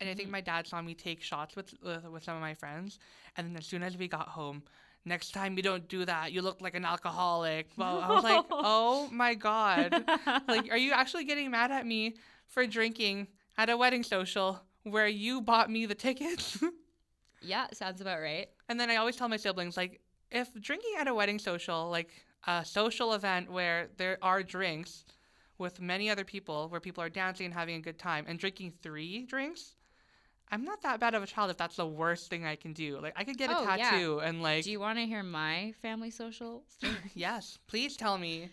and 0.00 0.08
I 0.08 0.14
think 0.14 0.26
mm-hmm. 0.26 0.32
my 0.32 0.40
dad 0.40 0.66
saw 0.66 0.80
me 0.80 0.94
take 0.94 1.22
shots 1.22 1.56
with 1.56 1.74
with, 1.82 2.04
with 2.04 2.24
some 2.24 2.34
of 2.36 2.40
my 2.40 2.54
friends, 2.54 2.98
and 3.36 3.46
then 3.46 3.56
as 3.56 3.66
soon 3.66 3.82
as 3.82 3.96
we 3.96 4.08
got 4.08 4.28
home. 4.28 4.62
Next 5.06 5.32
time 5.32 5.56
you 5.56 5.62
don't 5.62 5.88
do 5.88 6.04
that, 6.04 6.30
you 6.30 6.42
look 6.42 6.60
like 6.60 6.74
an 6.74 6.84
alcoholic. 6.84 7.68
Well, 7.78 8.02
I 8.02 8.10
was 8.10 8.22
like, 8.22 8.44
oh 8.50 9.08
my 9.10 9.32
god, 9.32 10.04
like, 10.46 10.70
are 10.70 10.76
you 10.76 10.92
actually 10.92 11.24
getting 11.24 11.50
mad 11.50 11.70
at 11.70 11.86
me 11.86 12.16
for 12.48 12.66
drinking 12.66 13.28
at 13.56 13.70
a 13.70 13.76
wedding 13.78 14.02
social 14.02 14.60
where 14.82 15.08
you 15.08 15.40
bought 15.40 15.70
me 15.70 15.86
the 15.86 15.94
tickets? 15.94 16.62
yeah, 17.40 17.66
sounds 17.72 18.02
about 18.02 18.20
right. 18.20 18.48
And 18.68 18.78
then 18.78 18.90
I 18.90 18.96
always 18.96 19.16
tell 19.16 19.28
my 19.28 19.38
siblings, 19.38 19.74
like, 19.76 20.00
if 20.30 20.52
drinking 20.60 20.92
at 20.98 21.08
a 21.08 21.14
wedding 21.14 21.38
social, 21.38 21.88
like 21.88 22.10
a 22.46 22.64
social 22.64 23.14
event 23.14 23.50
where 23.50 23.88
there 23.96 24.18
are 24.22 24.42
drinks 24.42 25.04
with 25.58 25.80
many 25.80 26.08
other 26.08 26.24
people, 26.24 26.68
where 26.68 26.80
people 26.80 27.02
are 27.02 27.10
dancing 27.10 27.46
and 27.46 27.54
having 27.54 27.76
a 27.76 27.80
good 27.80 27.98
time, 27.98 28.24
and 28.28 28.38
drinking 28.38 28.72
three 28.82 29.24
drinks, 29.26 29.76
I'm 30.50 30.64
not 30.64 30.82
that 30.82 30.98
bad 31.00 31.14
of 31.14 31.22
a 31.22 31.26
child 31.26 31.50
if 31.50 31.56
that's 31.56 31.76
the 31.76 31.86
worst 31.86 32.28
thing 32.28 32.44
I 32.44 32.56
can 32.56 32.72
do. 32.72 32.98
Like, 33.00 33.14
I 33.16 33.24
could 33.24 33.38
get 33.38 33.50
a 33.50 33.58
Oh, 33.58 33.62
yeah. 33.76 33.90
tattoo 33.90 34.18
and, 34.20 34.42
like, 34.42 34.64
Do 34.64 34.70
you 34.70 34.80
want 34.80 34.98
to 34.98 35.06
hear 35.06 35.22
my 35.22 35.72
family 35.80 36.10
social 36.10 36.64
story? 36.68 36.92
yes, 37.14 37.58
please 37.68 37.96
tell 37.96 38.18
me. 38.18 38.50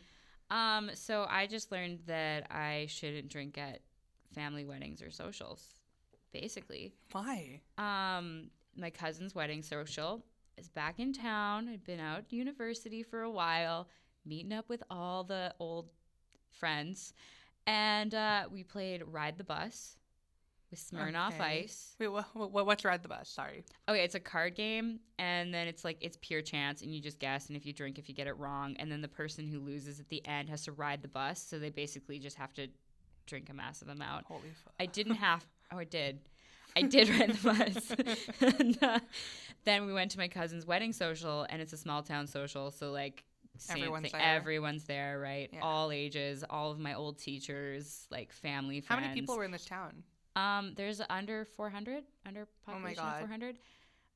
Um, 0.50 0.92
so 0.94 1.26
I 1.30 1.48
just 1.48 1.72
learned 1.72 2.00
that 2.08 2.52
I 2.52 2.86
shouldn't 2.90 3.30
drink 3.30 3.58
at 3.58 3.82
family 4.34 4.64
weddings 4.66 5.02
or 5.02 5.10
socials, 5.12 5.66
basically. 6.32 6.94
Why? 7.12 7.62
Um, 7.78 8.50
my 8.76 8.90
cousin's 8.90 9.34
wedding 9.34 9.62
social 9.64 10.24
is 10.58 10.70
back 10.70 11.00
in 11.00 11.14
town. 11.14 11.68
I'd 11.68 11.84
been 11.84 12.00
out 12.00 12.32
university 12.32 13.04
for 13.04 13.24
a 13.24 13.32
while, 13.32 13.90
meeting 14.26 14.54
up 14.54 14.70
with 14.70 14.84
all 14.90 15.24
the 15.24 15.54
old 15.60 15.90
friends, 16.52 17.14
and 17.66 18.14
uh, 18.16 18.46
we 18.52 18.64
played 18.64 19.04
Ride 19.06 19.38
the 19.38 19.44
Bus 19.44 19.98
with 20.70 20.80
Smirnoff 20.80 21.34
Okay. 21.36 21.62
Ice. 21.64 21.96
Wait, 22.00 22.08
what, 22.10 22.26
what, 22.34 22.66
what's 22.66 22.84
Ride 22.84 23.02
the 23.04 23.08
Bus? 23.10 23.30
Sorry. 23.30 23.64
Okay, 23.88 24.04
it's 24.04 24.16
a 24.16 24.20
card 24.20 24.56
game, 24.56 25.00
and 25.18 25.54
then 25.54 25.68
it's 25.68 25.84
like 25.86 25.98
it's 26.02 26.18
pure 26.22 26.42
chance, 26.42 26.82
and 26.82 26.94
you 26.94 27.02
just 27.02 27.20
guess. 27.20 27.48
And 27.48 27.56
if 27.56 27.66
you 27.66 27.74
drink, 27.74 27.98
if 27.98 28.10
you 28.10 28.16
get 28.16 28.28
it 28.28 28.38
wrong, 28.38 28.76
and 28.80 28.92
then 28.92 29.02
the 29.02 29.08
person 29.08 29.48
who 29.48 29.60
loses 29.60 30.00
at 30.00 30.10
the 30.10 30.26
end 30.28 30.50
has 30.50 30.64
to 30.64 30.72
ride 30.72 31.02
the 31.02 31.08
bus. 31.08 31.42
So 31.42 31.60
they 31.60 31.70
basically 31.70 32.20
just 32.20 32.38
have 32.38 32.54
to 32.54 32.68
drink 33.26 33.50
a 33.50 33.54
massive 33.54 33.90
amount. 33.90 34.26
Holy 34.26 34.50
fuck. 34.64 34.74
I 34.80 34.86
didn't 34.86 35.16
have. 35.28 35.46
Oh, 35.72 35.78
I 35.78 35.84
did. 35.84 36.20
I 36.76 36.82
did 36.84 37.10
ride 37.10 37.32
the 37.32 37.54
bus. 38.40 38.56
and, 38.60 38.84
uh, 38.84 39.00
then 39.66 39.86
we 39.88 39.94
went 39.94 40.12
to 40.12 40.20
my 40.20 40.28
cousin's 40.28 40.66
wedding 40.66 40.94
social, 40.94 41.46
and 41.50 41.62
it's 41.62 41.74
a 41.74 41.78
small 41.78 42.04
town 42.04 42.28
social, 42.28 42.72
so 42.72 42.92
like 42.92 43.24
same 43.58 43.78
Everyone's 43.78 44.12
thing. 44.12 44.20
there. 44.20 44.36
Everyone's 44.36 44.84
there, 44.84 45.20
right? 45.20 45.50
Yeah. 45.52 45.62
All 45.62 45.92
ages, 45.92 46.44
all 46.50 46.72
of 46.72 46.80
my 46.80 46.94
old 46.94 47.18
teachers, 47.18 48.06
like 48.12 48.32
family, 48.32 48.82
friends. 48.82 49.02
How 49.02 49.08
many 49.08 49.20
people 49.20 49.38
were 49.38 49.44
in 49.44 49.52
this 49.52 49.66
town? 49.66 50.04
Um, 50.38 50.74
there's 50.76 51.02
under 51.10 51.46
400, 51.46 52.04
under 52.26 52.48
Oh 52.68 52.74
my 52.80 52.94
population 52.94 53.04
God. 53.04 53.14
of 53.14 53.20
400. 53.22 53.56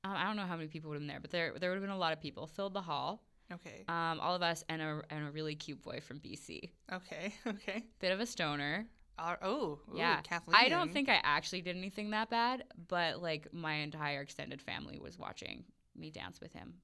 Um, 0.04 0.14
I 0.16 0.24
don't 0.26 0.36
know 0.36 0.46
how 0.46 0.56
many 0.56 0.68
people 0.68 0.90
would 0.90 0.96
have 0.96 1.02
been 1.02 1.08
there, 1.08 1.20
but 1.20 1.32
there 1.32 1.54
there 1.60 1.70
would 1.70 1.76
have 1.76 1.84
been 1.84 1.90
a 1.92 1.98
lot 1.98 2.14
of 2.14 2.22
people. 2.22 2.48
Filled 2.48 2.74
the 2.74 2.82
hall. 2.82 3.24
Okay. 3.52 3.84
Um, 3.88 4.20
all 4.20 4.34
of 4.36 4.42
us 4.42 4.64
and 4.70 4.82
a 4.82 5.02
and 5.10 5.28
a 5.28 5.32
really 5.32 5.56
cute 5.56 5.82
boy 5.82 6.00
from 6.00 6.20
BC. 6.20 6.70
Okay. 6.92 7.34
Okay. 7.48 7.84
Bit 8.00 8.12
of 8.12 8.20
a 8.20 8.26
stoner. 8.26 8.88
Uh, 9.20 9.36
oh. 9.42 9.80
Ooh, 9.94 9.98
yeah. 9.98 10.22
Kathleen. 10.22 10.56
I 10.58 10.70
don't 10.70 10.92
think 10.92 11.10
I 11.10 11.20
actually 11.24 11.62
did 11.62 11.76
anything 11.76 12.12
that 12.12 12.30
bad, 12.30 12.64
but 12.88 13.22
like 13.22 13.54
my 13.54 13.74
entire 13.76 14.22
extended 14.22 14.62
family 14.62 14.98
was 14.98 15.20
watching 15.20 15.66
me 15.96 16.10
dance 16.10 16.40
with 16.42 16.54
him. 16.54 16.76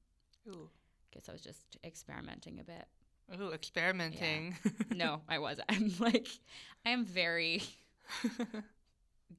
Ooh. 0.47 0.69
Guess 1.13 1.29
I 1.29 1.31
was 1.31 1.41
just 1.41 1.77
experimenting 1.83 2.59
a 2.59 2.63
bit. 2.63 2.85
Ooh, 3.41 3.51
experimenting. 3.51 4.55
No, 4.93 5.21
I 5.27 5.39
wasn't. 5.39 5.69
I'm 5.69 5.91
like, 5.99 6.27
I 6.85 6.91
am 6.91 7.05
very. 7.05 7.63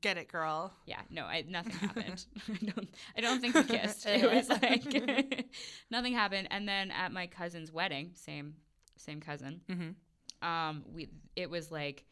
Get 0.00 0.18
it, 0.18 0.28
girl. 0.28 0.72
Yeah, 0.86 1.00
no, 1.10 1.24
I 1.24 1.44
nothing 1.48 1.72
happened. 1.72 2.24
I 2.48 2.64
don't 2.66 2.88
I 3.16 3.20
don't 3.20 3.40
think 3.40 3.54
we 3.54 3.64
kissed. 3.64 4.06
It 4.06 4.30
was 4.30 4.48
like 4.62 5.46
nothing 5.90 6.12
happened. 6.12 6.48
And 6.50 6.68
then 6.68 6.90
at 6.90 7.10
my 7.12 7.26
cousin's 7.26 7.72
wedding, 7.72 8.10
same 8.14 8.54
same 8.96 9.20
cousin, 9.20 9.60
Mm-hmm. 9.68 10.46
um, 10.48 10.84
we 10.94 11.08
it 11.36 11.48
was 11.50 11.70
like 11.70 12.04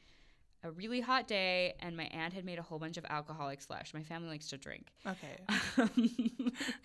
a 0.65 0.71
really 0.71 1.01
hot 1.01 1.29
day 1.29 1.75
and 1.81 1.97
my 1.97 2.05
aunt 2.05 2.33
had 2.33 2.45
made 2.45 2.59
a 2.59 2.63
whole 2.63 2.79
bunch 2.79 2.97
of 2.97 3.05
alcoholic 3.11 3.61
slush. 3.61 3.93
My 3.95 4.03
family 4.03 4.29
likes 4.31 4.49
to 4.49 4.57
drink. 4.57 4.87
Okay. 5.07 5.39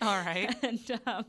All 0.02 0.16
right. 0.24 0.54
and 0.62 1.00
um, 1.06 1.24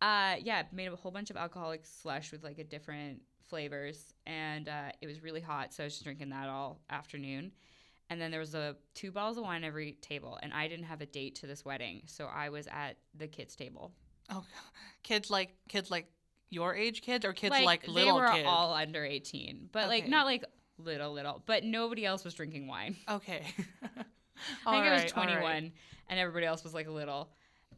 uh, 0.00 0.36
yeah, 0.42 0.62
made 0.72 0.86
a 0.92 0.96
whole 0.96 1.10
bunch 1.10 1.30
of 1.30 1.36
alcoholic 1.36 1.84
slush 1.84 2.32
with 2.32 2.42
like 2.44 2.58
a 2.58 2.64
different 2.64 3.20
flavors, 3.48 4.14
and 4.26 4.68
uh, 4.68 4.90
it 5.00 5.06
was 5.06 5.22
really 5.22 5.40
hot, 5.40 5.72
so 5.72 5.82
I 5.82 5.86
was 5.86 5.94
just 5.94 6.04
drinking 6.04 6.30
that 6.30 6.48
all 6.48 6.80
afternoon. 6.90 7.52
And 8.08 8.20
then 8.20 8.30
there 8.30 8.40
was 8.40 8.54
a 8.54 8.76
two 8.94 9.10
bottles 9.10 9.36
of 9.36 9.44
wine 9.44 9.64
every 9.64 9.92
table, 10.00 10.38
and 10.42 10.52
I 10.52 10.68
didn't 10.68 10.84
have 10.86 11.00
a 11.00 11.06
date 11.06 11.34
to 11.36 11.46
this 11.46 11.64
wedding, 11.64 12.02
so 12.06 12.26
I 12.26 12.50
was 12.50 12.68
at 12.68 12.96
the 13.16 13.26
kids' 13.26 13.56
table. 13.56 13.92
Oh, 14.30 14.44
kids 15.02 15.30
like 15.30 15.56
kids 15.68 15.90
like 15.90 16.06
your 16.50 16.74
age 16.74 17.02
kids 17.02 17.24
or 17.24 17.32
kids 17.32 17.50
like, 17.50 17.64
like, 17.64 17.86
they 17.86 17.92
little 17.92 18.16
were 18.16 18.28
kids? 18.28 18.46
all 18.46 18.72
under 18.74 19.04
18, 19.04 19.70
but 19.72 19.88
like 19.88 20.08
not 20.08 20.26
like 20.26 20.44
little 20.78 21.12
little, 21.12 21.42
but 21.46 21.64
nobody 21.64 22.04
else 22.04 22.24
was 22.24 22.34
drinking 22.34 22.68
wine. 22.68 22.96
Okay. 23.08 23.42
I 24.66 24.72
think 24.72 24.84
I 24.84 24.92
was 24.92 25.12
Alright, 25.12 25.16
alright. 25.16 25.40
21 25.40 25.72
and 26.08 26.20
everybody 26.20 26.46
else 26.46 26.62
was 26.62 26.74
like 26.74 26.88
little. 26.88 27.30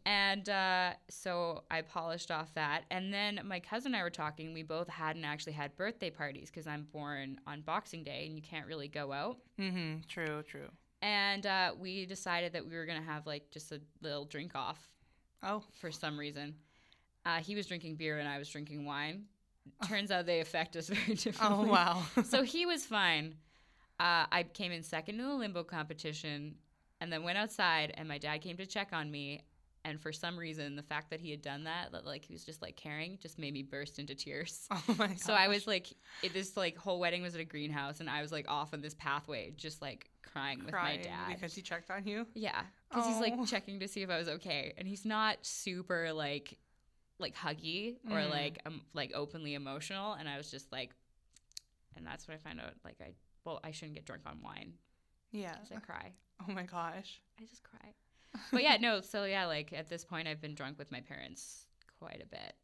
And 0.06 0.48
uh, 0.48 0.92
so 1.10 1.64
I 1.70 1.82
polished 1.82 2.30
off 2.30 2.54
that. 2.54 2.84
And 2.90 3.12
then 3.12 3.40
my 3.44 3.60
cousin 3.60 3.92
and 3.92 4.00
I 4.00 4.02
were 4.02 4.10
talking. 4.10 4.54
We 4.54 4.62
both 4.62 4.88
hadn't 4.88 5.24
actually 5.24 5.52
had 5.52 5.76
birthday 5.76 6.08
parties 6.10 6.50
because 6.50 6.66
I'm 6.66 6.86
born 6.92 7.38
on 7.46 7.60
Boxing 7.60 8.04
Day 8.04 8.24
and 8.26 8.34
you 8.34 8.40
can't 8.42 8.66
really 8.66 8.88
go 8.88 9.12
out. 9.12 9.36
Mm-hmm. 9.60 10.00
True. 10.08 10.42
True. 10.44 10.68
And 11.02 11.44
uh, 11.46 11.72
we 11.78 12.06
decided 12.06 12.54
that 12.54 12.66
we 12.66 12.74
were 12.74 12.86
going 12.86 13.00
to 13.00 13.06
have 13.06 13.26
like 13.26 13.50
just 13.50 13.70
a 13.70 13.80
little 14.00 14.24
drink 14.24 14.52
off 14.54 14.78
Oh. 15.42 15.62
for 15.78 15.92
some 15.92 16.18
reason. 16.18 16.54
Uh, 17.26 17.38
he 17.40 17.54
was 17.54 17.66
drinking 17.66 17.96
beer 17.96 18.18
and 18.18 18.28
I 18.28 18.38
was 18.38 18.48
drinking 18.48 18.86
wine. 18.86 19.24
Turns 19.86 20.10
out 20.10 20.24
they 20.24 20.40
affect 20.40 20.74
us 20.76 20.88
very 20.88 21.14
differently. 21.14 21.68
Oh 21.68 21.70
wow. 21.70 22.02
so 22.24 22.42
he 22.42 22.64
was 22.64 22.84
fine. 22.86 23.34
Uh, 24.00 24.24
I 24.32 24.46
came 24.54 24.72
in 24.72 24.82
second 24.82 25.20
in 25.20 25.26
the 25.28 25.34
limbo 25.34 25.64
competition 25.64 26.54
and 27.00 27.12
then 27.12 27.22
went 27.24 27.36
outside 27.36 27.92
and 27.98 28.08
my 28.08 28.16
dad 28.18 28.38
came 28.40 28.56
to 28.56 28.66
check 28.66 28.88
on 28.92 29.10
me. 29.10 29.42
And 29.88 30.00
for 30.00 30.12
some 30.12 30.36
reason, 30.38 30.76
the 30.76 30.82
fact 30.82 31.08
that 31.10 31.20
he 31.20 31.30
had 31.30 31.40
done 31.40 31.64
that, 31.64 31.92
that 31.92 32.04
like 32.04 32.24
he 32.24 32.34
was 32.34 32.44
just 32.44 32.60
like 32.60 32.76
caring, 32.76 33.16
just 33.22 33.38
made 33.38 33.54
me 33.54 33.62
burst 33.62 33.98
into 33.98 34.14
tears. 34.14 34.66
oh 34.70 34.82
my 34.98 35.06
god. 35.08 35.20
So 35.20 35.32
I 35.32 35.48
was 35.48 35.66
like, 35.66 35.86
it, 36.22 36.32
this 36.34 36.56
like 36.56 36.76
whole 36.76 37.00
wedding 37.00 37.22
was 37.22 37.34
at 37.34 37.40
a 37.40 37.44
greenhouse, 37.44 38.00
and 38.00 38.10
I 38.10 38.20
was 38.20 38.30
like 38.30 38.46
off 38.48 38.74
on 38.74 38.80
this 38.82 38.94
pathway, 38.94 39.52
just 39.56 39.80
like 39.80 40.10
crying 40.22 40.62
with 40.64 40.74
my 40.74 40.98
dad. 40.98 41.28
because 41.28 41.54
he 41.54 41.62
checked 41.62 41.90
on 41.90 42.06
you. 42.06 42.26
Yeah, 42.34 42.62
because 42.90 43.06
he's 43.06 43.16
Oh. 43.16 43.20
like 43.20 43.46
checking 43.46 43.80
to 43.80 43.88
see 43.88 44.02
if 44.02 44.10
I 44.10 44.18
was 44.18 44.28
okay, 44.28 44.74
and 44.76 44.86
he's 44.86 45.04
not 45.06 45.38
super 45.46 46.12
like 46.12 46.58
like 47.18 47.34
huggy 47.34 47.96
or 48.10 48.18
Mhm. 48.18 48.30
like 48.30 48.58
um 48.66 48.82
like 48.92 49.12
openly 49.14 49.54
emotional, 49.54 50.12
and 50.12 50.28
I 50.28 50.36
was 50.36 50.50
just 50.50 50.70
like, 50.70 50.90
and 51.96 52.06
that's 52.06 52.28
when 52.28 52.36
I 52.36 52.38
found 52.38 52.60
out 52.60 52.74
like 52.84 52.96
I 53.00 53.14
well 53.44 53.58
I 53.64 53.70
shouldn't 53.70 53.94
get 53.94 54.04
drunk 54.04 54.22
on 54.26 54.40
wine 54.42 54.74
Yeah, 55.32 55.54
I 55.74 55.80
cry. 55.80 56.12
Oh 56.46 56.52
my 56.52 56.64
gosh. 56.64 57.20
I 57.40 57.44
just 57.44 57.62
cry. 57.62 57.94
But 58.52 58.62
yeah, 58.62 58.76
no. 58.80 59.00
So 59.00 59.24
yeah, 59.24 59.46
like 59.46 59.72
at 59.72 59.88
this 59.88 60.04
point, 60.04 60.28
I've 60.28 60.40
been 60.40 60.54
drunk 60.54 60.78
with 60.78 60.90
my 60.90 61.00
parents 61.00 61.66
quite 61.98 62.22
a 62.22 62.26
bit, 62.26 62.54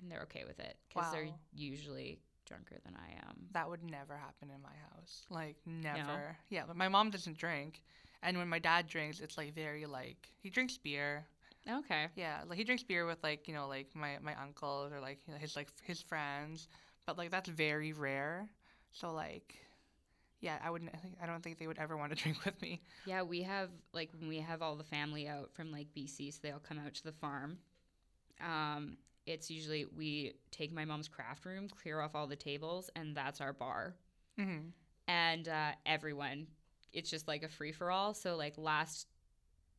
and 0.00 0.10
they're 0.10 0.22
okay 0.22 0.44
with 0.46 0.58
it 0.60 0.76
because 0.88 1.10
they're 1.12 1.28
usually 1.54 2.18
drunker 2.46 2.76
than 2.84 2.96
I 2.96 3.12
am. 3.28 3.36
That 3.52 3.68
would 3.68 3.82
never 3.82 4.16
happen 4.16 4.50
in 4.54 4.60
my 4.62 4.74
house. 4.90 5.22
Like 5.30 5.56
never. 5.66 6.36
Yeah, 6.50 6.64
but 6.66 6.76
my 6.76 6.88
mom 6.88 7.10
doesn't 7.10 7.38
drink, 7.38 7.82
and 8.22 8.36
when 8.36 8.48
my 8.48 8.58
dad 8.58 8.86
drinks, 8.86 9.20
it's 9.20 9.36
like 9.38 9.54
very 9.54 9.86
like 9.86 10.28
he 10.42 10.50
drinks 10.50 10.78
beer. 10.78 11.26
Okay. 11.70 12.08
Yeah, 12.16 12.40
like 12.48 12.58
he 12.58 12.64
drinks 12.64 12.82
beer 12.82 13.06
with 13.06 13.22
like 13.22 13.46
you 13.46 13.54
know 13.54 13.68
like 13.68 13.94
my 13.94 14.18
my 14.20 14.34
uncles 14.40 14.92
or 14.92 15.00
like 15.00 15.18
you 15.26 15.34
know, 15.34 15.38
his 15.38 15.56
like 15.56 15.68
his 15.82 16.00
friends, 16.00 16.68
but 17.06 17.18
like 17.18 17.30
that's 17.30 17.48
very 17.48 17.92
rare. 17.92 18.48
So 18.92 19.12
like, 19.12 19.56
yeah, 20.42 20.58
I 20.62 20.70
wouldn't. 20.70 20.90
I 21.22 21.26
don't 21.26 21.42
think 21.42 21.58
they 21.58 21.66
would 21.66 21.78
ever 21.78 21.96
want 21.96 22.14
to 22.14 22.16
drink 22.22 22.44
with 22.44 22.60
me. 22.60 22.82
Yeah, 23.06 23.22
we 23.22 23.42
have 23.42 23.70
like 23.94 24.10
when 24.18 24.28
we 24.28 24.38
have 24.40 24.60
all 24.60 24.76
the 24.76 24.84
family 24.84 25.26
out 25.26 25.50
from 25.54 25.72
like 25.72 25.86
BC, 25.96 26.34
so 26.34 26.40
they 26.42 26.50
all 26.50 26.58
come 26.58 26.78
out 26.84 26.92
to 26.94 27.04
the 27.04 27.12
farm. 27.12 27.56
Um, 28.44 28.98
it's 29.24 29.50
usually 29.50 29.86
we 29.96 30.34
take 30.50 30.72
my 30.72 30.84
mom's 30.84 31.08
craft 31.08 31.46
room, 31.46 31.68
clear 31.68 32.00
off 32.00 32.14
all 32.14 32.26
the 32.26 32.36
tables, 32.36 32.90
and 32.96 33.16
that's 33.16 33.40
our 33.40 33.52
bar. 33.52 33.94
Mm-hmm. 34.38 34.68
And 35.06 35.48
uh, 35.48 35.72
everyone, 35.86 36.48
it's 36.92 37.08
just 37.08 37.28
like 37.28 37.44
a 37.44 37.48
free 37.48 37.72
for 37.72 37.90
all. 37.90 38.12
So 38.14 38.36
like 38.36 38.54
last, 38.58 39.06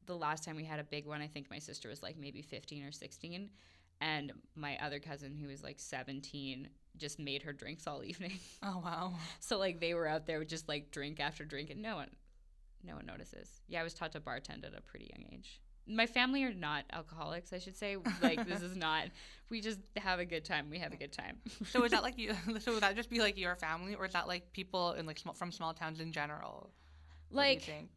the 0.05 0.15
last 0.15 0.45
time 0.45 0.55
we 0.55 0.63
had 0.63 0.79
a 0.79 0.83
big 0.83 1.05
one, 1.05 1.21
I 1.21 1.27
think 1.27 1.49
my 1.49 1.59
sister 1.59 1.89
was 1.89 2.01
like 2.01 2.17
maybe 2.17 2.41
fifteen 2.41 2.85
or 2.85 2.91
sixteen, 2.93 3.49
and 4.01 4.31
my 4.55 4.77
other 4.81 4.99
cousin 4.99 5.35
who 5.35 5.47
was 5.47 5.63
like 5.63 5.79
seventeen 5.79 6.69
just 6.97 7.19
made 7.19 7.43
her 7.43 7.53
drinks 7.53 7.87
all 7.87 8.03
evening. 8.05 8.39
Oh 8.61 8.81
wow. 8.83 9.13
So 9.39 9.57
like 9.57 9.79
they 9.79 9.93
were 9.93 10.07
out 10.07 10.25
there 10.25 10.39
with 10.39 10.49
just 10.49 10.67
like 10.67 10.91
drink 10.91 11.19
after 11.19 11.45
drink, 11.45 11.69
and 11.69 11.81
no 11.81 11.95
one, 11.95 12.09
no 12.83 12.95
one 12.95 13.05
notices. 13.05 13.61
Yeah, 13.67 13.81
I 13.81 13.83
was 13.83 13.93
taught 13.93 14.11
to 14.13 14.19
bartend 14.19 14.65
at 14.65 14.77
a 14.77 14.81
pretty 14.81 15.11
young 15.15 15.25
age. 15.31 15.61
My 15.85 16.05
family 16.05 16.43
are 16.45 16.53
not 16.53 16.85
alcoholics, 16.93 17.51
I 17.51 17.59
should 17.59 17.75
say. 17.75 17.97
Like 18.21 18.47
this 18.47 18.61
is 18.61 18.75
not. 18.77 19.07
We 19.49 19.59
just 19.59 19.79
have 19.97 20.19
a 20.19 20.25
good 20.25 20.45
time. 20.45 20.69
We 20.69 20.79
have 20.79 20.93
a 20.93 20.95
good 20.95 21.11
time. 21.11 21.37
So 21.69 21.83
is 21.83 21.91
that 21.91 22.03
like 22.07 22.17
you? 22.17 22.33
So 22.59 22.73
would 22.73 22.83
that 22.83 22.95
just 22.95 23.09
be 23.09 23.19
like 23.19 23.37
your 23.37 23.55
family, 23.55 23.95
or 23.95 24.05
is 24.05 24.13
that 24.13 24.27
like 24.27 24.53
people 24.53 24.93
in 24.93 25.05
like 25.05 25.19
small, 25.19 25.33
from 25.33 25.51
small 25.51 25.73
towns 25.73 25.99
in 25.99 26.11
general? 26.11 26.69
What 27.29 27.43
do 27.43 27.47
you 27.47 27.55
like 27.55 27.61
think? 27.63 27.89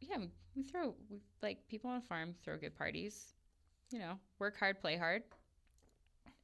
yeah, 0.00 0.18
we, 0.18 0.30
we 0.54 0.62
throw 0.62 0.94
we, 1.10 1.20
like 1.42 1.66
people 1.68 1.90
on 1.90 1.96
a 1.96 2.02
farm 2.02 2.34
throw 2.44 2.56
good 2.56 2.76
parties. 2.76 3.34
You 3.90 3.98
know, 4.00 4.18
work 4.38 4.58
hard, 4.58 4.80
play 4.80 4.96
hard. 4.96 5.22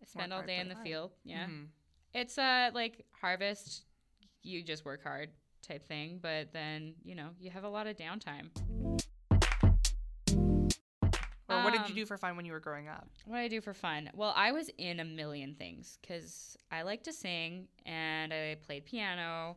Spend 0.07 0.33
all 0.33 0.39
hard, 0.41 0.49
day 0.49 0.59
in 0.59 0.69
the 0.69 0.75
hard. 0.75 0.87
field. 0.87 1.11
Yeah, 1.25 1.47
Mhm. 1.47 1.69
it's 2.13 2.39
uh 2.39 2.71
like 2.75 3.05
harvest. 3.13 3.85
You 4.43 4.63
just 4.63 4.85
work 4.85 5.03
hard 5.03 5.31
type 5.63 5.87
thing, 5.87 6.19
but 6.21 6.53
then 6.53 6.95
you 7.05 7.15
know 7.15 7.31
you 7.39 7.51
have 7.51 7.65
a 7.65 7.69
lot 7.69 7.87
of 7.87 7.97
downtime. 7.97 8.51
Or 11.47 11.63
what 11.63 11.73
did 11.73 11.83
you 11.83 11.89
Um, 11.89 11.95
do 11.95 12.07
for 12.07 12.17
fun 12.17 12.37
when 12.37 12.47
you 12.47 12.53
were 12.53 12.61
growing 12.61 12.89
up? 12.89 13.07
What 13.27 13.37
did 13.37 13.45
I 13.45 13.49
do 13.49 13.61
for 13.61 13.75
fun? 13.75 14.11
Well, 14.15 14.33
I 14.35 14.53
was 14.53 14.71
in 14.79 14.99
a 15.01 15.05
million 15.05 15.55
things 15.55 15.99
because 16.01 16.57
I 16.71 16.83
like 16.83 17.03
to 17.05 17.13
sing 17.13 17.69
and 17.85 18.33
I 18.33 18.57
played 18.63 18.87
piano 18.87 19.57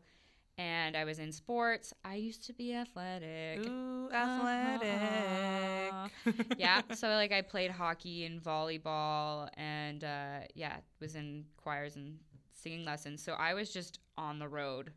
and 0.57 0.95
I 0.97 1.03
was 1.03 1.19
in 1.19 1.31
sports. 1.31 1.93
I 2.03 2.15
used 2.15 2.45
to 2.47 2.53
be 2.53 2.73
athletic. 2.73 3.59
Ooh, 3.59 4.09
Uh-huh. 4.11 4.47
athletic. 4.47 6.11
yeah, 6.57 6.81
so 6.93 7.09
like 7.09 7.31
I 7.31 7.41
played 7.41 7.71
hockey 7.71 8.25
and 8.25 8.41
volleyball 8.41 9.49
and 9.55 10.03
uh, 10.03 10.39
yeah, 10.55 10.77
was 10.99 11.15
in 11.15 11.45
choirs 11.57 11.95
and 11.95 12.17
singing 12.53 12.85
lessons. 12.85 13.21
So 13.23 13.33
I 13.33 13.53
was 13.53 13.71
just 13.71 13.99
on 14.17 14.39
the 14.39 14.47
road 14.47 14.91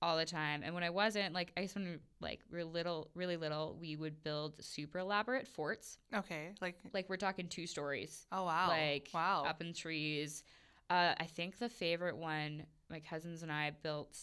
all 0.00 0.16
the 0.16 0.24
time. 0.24 0.62
And 0.64 0.74
when 0.74 0.82
I 0.82 0.90
wasn't, 0.90 1.32
like 1.32 1.52
I 1.56 1.60
used 1.60 1.76
when 1.76 1.84
we, 1.84 1.96
like 2.20 2.40
we 2.50 2.58
were 2.58 2.64
little, 2.64 3.08
really 3.14 3.36
little, 3.36 3.76
we 3.80 3.94
would 3.96 4.22
build 4.24 4.54
super 4.64 4.98
elaborate 4.98 5.46
forts. 5.46 5.98
okay, 6.14 6.48
like 6.60 6.76
Like 6.92 7.08
we're 7.08 7.16
talking 7.16 7.46
two 7.48 7.66
stories 7.68 8.26
oh 8.32 8.44
wow, 8.44 8.68
like 8.68 9.08
wow. 9.14 9.44
up 9.46 9.60
in 9.60 9.72
trees. 9.72 10.42
Uh, 10.90 11.14
I 11.18 11.24
think 11.24 11.58
the 11.58 11.68
favorite 11.68 12.16
one, 12.16 12.64
my 12.90 12.98
cousins 13.00 13.42
and 13.44 13.52
I 13.52 13.70
built 13.82 14.18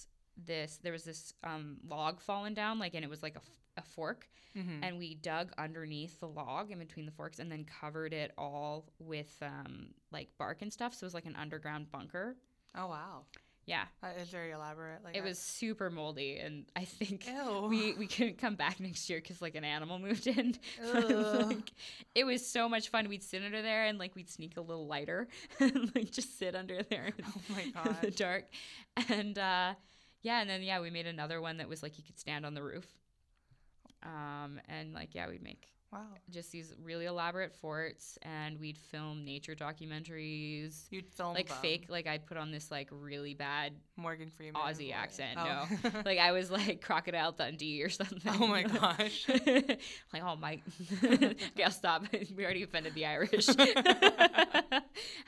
this. 0.45 0.79
There 0.83 0.91
was 0.93 1.03
this 1.03 1.33
um, 1.43 1.77
log 1.87 2.21
fallen 2.21 2.53
down, 2.53 2.79
like, 2.79 2.93
and 2.95 3.03
it 3.03 3.09
was 3.09 3.21
like 3.23 3.35
a, 3.35 3.39
f- 3.39 3.59
a 3.77 3.81
fork, 3.81 4.27
Mhm. 4.57 4.79
and 4.81 4.97
we 4.97 5.13
dug 5.15 5.51
underneath 5.57 6.19
the 6.19 6.27
log 6.27 6.71
in 6.71 6.79
between 6.79 7.05
the 7.05 7.11
forks, 7.11 7.39
and 7.39 7.51
then 7.51 7.65
covered 7.65 8.13
it 8.13 8.31
all 8.37 8.85
with 8.99 9.35
um, 9.41 9.87
like 10.11 10.29
bark 10.37 10.61
and 10.61 10.71
stuff. 10.73 10.93
So 10.95 11.03
it 11.03 11.07
was 11.07 11.13
like 11.13 11.25
an 11.25 11.35
underground 11.35 11.91
bunker. 11.91 12.35
oh 12.75 12.87
wow, 12.87 13.25
Yeah, 13.65 13.85
that 14.01 14.17
is 14.17 14.29
very 14.29 14.49
elaborate. 14.51 15.03
Like 15.03 15.15
it 15.15 15.23
was 15.23 15.37
super 15.37 15.89
moldy, 15.91 16.37
and 16.39 16.65
I 16.75 16.85
think 16.85 17.27
Ew. 17.27 17.67
we 17.69 17.93
we 17.93 18.07
couldn't 18.07 18.39
come 18.39 18.55
back 18.55 18.79
next 18.87 19.07
year 19.09 19.19
because 19.19 19.39
like 19.41 19.53
an 19.55 19.63
animal 19.63 19.99
moved 19.99 20.25
in. 20.27 20.55
Like, 20.83 21.71
it 22.15 22.23
was 22.25 22.45
so 22.45 22.67
much 22.67 22.89
fun. 22.89 23.07
We'd 23.07 23.23
sit 23.23 23.43
under 23.43 23.61
there 23.61 23.85
and 23.85 23.99
like 23.99 24.15
we'd 24.15 24.29
sneak 24.29 24.57
a 24.57 24.61
little 24.61 24.87
lighter 24.87 25.27
and 25.59 25.91
like 25.95 26.09
just 26.11 26.37
sit 26.39 26.55
under 26.55 26.81
there 26.83 27.05
in, 27.05 27.13
Oh 27.27 27.41
my 27.49 27.61
in 27.61 27.97
the 28.01 28.11
dark. 28.11 28.45
And 29.09 29.37
uh, 29.37 29.75
yeah, 30.21 30.41
and 30.41 30.49
then 30.49 30.61
yeah, 30.61 30.79
we 30.81 30.89
made 30.89 31.07
another 31.07 31.41
one 31.41 31.57
that 31.57 31.69
was 31.69 31.83
like 31.83 31.97
you 31.97 32.03
could 32.03 32.19
stand 32.19 32.45
on 32.45 32.53
the 32.53 32.63
roof. 32.63 32.87
Um, 34.03 34.59
and 34.67 34.93
like 34.93 35.13
yeah, 35.13 35.27
we'd 35.27 35.43
make 35.43 35.69
wow. 35.91 36.01
just 36.29 36.51
these 36.51 36.73
really 36.83 37.05
elaborate 37.05 37.53
forts, 37.53 38.17
and 38.21 38.59
we'd 38.59 38.77
film 38.77 39.25
nature 39.25 39.55
documentaries. 39.55 40.85
You'd 40.89 41.07
film 41.09 41.33
Like 41.33 41.47
them. 41.47 41.57
fake, 41.61 41.85
like 41.89 42.07
I'd 42.07 42.25
put 42.25 42.37
on 42.37 42.51
this 42.51 42.71
like 42.71 42.89
really 42.91 43.33
bad 43.33 43.73
Morgan 43.97 44.29
Freeman 44.29 44.61
Aussie 44.61 44.93
accent. 44.93 45.37
Oh. 45.37 45.67
No, 45.83 46.01
like 46.05 46.19
I 46.19 46.31
was 46.31 46.51
like 46.51 46.81
Crocodile 46.81 47.31
Dundee 47.31 47.83
or 47.83 47.89
something. 47.89 48.19
Oh 48.39 48.47
my 48.47 48.63
gosh. 48.79 49.27
like 49.45 50.23
oh 50.23 50.35
my, 50.35 50.61
okay, 51.03 51.63
I'll 51.63 51.71
stop. 51.71 52.05
we 52.35 52.43
already 52.43 52.63
offended 52.63 52.93
the 52.93 53.05
Irish. 53.05 53.49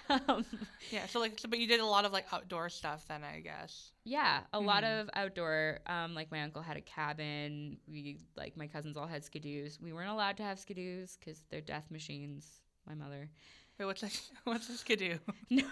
um, 0.10 0.46
yeah. 0.92 1.06
So 1.08 1.20
like, 1.20 1.40
so, 1.40 1.50
but 1.50 1.60
you 1.60 1.68
did 1.68 1.80
a 1.80 1.86
lot 1.86 2.06
of 2.06 2.12
like 2.12 2.26
outdoor 2.32 2.70
stuff 2.70 3.06
then, 3.08 3.24
I 3.24 3.40
guess. 3.40 3.92
Yeah, 4.04 4.42
a 4.54 4.60
lot 4.60 4.84
Mhm. 4.84 5.02
of 5.02 5.10
outdoor. 5.14 5.80
Um, 5.86 6.14
like 6.16 6.32
my 6.32 6.42
uncle 6.42 6.62
had 6.62 6.78
a 6.78 6.82
cabin. 6.82 7.78
We 7.88 8.18
like 8.36 8.58
my 8.58 8.68
cousins 8.68 8.98
all 8.98 9.08
had 9.08 9.24
skidoos. 9.24 9.80
We 9.82 9.94
weren't 9.94 10.10
allowed 10.10 10.38
to 10.38 10.44
have 10.44 10.58
skidoos 10.60 11.18
because 11.20 11.44
they're 11.50 11.62
death 11.62 11.90
machines. 11.92 12.62
My 12.88 12.96
mother. 12.96 13.30
Wait, 13.78 13.86
what's 13.86 14.04
a, 14.04 14.10
what's 14.44 14.70
a 14.70 14.78
skidoo? 14.78 15.18
No. 15.50 15.64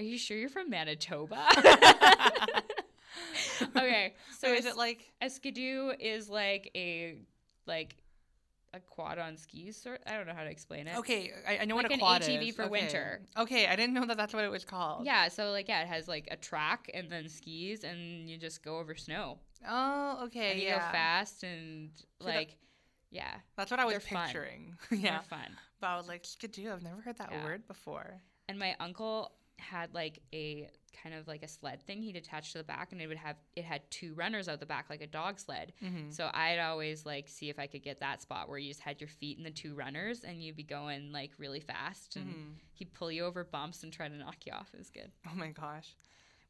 Are 0.00 0.04
you 0.04 0.16
sure 0.18 0.36
you're 0.36 0.48
from 0.48 0.70
Manitoba? 0.70 1.44
okay, 3.76 4.14
so 4.38 4.48
so 4.48 4.52
is 4.54 4.64
it 4.64 4.76
like? 4.76 5.12
A 5.20 5.28
skidoo 5.28 5.92
is 5.98 6.28
like 6.28 6.70
a 6.74 7.16
like 7.66 7.96
a 8.74 8.80
quad 8.80 9.18
on 9.18 9.36
skis 9.36 9.76
sort. 9.80 10.00
I 10.06 10.16
don't 10.16 10.26
know 10.26 10.34
how 10.34 10.44
to 10.44 10.50
explain 10.50 10.86
it. 10.86 10.96
Okay, 10.98 11.32
I, 11.46 11.58
I 11.58 11.64
know 11.64 11.76
Like 11.76 11.84
what 11.84 11.90
a 11.90 11.94
an 11.94 12.00
quad 12.00 12.22
ATV 12.22 12.48
is. 12.50 12.54
for 12.56 12.62
okay. 12.62 12.70
winter. 12.70 13.20
Okay, 13.36 13.66
I 13.66 13.76
didn't 13.76 13.94
know 13.94 14.04
that 14.06 14.16
that's 14.16 14.34
what 14.34 14.44
it 14.44 14.50
was 14.50 14.64
called. 14.64 15.06
Yeah, 15.06 15.28
so 15.28 15.50
like 15.50 15.68
yeah, 15.68 15.82
it 15.82 15.88
has 15.88 16.06
like 16.08 16.28
a 16.30 16.36
track 16.36 16.90
and 16.92 17.10
then 17.10 17.28
skis 17.28 17.84
and 17.84 18.28
you 18.28 18.36
just 18.38 18.62
go 18.62 18.78
over 18.78 18.94
snow. 18.94 19.38
Oh, 19.68 20.20
okay. 20.24 20.52
and 20.52 20.60
you 20.60 20.66
yeah. 20.68 20.78
go 20.86 20.92
fast 20.92 21.42
and 21.42 21.90
So 22.20 22.28
like 22.28 22.56
Yeah. 23.10 23.34
That's 23.56 23.70
what 23.70 23.80
I 23.80 23.84
was 23.84 23.92
They're 23.94 24.00
fun. 24.00 24.24
picturing. 24.26 24.76
They're 24.90 24.98
yeah. 25.00 25.20
fun. 25.22 25.48
But 25.80 25.86
I 25.88 25.96
was 25.96 26.08
like, 26.08 26.24
skidoo, 26.24 26.70
I've 26.72 26.82
never 26.82 27.00
heard 27.00 27.18
that 27.18 27.30
Yeah. 27.32 27.44
word 27.44 27.66
before. 27.66 28.20
And 28.48 28.58
my 28.58 28.76
uncle 28.80 29.32
had 29.58 29.92
like 29.94 30.20
a 30.32 30.68
kind 31.02 31.14
of 31.14 31.28
like 31.28 31.42
a 31.42 31.48
sled 31.48 31.82
thing 31.82 32.02
he'd 32.02 32.16
attach 32.16 32.52
to 32.52 32.58
the 32.58 32.64
back 32.64 32.90
and 32.92 33.00
it 33.00 33.06
would 33.06 33.16
have 33.16 33.36
it 33.54 33.64
had 33.64 33.82
two 33.90 34.14
runners 34.14 34.48
out 34.48 34.58
the 34.60 34.66
back 34.66 34.86
like 34.90 35.00
a 35.00 35.06
dog 35.06 35.38
sled. 35.38 35.72
Mm-hmm. 35.82 36.10
So 36.10 36.30
I'd 36.32 36.58
always 36.58 37.04
like 37.06 37.28
see 37.28 37.50
if 37.50 37.58
I 37.58 37.66
could 37.66 37.82
get 37.82 38.00
that 38.00 38.22
spot 38.22 38.48
where 38.48 38.58
you 38.58 38.68
just 38.70 38.80
had 38.80 39.00
your 39.00 39.08
feet 39.08 39.36
in 39.38 39.44
the 39.44 39.50
two 39.50 39.74
runners 39.74 40.24
and 40.24 40.42
you'd 40.42 40.56
be 40.56 40.62
going 40.64 41.12
like 41.12 41.32
really 41.38 41.60
fast 41.60 42.16
and 42.16 42.26
Mhm. 42.26 42.54
he'd 42.72 42.94
pull 42.94 43.12
you 43.12 43.24
over 43.24 43.44
bumps 43.44 43.82
and 43.82 43.92
try 43.92 44.08
to 44.08 44.14
knock 44.16 44.46
you 44.46 44.52
off. 44.52 44.70
It 44.72 44.78
was 44.78 44.90
good. 44.90 45.12
Oh 45.26 45.34
my 45.36 45.48
gosh. 45.50 45.94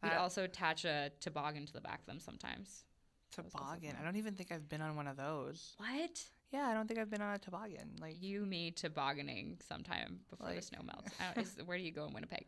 We'd 0.02 0.10
That- 0.12 0.18
also 0.18 0.44
attach 0.44 0.84
a 0.84 1.10
toboggan 1.20 1.66
to 1.66 1.72
the 1.72 1.80
back 1.80 2.00
of 2.00 2.06
them 2.06 2.20
sometimes. 2.20 2.84
toboggan. 3.30 3.94
I 4.00 4.02
don't 4.04 4.16
even 4.16 4.34
think 4.34 4.50
I've 4.50 4.68
been 4.68 4.80
on 4.80 4.96
one 4.96 5.06
of 5.06 5.16
those. 5.18 5.74
What? 5.76 6.24
Yeah, 6.50 6.66
I 6.66 6.72
don't 6.72 6.88
think 6.88 6.98
I've 6.98 7.10
been 7.10 7.20
on 7.20 7.34
a 7.34 7.38
toboggan. 7.38 7.96
Like, 8.00 8.22
You 8.22 8.46
me 8.46 8.70
tobogganing 8.70 9.58
sometime 9.68 10.20
before 10.30 10.54
the 10.54 10.62
snow 10.62 10.80
melts. 10.82 11.12
Is, 11.36 11.62
where 11.66 11.76
do 11.76 11.84
you 11.84 11.92
go 11.92 12.06
in 12.06 12.14
Winnipeg 12.14 12.46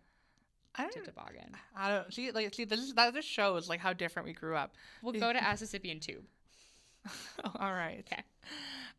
I 0.76 0.88
don't. 0.88 1.04
toboggan? 1.04 1.56
I 1.76 1.90
don't 1.90 2.12
see. 2.12 2.30
Like, 2.30 2.54
see, 2.54 2.64
this 2.64 2.80
is 2.80 2.94
that 2.94 3.14
just 3.14 3.28
shows 3.28 3.68
like 3.68 3.80
how 3.80 3.92
different 3.92 4.26
we 4.26 4.32
grew 4.32 4.54
up. 4.56 4.74
We'll 5.02 5.12
go 5.12 5.32
to 5.32 5.38
Assisipian 5.38 6.00
Tube. 6.00 6.24
All 7.58 7.72
right. 7.72 8.04
Okay. 8.06 8.22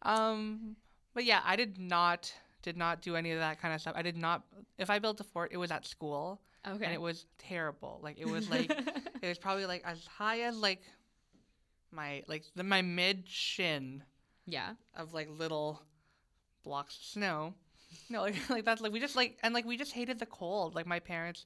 Um, 0.02 0.76
but 1.14 1.26
yeah, 1.26 1.42
I 1.46 1.56
did 1.56 1.78
not 1.78 2.34
did 2.62 2.78
not 2.78 3.02
do 3.02 3.16
any 3.16 3.32
of 3.32 3.40
that 3.40 3.62
kind 3.62 3.74
of 3.74 3.82
stuff. 3.82 3.94
I 3.96 4.02
did 4.02 4.18
not. 4.18 4.44
If 4.78 4.90
I 4.90 5.00
built 5.00 5.20
a 5.20 5.24
fort, 5.24 5.52
it 5.54 5.58
was 5.58 5.72
at 5.72 5.86
school, 5.86 6.42
Okay. 6.68 6.86
and 6.86 6.94
it 6.94 7.02
was 7.02 7.26
terrible. 7.38 8.00
Like 8.04 8.20
it 8.20 8.28
was 8.28 8.50
like 8.50 8.70
it 9.22 9.28
was 9.28 9.38
probably 9.38 9.66
like 9.66 9.84
as 9.86 10.06
high 10.06 10.42
as 10.42 10.58
like 10.58 10.82
my 11.92 12.24
like 12.28 12.44
the, 12.56 12.64
my 12.64 12.82
mid 12.82 13.28
shin 13.28 14.04
yeah. 14.46 14.72
of 14.96 15.14
like 15.14 15.30
little 15.30 15.82
blocks 16.64 16.98
of 16.98 17.04
snow. 17.04 17.54
No, 18.10 18.22
like, 18.22 18.50
like 18.50 18.66
that's 18.66 18.82
like 18.82 18.92
we 18.92 19.00
just 19.00 19.16
like 19.16 19.38
and 19.44 19.54
like 19.54 19.66
we 19.66 19.78
just 19.78 19.94
hated 19.94 20.20
the 20.20 20.26
cold. 20.26 20.76
Like 20.76 20.86
my 20.86 21.00
parents, 21.00 21.46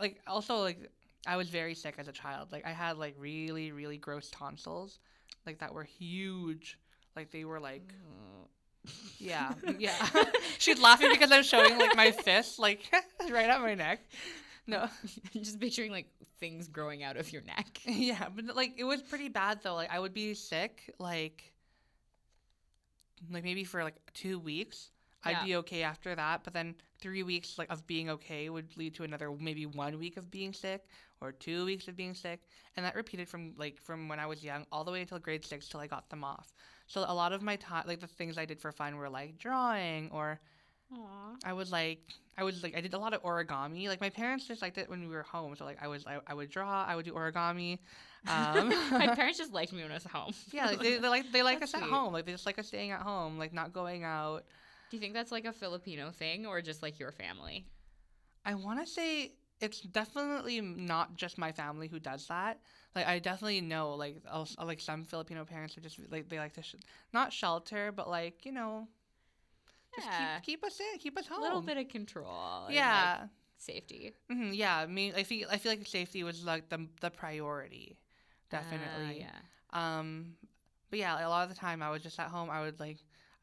like 0.00 0.20
also 0.26 0.58
like 0.58 0.90
I 1.26 1.36
was 1.36 1.48
very 1.48 1.74
sick 1.74 1.96
as 1.98 2.08
a 2.08 2.12
child. 2.12 2.52
Like 2.52 2.66
I 2.66 2.70
had 2.70 2.98
like 2.98 3.14
really 3.18 3.72
really 3.72 3.98
gross 3.98 4.30
tonsils, 4.30 4.98
like 5.46 5.58
that 5.58 5.74
were 5.74 5.84
huge. 5.84 6.78
Like 7.14 7.30
they 7.30 7.44
were 7.44 7.60
like 7.60 7.92
yeah 9.18 9.52
yeah. 9.78 10.08
She's 10.58 10.80
laughing 10.80 11.10
because 11.10 11.32
I'm 11.32 11.42
showing 11.42 11.78
like 11.78 11.96
my 11.96 12.10
fist 12.10 12.58
like 12.58 12.80
right 13.30 13.50
at 13.50 13.60
my 13.60 13.74
neck. 13.74 14.00
No. 14.66 14.88
Just 15.32 15.60
picturing 15.60 15.92
like 15.92 16.08
things 16.40 16.68
growing 16.68 17.02
out 17.02 17.16
of 17.16 17.32
your 17.32 17.42
neck. 17.42 17.80
Yeah, 17.84 18.28
but 18.34 18.56
like 18.56 18.74
it 18.76 18.84
was 18.84 19.02
pretty 19.02 19.28
bad 19.28 19.60
though. 19.62 19.74
Like 19.74 19.92
I 19.92 19.98
would 19.98 20.14
be 20.14 20.34
sick 20.34 20.94
like 20.98 21.52
like 23.30 23.44
maybe 23.44 23.64
for 23.64 23.82
like 23.82 23.94
2 24.14 24.38
weeks. 24.38 24.90
Yeah. 25.28 25.40
I'd 25.40 25.44
be 25.44 25.56
okay 25.56 25.82
after 25.82 26.14
that, 26.14 26.44
but 26.44 26.52
then 26.52 26.74
3 27.00 27.22
weeks 27.22 27.58
like 27.58 27.70
of 27.70 27.86
being 27.86 28.10
okay 28.10 28.48
would 28.48 28.76
lead 28.76 28.94
to 28.94 29.04
another 29.04 29.30
maybe 29.38 29.66
1 29.66 29.98
week 29.98 30.16
of 30.16 30.30
being 30.30 30.52
sick 30.52 30.86
or 31.20 31.32
2 31.32 31.64
weeks 31.64 31.88
of 31.88 31.96
being 31.96 32.14
sick, 32.14 32.40
and 32.76 32.84
that 32.84 32.94
repeated 32.94 33.28
from 33.28 33.54
like 33.56 33.80
from 33.80 34.08
when 34.08 34.18
I 34.20 34.26
was 34.26 34.42
young 34.44 34.66
all 34.72 34.84
the 34.84 34.92
way 34.92 35.00
until 35.00 35.18
grade 35.18 35.44
6 35.44 35.68
till 35.68 35.80
I 35.80 35.86
got 35.86 36.08
them 36.10 36.24
off. 36.24 36.54
So 36.86 37.04
a 37.06 37.14
lot 37.14 37.32
of 37.32 37.42
my 37.42 37.56
time 37.56 37.84
like 37.86 38.00
the 38.00 38.06
things 38.06 38.38
I 38.38 38.44
did 38.44 38.60
for 38.60 38.72
fun 38.72 38.96
were 38.96 39.08
like 39.08 39.38
drawing 39.38 40.10
or 40.12 40.40
Aww. 40.94 41.36
I 41.44 41.52
would 41.52 41.70
like 41.70 42.00
I 42.38 42.44
was 42.44 42.62
like 42.62 42.76
I 42.76 42.80
did 42.80 42.94
a 42.94 42.98
lot 42.98 43.12
of 43.12 43.22
origami. 43.22 43.88
Like 43.88 44.00
my 44.00 44.10
parents 44.10 44.46
just 44.46 44.62
liked 44.62 44.78
it 44.78 44.88
when 44.88 45.00
we 45.00 45.14
were 45.14 45.22
home. 45.24 45.56
So 45.56 45.64
like 45.64 45.78
I 45.82 45.88
was 45.88 46.06
I, 46.06 46.20
I 46.26 46.34
would 46.34 46.50
draw, 46.50 46.84
I 46.84 46.94
would 46.94 47.04
do 47.04 47.12
origami. 47.12 47.78
Um, 48.28 48.70
My 48.90 49.06
parents 49.14 49.38
just 49.38 49.52
liked 49.52 49.72
me 49.72 49.82
when 49.82 49.92
I 49.92 49.94
was 49.94 50.02
home. 50.02 50.32
yeah, 50.50 50.66
like, 50.66 50.80
they, 50.80 50.98
they 50.98 51.08
like 51.08 51.30
they 51.30 51.44
like 51.44 51.60
That's 51.60 51.74
us 51.74 51.80
at 51.80 51.88
home. 51.88 52.12
Like 52.12 52.26
they 52.26 52.32
just 52.32 52.44
like 52.44 52.58
us 52.58 52.66
staying 52.66 52.90
at 52.90 53.02
home, 53.02 53.38
like 53.38 53.52
not 53.52 53.72
going 53.72 54.02
out. 54.02 54.44
Do 54.88 54.96
you 54.96 55.00
think 55.00 55.14
that's 55.14 55.32
like 55.32 55.44
a 55.44 55.52
Filipino 55.52 56.10
thing 56.10 56.46
or 56.46 56.60
just 56.62 56.82
like 56.82 56.98
your 56.98 57.12
family? 57.12 57.66
I 58.44 58.54
want 58.54 58.80
to 58.80 58.86
say 58.86 59.34
it's 59.60 59.80
definitely 59.80 60.60
not 60.60 61.16
just 61.16 61.38
my 61.38 61.52
family 61.52 61.88
who 61.88 61.98
does 61.98 62.26
that. 62.28 62.60
Like 62.94 63.06
I 63.06 63.18
definitely 63.18 63.60
know 63.60 63.94
like 63.94 64.22
also, 64.30 64.64
like 64.64 64.80
some 64.80 65.04
Filipino 65.04 65.44
parents 65.44 65.76
are 65.76 65.80
just 65.80 65.98
like 66.10 66.28
they 66.28 66.38
like 66.38 66.54
to 66.54 66.62
sh- 66.62 66.76
not 67.12 67.32
shelter, 67.32 67.92
but 67.92 68.08
like 68.08 68.44
you 68.44 68.52
know, 68.52 68.88
just 69.94 70.08
Yeah. 70.08 70.38
keep 70.38 70.60
keep 70.60 70.64
us 70.64 70.80
in, 70.80 70.98
keep 70.98 71.16
us 71.18 71.26
home 71.26 71.38
A 71.38 71.42
little 71.42 71.62
bit 71.62 71.76
of 71.76 71.88
control. 71.88 72.66
and, 72.66 72.76
like, 72.76 72.76
yeah. 72.76 73.26
safety. 73.58 74.12
hmm 74.30 74.52
yeah, 74.52 74.76
I 74.78 74.86
mean, 74.86 75.14
I 75.16 75.22
feel 75.22 75.48
I 75.50 75.56
feel 75.58 75.72
like 75.72 75.86
safety 75.86 76.22
was 76.24 76.44
like 76.44 76.68
the 76.68 76.86
the 77.00 77.10
priority, 77.10 77.98
definitely. 78.50 79.22
Uh, 79.22 79.28
yeah. 79.72 79.98
Um, 79.98 80.36
but 80.90 80.98
yeah, 80.98 81.26
a 81.26 81.28
lot 81.28 81.42
of 81.44 81.48
the 81.48 81.54
time 81.60 81.82
I 81.82 81.90
was 81.90 82.02
just 82.02 82.18
at 82.20 82.28
home. 82.28 82.50
I 82.50 82.60
would 82.62 82.78
like, 82.80 82.98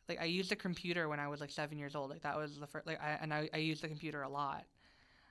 like 0.09 0.21
I 0.21 0.25
used 0.25 0.51
a 0.51 0.55
computer 0.55 1.07
when 1.09 1.19
I 1.19 1.27
was 1.27 1.41
like 1.41 1.51
seven 1.51 1.77
years 1.77 1.95
old. 1.95 2.09
Like 2.09 2.21
that 2.21 2.37
was 2.37 2.57
the 2.59 2.67
first. 2.67 2.87
Like 2.87 3.01
I 3.01 3.17
and 3.21 3.33
I, 3.33 3.49
I 3.53 3.57
used 3.57 3.83
the 3.83 3.87
computer 3.87 4.21
a 4.21 4.29
lot. 4.29 4.65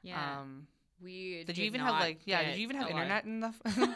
Yeah. 0.03 0.41
Um, 0.41 0.67
we 1.03 1.45
did 1.45 1.59
you 1.59 1.65
even 1.65 1.81
have 1.81 2.01
like 2.01 2.21
yeah? 2.25 2.43
Did 2.45 2.57
you 2.57 2.63
even 2.63 2.77
have 2.77 2.87
lot 2.87 2.93
internet 2.93 3.25
in 3.25 3.41
the? 3.41 3.53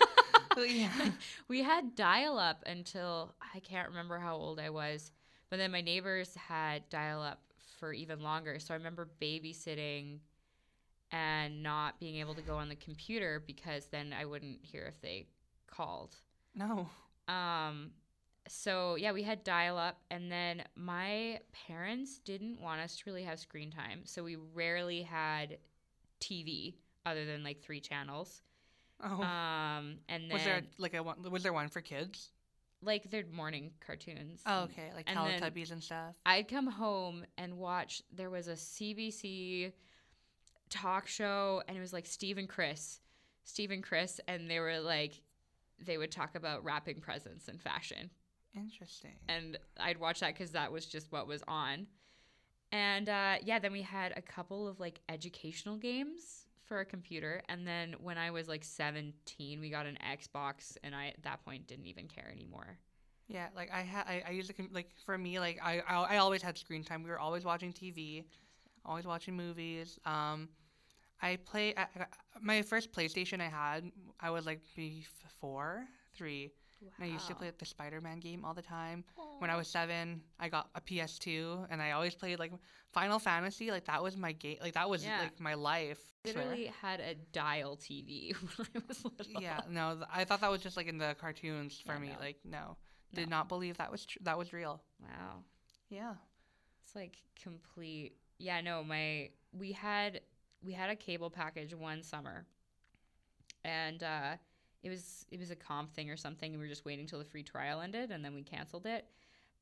yeah. 0.64 0.90
we 1.48 1.62
had 1.62 1.94
dial 1.94 2.38
up 2.38 2.62
until 2.66 3.34
I 3.54 3.60
can't 3.60 3.88
remember 3.88 4.18
how 4.18 4.36
old 4.36 4.58
I 4.58 4.70
was, 4.70 5.12
but 5.50 5.58
then 5.58 5.70
my 5.70 5.80
neighbors 5.80 6.34
had 6.34 6.88
dial 6.88 7.22
up 7.22 7.40
for 7.78 7.92
even 7.92 8.20
longer. 8.20 8.58
So 8.58 8.74
I 8.74 8.76
remember 8.76 9.08
babysitting 9.20 10.18
and 11.12 11.62
not 11.62 12.00
being 12.00 12.16
able 12.16 12.34
to 12.34 12.42
go 12.42 12.56
on 12.56 12.68
the 12.68 12.76
computer 12.76 13.42
because 13.46 13.86
then 13.86 14.14
I 14.18 14.24
wouldn't 14.24 14.58
hear 14.62 14.86
if 14.86 15.00
they 15.00 15.26
called. 15.66 16.16
No. 16.54 16.88
Um, 17.28 17.90
so 18.48 18.96
yeah, 18.96 19.12
we 19.12 19.22
had 19.22 19.44
dial 19.44 19.76
up, 19.78 19.98
and 20.10 20.30
then 20.30 20.62
my 20.74 21.40
parents 21.66 22.18
didn't 22.18 22.60
want 22.60 22.80
us 22.80 22.96
to 22.96 23.02
really 23.06 23.22
have 23.24 23.38
screen 23.38 23.70
time, 23.70 24.00
so 24.04 24.22
we 24.22 24.36
rarely 24.54 25.02
had 25.02 25.58
TV 26.20 26.74
other 27.04 27.24
than 27.24 27.42
like 27.42 27.60
three 27.62 27.80
channels. 27.80 28.42
Oh. 29.02 29.22
Um, 29.22 29.98
and 30.08 30.24
then 30.24 30.32
was 30.32 30.44
there 30.44 30.62
like 30.78 30.94
a 30.94 31.02
one? 31.02 31.30
Was 31.30 31.42
there 31.42 31.52
one 31.52 31.68
for 31.68 31.80
kids? 31.80 32.30
like 32.82 33.10
their 33.10 33.24
morning 33.32 33.72
cartoons. 33.84 34.42
Oh, 34.46 34.62
okay, 34.64 34.90
like 34.94 35.08
and 35.08 35.18
Teletubbies 35.18 35.72
and 35.72 35.82
stuff. 35.82 36.14
I'd 36.24 36.48
come 36.48 36.66
home 36.66 37.24
and 37.38 37.58
watch. 37.58 38.02
There 38.12 38.30
was 38.30 38.48
a 38.48 38.52
CBC 38.52 39.72
talk 40.70 41.08
show, 41.08 41.62
and 41.68 41.76
it 41.76 41.80
was 41.80 41.92
like 41.92 42.06
Steve 42.06 42.38
and 42.38 42.48
Chris, 42.48 43.00
Steve 43.44 43.70
and 43.70 43.82
Chris, 43.82 44.20
and 44.28 44.50
they 44.50 44.60
were 44.60 44.78
like, 44.78 45.20
they 45.84 45.98
would 45.98 46.10
talk 46.10 46.34
about 46.34 46.64
wrapping 46.64 47.00
presents 47.00 47.48
and 47.48 47.60
fashion, 47.60 48.10
Interesting. 48.56 49.12
and 49.28 49.58
I'd 49.78 49.98
watch 49.98 50.20
that 50.20 50.34
because 50.34 50.50
that 50.52 50.72
was 50.72 50.86
just 50.86 51.12
what 51.12 51.26
was 51.26 51.42
on. 51.46 51.86
And 52.72 53.08
uh, 53.08 53.36
yeah, 53.44 53.58
then 53.58 53.72
we 53.72 53.82
had 53.82 54.12
a 54.16 54.22
couple 54.22 54.66
of 54.66 54.80
like 54.80 55.00
educational 55.08 55.76
games 55.76 56.46
for 56.64 56.80
a 56.80 56.84
computer, 56.84 57.42
and 57.48 57.66
then 57.66 57.94
when 58.00 58.18
I 58.18 58.30
was 58.32 58.48
like 58.48 58.64
17, 58.64 59.60
we 59.60 59.70
got 59.70 59.86
an 59.86 59.96
Xbox, 60.04 60.76
and 60.82 60.94
I 60.94 61.08
at 61.08 61.22
that 61.22 61.44
point 61.44 61.66
didn't 61.68 61.86
even 61.86 62.08
care 62.08 62.28
anymore. 62.32 62.78
Yeah, 63.28 63.48
like 63.54 63.70
I 63.72 63.82
had, 63.82 64.04
I, 64.06 64.22
I 64.28 64.30
used 64.30 64.54
to 64.54 64.68
like 64.72 64.90
for 65.04 65.16
me, 65.16 65.38
like 65.38 65.58
I, 65.62 65.82
I, 65.88 66.14
I 66.14 66.16
always 66.18 66.42
had 66.42 66.58
screen 66.58 66.82
time. 66.82 67.02
We 67.02 67.10
were 67.10 67.18
always 67.18 67.44
watching 67.44 67.72
TV, 67.72 68.24
always 68.84 69.06
watching 69.06 69.36
movies. 69.36 69.98
Um, 70.04 70.48
I 71.22 71.36
play 71.36 71.74
I, 71.76 71.86
my 72.40 72.62
first 72.62 72.92
PlayStation 72.92 73.40
I 73.40 73.48
had. 73.48 73.90
I 74.20 74.30
was 74.30 74.46
like 74.46 74.60
maybe 74.76 75.06
four, 75.40 75.84
three. 76.14 76.50
And 76.80 77.08
I 77.10 77.12
used 77.12 77.26
to 77.28 77.34
play 77.34 77.50
the 77.56 77.64
Spider-Man 77.64 78.20
game 78.20 78.44
all 78.44 78.54
the 78.54 78.62
time. 78.62 79.04
When 79.38 79.50
I 79.50 79.56
was 79.56 79.66
seven, 79.68 80.20
I 80.38 80.48
got 80.48 80.68
a 80.74 80.80
PS2, 80.80 81.66
and 81.70 81.80
I 81.82 81.92
always 81.92 82.14
played 82.14 82.38
like 82.38 82.52
Final 82.92 83.18
Fantasy. 83.18 83.70
Like 83.70 83.86
that 83.86 84.02
was 84.02 84.16
my 84.16 84.32
game. 84.32 84.58
Like 84.60 84.74
that 84.74 84.88
was 84.88 85.04
Yeah. 85.04 85.20
like 85.20 85.40
my 85.40 85.54
life. 85.54 85.98
Literally 86.24 86.70
had 86.82 87.00
a 87.00 87.14
dial 87.32 87.76
TV 87.76 88.32
when 88.56 88.66
I 88.76 88.80
was 88.88 89.04
little. 89.04 89.42
Yeah, 89.42 89.60
no, 89.68 89.94
th- 89.94 90.06
I 90.12 90.24
thought 90.24 90.40
that 90.42 90.50
was 90.50 90.60
just 90.62 90.76
like 90.76 90.86
in 90.88 90.98
the 90.98 91.14
cartoons 91.20 91.80
for 91.84 91.92
Yeah, 91.94 91.98
me. 91.98 92.08
no. 92.08 92.14
Like 92.20 92.36
no, 92.44 92.76
did 93.14 93.28
No. 93.30 93.36
not 93.38 93.48
believe 93.48 93.76
that 93.78 93.90
was 93.90 94.04
tr- 94.06 94.18
that 94.22 94.36
was 94.38 94.52
real. 94.52 94.82
Wow. 95.02 95.42
Yeah. 95.88 96.14
It's 96.84 96.94
like 96.94 97.16
complete. 97.42 98.16
Yeah, 98.38 98.60
no, 98.60 98.84
my 98.84 99.30
we 99.52 99.72
had 99.72 100.20
we 100.62 100.72
had 100.72 100.90
a 100.90 100.96
cable 100.96 101.30
package 101.30 101.74
one 101.74 102.02
summer, 102.02 102.44
and 103.64 104.02
uh, 104.02 104.36
it 104.86 104.90
was 104.90 105.26
it 105.32 105.40
was 105.40 105.50
a 105.50 105.56
comp 105.56 105.92
thing 105.92 106.10
or 106.10 106.16
something. 106.16 106.52
And 106.52 106.60
we 106.60 106.66
were 106.66 106.70
just 106.70 106.84
waiting 106.84 107.06
till 107.06 107.18
the 107.18 107.24
free 107.24 107.42
trial 107.42 107.80
ended, 107.80 108.12
and 108.12 108.24
then 108.24 108.34
we 108.34 108.42
canceled 108.42 108.86
it. 108.86 109.04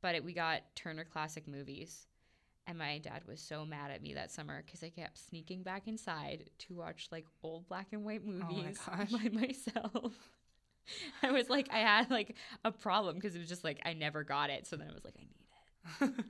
But 0.02 0.14
it, 0.14 0.22
we 0.22 0.34
got 0.34 0.60
Turner 0.74 1.04
Classic 1.04 1.48
Movies, 1.48 2.06
and 2.66 2.76
my 2.76 2.98
dad 2.98 3.22
was 3.26 3.40
so 3.40 3.64
mad 3.64 3.90
at 3.90 4.02
me 4.02 4.12
that 4.14 4.30
summer 4.30 4.62
because 4.64 4.82
I 4.82 4.90
kept 4.90 5.16
sneaking 5.18 5.62
back 5.62 5.88
inside 5.88 6.50
to 6.58 6.74
watch 6.74 7.08
like 7.10 7.24
old 7.42 7.66
black 7.68 7.88
and 7.92 8.04
white 8.04 8.20
oh 8.26 8.30
my 8.30 8.52
movies 8.52 8.78
gosh. 8.86 9.10
by 9.12 9.30
myself. 9.30 10.12
I 11.22 11.32
was 11.32 11.48
like, 11.48 11.68
I 11.72 11.78
had 11.78 12.10
like 12.10 12.36
a 12.62 12.70
problem 12.70 13.14
because 13.14 13.34
it 13.34 13.38
was 13.38 13.48
just 13.48 13.64
like 13.64 13.80
I 13.86 13.94
never 13.94 14.24
got 14.24 14.50
it. 14.50 14.66
So 14.66 14.76
then 14.76 14.88
I 14.90 14.92
was 14.92 15.06
like, 15.06 15.14
I 15.18 16.02
need 16.04 16.12
it. 16.12 16.24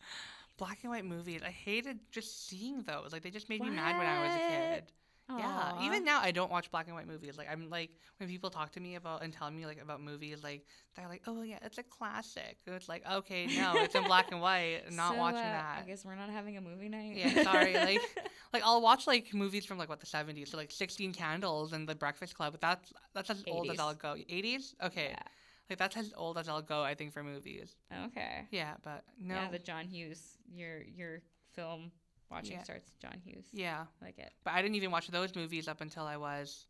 Black 0.56 0.78
and 0.84 0.90
white 0.90 1.04
movies. 1.04 1.42
I 1.44 1.50
hated 1.50 1.98
just 2.10 2.48
seeing 2.48 2.82
those. 2.84 3.12
Like 3.12 3.22
they 3.22 3.30
just 3.30 3.50
made 3.50 3.60
me 3.60 3.68
mad 3.68 3.98
when 3.98 4.06
I 4.06 4.22
was 4.22 4.34
a 4.34 4.70
What? 4.70 4.92
Yeah, 5.28 5.82
even 5.82 6.04
now 6.04 6.20
I 6.20 6.30
don't 6.30 6.50
watch 6.50 6.70
black 6.70 6.86
and 6.86 6.94
white 6.94 7.06
movies. 7.06 7.38
Like 7.38 7.48
I'm 7.50 7.70
like 7.70 7.90
when 8.18 8.28
people 8.28 8.50
talk 8.50 8.72
to 8.72 8.80
me 8.80 8.96
about 8.96 9.22
and 9.22 9.32
tell 9.32 9.50
me 9.50 9.66
like 9.66 9.80
about 9.80 10.02
movies, 10.02 10.42
like 10.42 10.66
they're 10.94 11.08
like, 11.08 11.22
"Oh 11.26 11.42
yeah, 11.42 11.58
it's 11.62 11.78
a 11.78 11.82
classic." 11.82 12.58
It's 12.66 12.88
like, 12.88 13.02
okay, 13.10 13.46
no, 13.46 13.72
it's 13.76 13.94
in 13.94 14.04
black 14.04 14.30
and 14.32 14.40
white. 14.40 14.82
Not 14.92 15.12
So, 15.12 15.18
watching 15.18 15.40
uh, 15.40 15.42
that. 15.42 15.82
I 15.82 15.86
guess 15.86 16.04
we're 16.04 16.16
not 16.16 16.28
having 16.28 16.56
a 16.56 16.60
movie 16.60 16.88
night. 16.88 17.16
Yeah, 17.16 17.42
sorry. 17.44 17.74
Like, 17.74 18.00
like 18.52 18.62
I'll 18.64 18.82
watch 18.82 19.06
like 19.06 19.32
movies 19.32 19.64
from 19.64 19.78
like 19.78 19.88
what 19.88 20.00
the 20.00 20.06
seventies, 20.06 20.50
so 20.50 20.56
like 20.56 20.70
Sixteen 20.70 21.12
Candles 21.12 21.72
and 21.72 21.88
The 21.88 21.94
Breakfast 21.94 22.34
Club. 22.34 22.52
But 22.52 22.60
that's 22.60 22.92
that's 23.14 23.30
as 23.30 23.44
old 23.48 23.70
as 23.70 23.78
I'll 23.78 23.94
go. 23.94 24.16
Eighties, 24.28 24.74
okay. 24.82 25.10
Yeah. 25.10 25.22
Like 25.70 25.78
that's 25.78 25.96
as 25.96 26.12
old 26.16 26.36
as 26.36 26.48
I'll 26.48 26.62
go, 26.62 26.82
I 26.82 26.94
think, 26.94 27.12
for 27.12 27.22
movies. 27.22 27.76
Okay. 28.06 28.46
Yeah, 28.50 28.74
but 28.82 29.04
no. 29.18 29.34
Yeah, 29.34 29.50
the 29.50 29.58
John 29.58 29.86
Hughes, 29.86 30.36
your 30.52 30.82
your 30.82 31.22
film 31.54 31.92
watching 32.32 32.56
Yeah. 32.56 32.62
starts 32.64 32.90
John 33.00 33.20
Hughes. 33.24 33.44
yeah, 33.52 33.84
Like 34.00 34.18
it. 34.18 34.32
but 34.44 34.54
I 34.54 34.62
didn't 34.62 34.74
even 34.76 34.90
watch 34.90 35.08
those 35.08 35.34
movies 35.36 35.68
up 35.68 35.80
until 35.80 36.04
I 36.04 36.16
was 36.16 36.66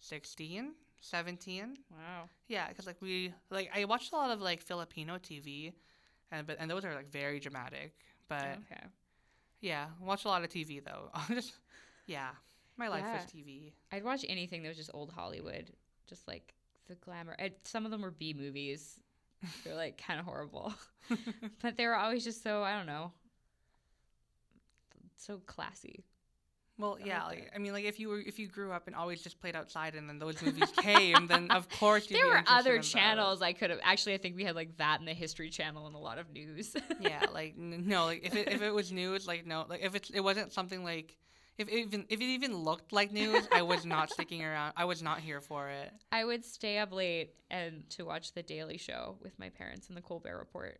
16, 0.00 0.72
17. 1.00 1.76
Wow. 1.90 2.28
Yeah, 2.48 2.68
because 2.68 2.86
like 2.86 3.00
we 3.00 3.32
like 3.50 3.70
I 3.74 3.84
watched 3.84 4.12
a 4.12 4.16
lot 4.16 4.30
of 4.30 4.40
like 4.40 4.60
Filipino 4.62 5.18
TV, 5.18 5.72
and 6.30 6.46
but 6.46 6.56
and 6.60 6.70
those 6.70 6.84
are 6.84 6.94
like 6.94 7.08
very 7.10 7.40
dramatic. 7.40 7.92
But 8.28 8.58
okay. 8.70 8.84
yeah, 9.60 9.86
watch 10.00 10.24
a 10.24 10.28
lot 10.28 10.42
of 10.44 10.50
TV 10.50 10.80
though. 10.84 11.10
just 11.34 11.52
yeah, 12.06 12.30
my 12.76 12.88
life 12.88 13.04
Yeah. 13.06 13.18
is 13.24 13.30
TV. 13.30 13.72
I'd 13.92 14.04
watch 14.04 14.24
anything 14.28 14.62
that 14.62 14.68
was 14.68 14.76
just 14.76 14.90
old 14.94 15.10
Hollywood, 15.10 15.70
just 16.06 16.26
like 16.28 16.54
the 16.88 16.94
glamour. 16.96 17.34
i 17.38 17.50
some 17.64 17.84
of 17.84 17.90
them 17.90 18.02
were 18.02 18.10
B 18.12 18.32
movies. 18.34 19.00
They're 19.64 19.74
like 19.74 19.98
kind 19.98 20.18
of 20.18 20.24
horrible, 20.26 20.72
but 21.62 21.76
they 21.76 21.86
were 21.86 21.94
always 21.96 22.24
just 22.24 22.42
so 22.42 22.62
I 22.62 22.76
don't 22.76 22.86
know, 22.86 23.12
so 25.16 25.38
classy. 25.46 26.04
Well, 26.78 26.98
I 27.02 27.06
yeah, 27.06 27.24
like 27.24 27.38
like 27.38 27.52
I 27.54 27.58
mean, 27.58 27.72
like 27.72 27.84
if 27.84 27.98
you 27.98 28.08
were 28.08 28.18
if 28.18 28.38
you 28.38 28.48
grew 28.48 28.70
up 28.70 28.86
and 28.86 28.94
always 28.94 29.22
just 29.22 29.40
played 29.40 29.56
outside, 29.56 29.94
and 29.94 30.08
then 30.08 30.18
those 30.18 30.42
movies 30.42 30.70
came, 30.76 31.26
then 31.26 31.50
of 31.50 31.68
course 31.80 32.10
you'd 32.10 32.20
There 32.20 32.28
were 32.28 32.42
other 32.46 32.80
channels 32.80 33.40
I 33.40 33.54
could 33.54 33.70
have. 33.70 33.80
Actually, 33.82 34.14
I 34.14 34.18
think 34.18 34.36
we 34.36 34.44
had 34.44 34.54
like 34.54 34.76
that 34.76 35.00
in 35.00 35.06
the 35.06 35.14
History 35.14 35.48
Channel 35.48 35.86
and 35.86 35.96
a 35.96 35.98
lot 35.98 36.18
of 36.18 36.30
news. 36.30 36.76
yeah, 37.00 37.24
like 37.32 37.54
n- 37.58 37.84
no, 37.86 38.04
like 38.04 38.26
if 38.26 38.34
it 38.34 38.48
if 38.48 38.60
it 38.60 38.72
was 38.72 38.92
news, 38.92 39.26
like 39.26 39.46
no, 39.46 39.64
like 39.68 39.82
if 39.82 39.94
it's 39.94 40.10
it 40.10 40.20
wasn't 40.20 40.52
something 40.52 40.84
like 40.84 41.16
if 41.56 41.68
it 41.68 41.74
even 41.74 42.04
if 42.10 42.20
it 42.20 42.24
even 42.24 42.54
looked 42.54 42.92
like 42.92 43.10
news, 43.10 43.48
I 43.50 43.62
was 43.62 43.86
not 43.86 44.10
sticking 44.10 44.44
around. 44.44 44.74
I 44.76 44.84
was 44.84 45.02
not 45.02 45.20
here 45.20 45.40
for 45.40 45.70
it. 45.70 45.90
I 46.12 46.26
would 46.26 46.44
stay 46.44 46.76
up 46.76 46.92
late 46.92 47.32
and 47.50 47.88
to 47.90 48.04
watch 48.04 48.34
The 48.34 48.42
Daily 48.42 48.76
Show 48.76 49.16
with 49.22 49.38
my 49.38 49.48
parents 49.48 49.88
and 49.88 49.96
the 49.96 50.02
Colbert 50.02 50.36
Report. 50.36 50.78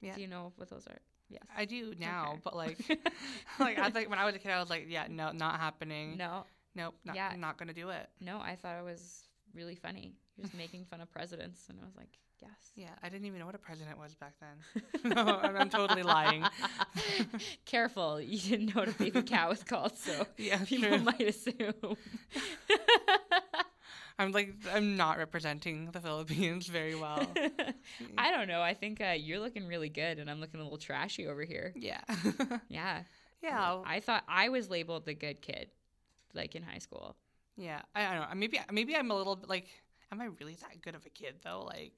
Yeah. 0.00 0.14
Do 0.14 0.22
you 0.22 0.28
know 0.28 0.54
what 0.56 0.70
those 0.70 0.86
are? 0.86 0.98
Yes. 1.30 1.42
I 1.56 1.64
do 1.64 1.94
now, 1.98 2.30
Okay. 2.32 2.40
but 2.44 2.56
like 2.56 2.78
like 3.60 3.78
I 3.78 3.90
think 3.90 4.10
when 4.10 4.18
I 4.18 4.24
was 4.24 4.34
a 4.34 4.38
kid, 4.38 4.50
I 4.50 4.60
was 4.60 4.68
like, 4.70 4.86
yeah, 4.88 5.06
no, 5.08 5.30
not 5.32 5.60
happening. 5.60 6.16
no, 6.16 6.44
Nope, 6.74 6.94
not 7.04 7.14
Yeah. 7.16 7.32
not 7.38 7.56
gonna 7.58 7.72
do 7.72 7.88
it. 7.90 8.08
no, 8.20 8.38
I 8.40 8.56
thought 8.56 8.78
it 8.78 8.84
was 8.84 9.22
really 9.54 9.74
funny. 9.74 10.12
You're 10.36 10.44
just 10.46 10.56
making 10.56 10.84
fun 10.86 11.00
of 11.00 11.10
presidents, 11.10 11.66
and 11.68 11.78
I 11.80 11.84
was 11.84 11.94
like, 11.96 12.18
yes. 12.40 12.50
Yeah, 12.74 12.88
I 13.02 13.08
didn't 13.10 13.26
even 13.26 13.38
know 13.40 13.46
what 13.46 13.54
a 13.54 13.58
president 13.58 13.98
was 13.98 14.14
back 14.14 14.34
then. 14.40 15.12
no, 15.14 15.38
I'm, 15.42 15.56
I'm 15.56 15.68
totally 15.70 16.02
lying. 16.02 16.44
Careful, 17.66 18.20
you 18.20 18.38
didn't 18.38 18.74
know 18.74 18.80
what 18.82 18.88
a 18.88 18.92
baby 18.92 19.22
cow 19.22 19.50
was 19.50 19.62
called, 19.62 19.96
so 19.98 20.26
Yeah, 20.38 20.58
people 20.64 20.88
true. 20.88 20.98
might 21.00 21.20
assume. 21.20 21.74
I'm 24.20 24.32
like 24.32 24.54
I'm 24.72 24.96
not 24.96 25.16
representing 25.16 25.90
the 25.92 26.00
Philippines 26.00 26.66
very 26.66 26.94
well. 26.94 27.26
I 28.18 28.30
don't 28.30 28.48
know. 28.48 28.60
I 28.60 28.74
think 28.74 29.00
uh, 29.00 29.14
you're 29.16 29.40
looking 29.40 29.66
really 29.66 29.88
good, 29.88 30.18
and 30.18 30.30
I'm 30.30 30.40
looking 30.40 30.60
a 30.60 30.62
little 30.62 30.78
trashy 30.78 31.26
over 31.26 31.42
here. 31.42 31.72
yeah. 31.74 32.02
Yeah. 32.68 33.02
yeah. 33.42 33.78
I 33.86 34.00
thought 34.00 34.22
I 34.28 34.50
was 34.50 34.68
labeled 34.68 35.06
the 35.06 35.14
good 35.14 35.40
kid, 35.40 35.70
like 36.34 36.54
in 36.54 36.62
high 36.62 36.78
school. 36.78 37.16
Yeah. 37.56 37.80
I, 37.94 38.06
I 38.06 38.14
don't 38.14 38.28
know. 38.28 38.36
Maybe 38.36 38.60
maybe 38.70 38.94
I'm 38.94 39.10
a 39.10 39.16
little 39.16 39.36
bit 39.36 39.48
like 39.48 39.68
am 40.12 40.20
I 40.20 40.26
really 40.38 40.54
that 40.60 40.82
good 40.82 40.94
of 40.94 41.06
a 41.06 41.10
kid 41.10 41.36
though? 41.42 41.62
Like 41.62 41.94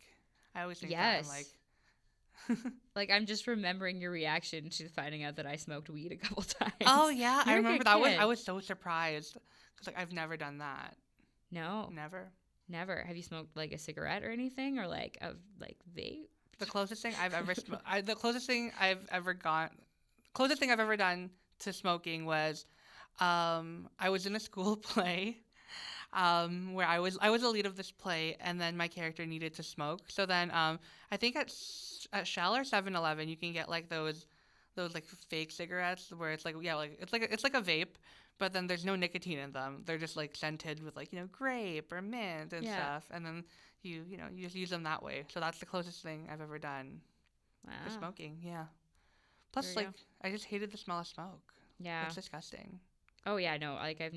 I 0.54 0.62
always 0.62 0.78
think 0.78 0.92
that 0.92 1.24
Yes. 1.24 1.28
I'm 1.28 2.56
like 2.58 2.72
Like 2.96 3.10
I'm 3.10 3.26
just 3.26 3.46
remembering 3.48 4.00
your 4.00 4.10
reaction 4.12 4.70
to 4.70 4.88
finding 4.88 5.24
out 5.24 5.36
that 5.36 5.46
I 5.46 5.56
smoked 5.56 5.90
weed 5.90 6.12
a 6.12 6.16
couple 6.16 6.42
times. 6.44 6.72
Oh 6.86 7.08
yeah, 7.08 7.42
I 7.44 7.50
You're 7.50 7.58
a 7.58 7.62
remember 7.62 7.84
that 7.84 8.00
was. 8.00 8.12
I 8.18 8.24
was 8.26 8.42
so 8.44 8.60
surprised 8.60 9.36
cuz 9.76 9.86
like 9.88 9.98
I've 9.98 10.12
never 10.12 10.36
done 10.36 10.58
that. 10.58 10.96
No, 11.52 11.88
Never. 11.92 12.30
never. 12.68 13.04
Have 13.06 13.16
you 13.16 13.22
smoked 13.22 13.56
like 13.56 13.72
a 13.72 13.78
cigarette 13.78 14.24
or 14.24 14.30
anything, 14.30 14.78
or 14.78 14.88
like 14.88 15.18
a 15.20 15.34
like 15.60 15.76
vape? 15.96 16.26
The 16.58 16.66
closest 16.66 17.02
thing 17.02 17.14
I've 17.20 17.34
ever 17.34 17.54
sm- 17.54 17.74
I, 17.86 18.00
the 18.00 18.14
closest 18.14 18.46
thing 18.46 18.72
I've 18.80 19.06
ever 19.10 19.34
got 19.34 19.72
closest 20.34 20.60
thing 20.60 20.70
I've 20.70 20.80
ever 20.80 20.96
done 20.96 21.30
to 21.60 21.72
smoking 21.72 22.24
was 22.24 22.66
um, 23.20 23.88
I 23.98 24.10
was 24.10 24.26
in 24.26 24.34
a 24.34 24.40
school 24.40 24.76
play 24.92 25.38
um, 26.12 26.74
where 26.74 26.86
I 26.86 26.98
was 26.98 27.18
I 27.20 27.30
was 27.30 27.42
the 27.42 27.48
lead 27.48 27.66
of 27.66 27.76
this 27.76 27.90
play 27.90 28.36
and 28.40 28.60
then 28.60 28.76
my 28.76 28.88
character 28.88 29.26
needed 29.26 29.54
to 29.54 29.62
smoke. 29.62 30.02
So 30.08 30.26
then 30.26 30.50
um, 30.52 30.78
I 31.10 31.16
think 31.16 31.36
at 31.36 31.52
at 32.12 32.26
Shell 32.26 32.56
or 32.56 32.62
7-Eleven 32.62 33.28
you 33.28 33.36
can 33.36 33.52
get 33.52 33.68
like 33.68 33.88
those 33.88 34.26
those 34.74 34.94
like 34.94 35.04
fake 35.04 35.50
cigarettes 35.50 36.12
where 36.16 36.30
it's 36.32 36.44
like 36.44 36.56
yeah 36.60 36.74
like 36.74 36.96
it's 37.00 37.12
like 37.12 37.28
it's 37.30 37.44
like 37.44 37.54
a 37.54 37.60
vape 37.60 37.96
but 38.42 38.52
then 38.52 38.66
there's 38.66 38.84
no 38.84 38.96
nicotine 38.96 39.38
in 39.38 39.52
them. 39.52 39.82
They're 39.86 39.98
just 39.98 40.16
like 40.16 40.34
scented 40.34 40.82
with 40.82 40.96
like 40.96 41.12
you 41.12 41.20
know 41.20 41.28
grape 41.30 41.92
or 41.92 42.02
mint 42.02 42.52
and 42.52 42.64
Yeah. 42.64 42.74
stuff 42.76 43.04
and 43.12 43.24
then 43.24 43.44
you 43.82 44.02
you 44.08 44.16
know 44.16 44.26
you 44.34 44.42
just 44.42 44.56
use 44.56 44.70
them 44.70 44.82
that 44.82 45.00
way. 45.00 45.22
So 45.28 45.38
that's 45.38 45.60
the 45.60 45.66
closest 45.66 46.02
thing 46.02 46.28
I've 46.28 46.40
ever 46.40 46.58
done 46.58 47.00
Wow. 47.64 47.72
for 47.84 47.90
smoking. 47.90 48.38
Yeah. 48.42 48.64
Plus, 49.52 49.76
like 49.76 49.90
I 50.24 50.30
just 50.30 50.46
hated 50.46 50.72
the 50.72 50.76
smell 50.76 50.98
of 50.98 51.06
smoke. 51.06 51.52
Yeah. 51.78 52.06
It's 52.06 52.16
disgusting. 52.16 52.80
Oh 53.24 53.36
yeah. 53.36 53.56
No. 53.58 53.74
Like 53.74 54.00
I've. 54.00 54.14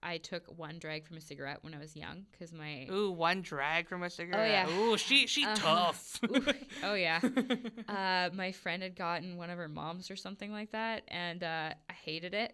I 0.00 0.18
took 0.18 0.44
one 0.56 0.78
drag 0.78 1.06
from 1.08 1.16
a 1.16 1.20
cigarette 1.20 1.58
when 1.62 1.74
I 1.74 1.78
was 1.78 1.94
young 1.96 2.24
because 2.32 2.52
my. 2.52 2.86
Ooh, 2.90 3.10
one 3.12 3.42
drag 3.42 3.88
from 3.88 4.02
a 4.04 4.10
cigarette. 4.10 4.40
Oh 4.40 4.44
yeah. 4.44 4.78
Ooh, 4.80 4.96
she 4.96 5.26
she 5.28 5.44
Uh-huh. 5.44 5.56
tough. 5.56 6.20
oh 6.84 6.94
yeah. 6.94 7.20
uh, 7.88 8.30
my 8.34 8.50
friend 8.52 8.82
had 8.82 8.94
gotten 8.96 9.36
one 9.36 9.50
of 9.50 9.58
her 9.58 9.68
moms 9.68 10.10
or 10.10 10.16
something 10.16 10.50
like 10.52 10.70
that, 10.72 11.02
and 11.08 11.42
uh, 11.44 11.70
I 11.88 11.92
hated 11.92 12.34
it. 12.34 12.52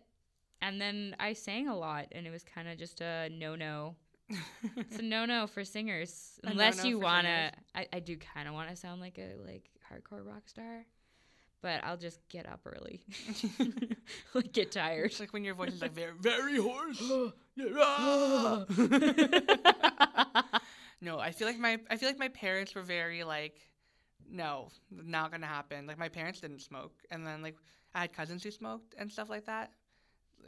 And 0.65 0.81
then 0.81 1.15
I 1.21 1.35
sang 1.35 1.69
a 1.69 1.77
lot, 1.77 2.07
and 2.13 2.27
it 2.27 2.31
was 2.31 2.43
kind 2.43 2.67
of 2.69 2.79
just 2.79 3.03
a 3.03 3.29
no 3.29 3.55
no. 3.55 3.97
It's 4.79 4.99
a 4.99 5.03
no 5.03 5.27
no 5.27 5.47
for 5.47 5.63
singers, 5.63 6.41
A 6.43 6.49
unless 6.49 6.79
no-no 6.79 6.89
you 6.89 7.01
wanna. 7.01 7.53
I, 7.75 7.87
I 7.93 8.01
do 8.01 8.17
kind 8.17 8.49
of 8.49 8.55
want 8.55 8.71
to 8.71 8.77
sound 8.77 9.03
like 9.03 9.19
a 9.19 9.35
like 9.47 9.69
hardcore 9.93 10.27
rock 10.27 10.49
star, 10.49 10.87
but 11.61 11.85
I'll 11.85 11.99
just 11.99 12.27
get 12.31 12.49
up 12.49 12.61
early, 12.65 13.03
like 14.35 14.55
get 14.55 14.73
tired. 14.73 15.11
It's 15.11 15.21
like 15.21 15.35
when 15.35 15.45
your 15.45 15.55
voice 15.55 15.75
is 15.75 15.83
like 15.83 15.93
very 15.93 16.15
very 16.19 16.57
hoarse. 16.57 16.99
no, 21.03 21.19
I 21.19 21.31
feel 21.31 21.47
like 21.47 21.59
my 21.59 21.79
I 21.91 21.99
feel 21.99 22.09
like 22.09 22.19
my 22.19 22.29
parents 22.29 22.75
were 22.75 22.81
very 22.81 23.23
like, 23.23 23.69
no, 24.31 24.71
not 24.91 25.31
gonna 25.31 25.47
happen. 25.47 25.87
Like 25.87 25.99
my 25.99 26.09
parents 26.09 26.41
didn't 26.41 26.63
smoke, 26.63 26.95
and 27.11 27.27
then 27.27 27.43
like 27.43 27.57
I 27.95 28.01
had 28.01 28.15
cousins 28.15 28.43
who 28.43 28.51
smoked 28.51 28.95
and 28.97 29.13
stuff 29.13 29.29
like 29.29 29.45
that. 29.45 29.71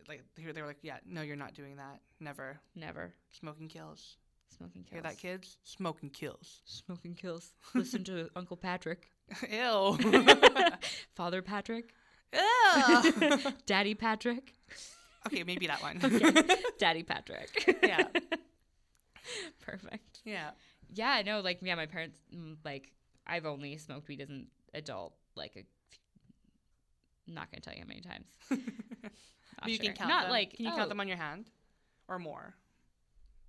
Like 0.09 0.22
they 0.36 0.61
were 0.61 0.66
like, 0.66 0.78
yeah, 0.82 0.99
no, 1.07 1.22
you're 1.22 1.36
not 1.36 1.55
doing 1.55 1.76
that. 1.76 2.01
Never. 2.20 2.59
Never 2.74 3.12
Smoking 3.32 3.68
kills. 3.68 4.16
smoking 4.57 4.82
kills. 4.84 4.92
Hear 4.92 5.03
that, 5.03 5.18
kids? 5.18 5.59
Smoking 5.64 6.11
kills. 6.11 6.62
Smoking 6.64 7.14
kills. 7.14 7.53
Listen 7.74 8.05
to 8.05 8.28
Uncle 8.36 8.57
Patrick, 8.57 9.11
Ew. 9.51 9.99
Father 11.14 11.42
Patrick, 11.42 11.92
Ew. 12.32 13.53
Daddy 13.66 13.94
Patrick. 13.94 14.55
okay, 15.26 15.42
maybe 15.44 15.66
that 15.66 15.82
one. 15.82 16.01
okay. 16.03 16.55
Daddy 16.78 17.03
Patrick. 17.03 17.76
Yeah. 17.82 18.07
Perfect. 19.61 20.20
yeah. 20.24 20.51
Yeah, 20.94 21.22
no, 21.26 21.40
like 21.40 21.59
yeah, 21.62 21.74
my 21.74 21.86
parents 21.86 22.18
mm, 22.34 22.57
like 22.64 22.92
I've 23.26 23.44
only 23.44 23.76
smoked 23.76 24.07
weed 24.09 24.20
as 24.20 24.28
an 24.30 24.47
adult, 24.72 25.14
like 25.34 25.57
a 25.57 25.64
I'm 27.28 27.34
not 27.34 27.51
gonna 27.51 27.61
tell 27.61 27.74
you 27.74 27.80
how 27.80 27.88
many 27.88 28.01
times. 28.03 28.26
But 29.62 29.70
you 29.72 29.78
can 29.78 29.92
count 29.94 30.09
Not 30.11 30.22
them. 30.24 30.30
like 30.30 30.54
Can 30.54 30.66
you 30.66 30.72
oh, 30.72 30.76
count 30.76 30.88
them 30.88 31.00
on 31.00 31.09
your 31.09 31.16
hand, 31.16 31.50
or 32.09 32.18
more? 32.18 32.54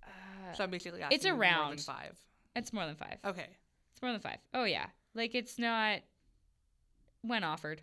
uh, 0.04 0.54
So 0.54 0.64
I'm 0.64 0.70
basically 0.70 1.00
it's 1.02 1.24
asking 1.24 1.32
more 1.32 1.40
than 1.44 1.50
around. 1.52 1.80
five. 1.80 2.16
it's 2.56 2.72
more 2.72 2.86
than 2.86 2.96
five. 2.96 3.18
Okay. 3.24 3.48
It's 3.92 4.02
more 4.02 4.12
than 4.12 4.20
five. 4.20 4.38
Oh 4.54 4.64
yeah, 4.64 4.86
like 5.14 5.34
it's 5.34 5.58
not 5.58 6.00
when 7.22 7.44
offered 7.44 7.82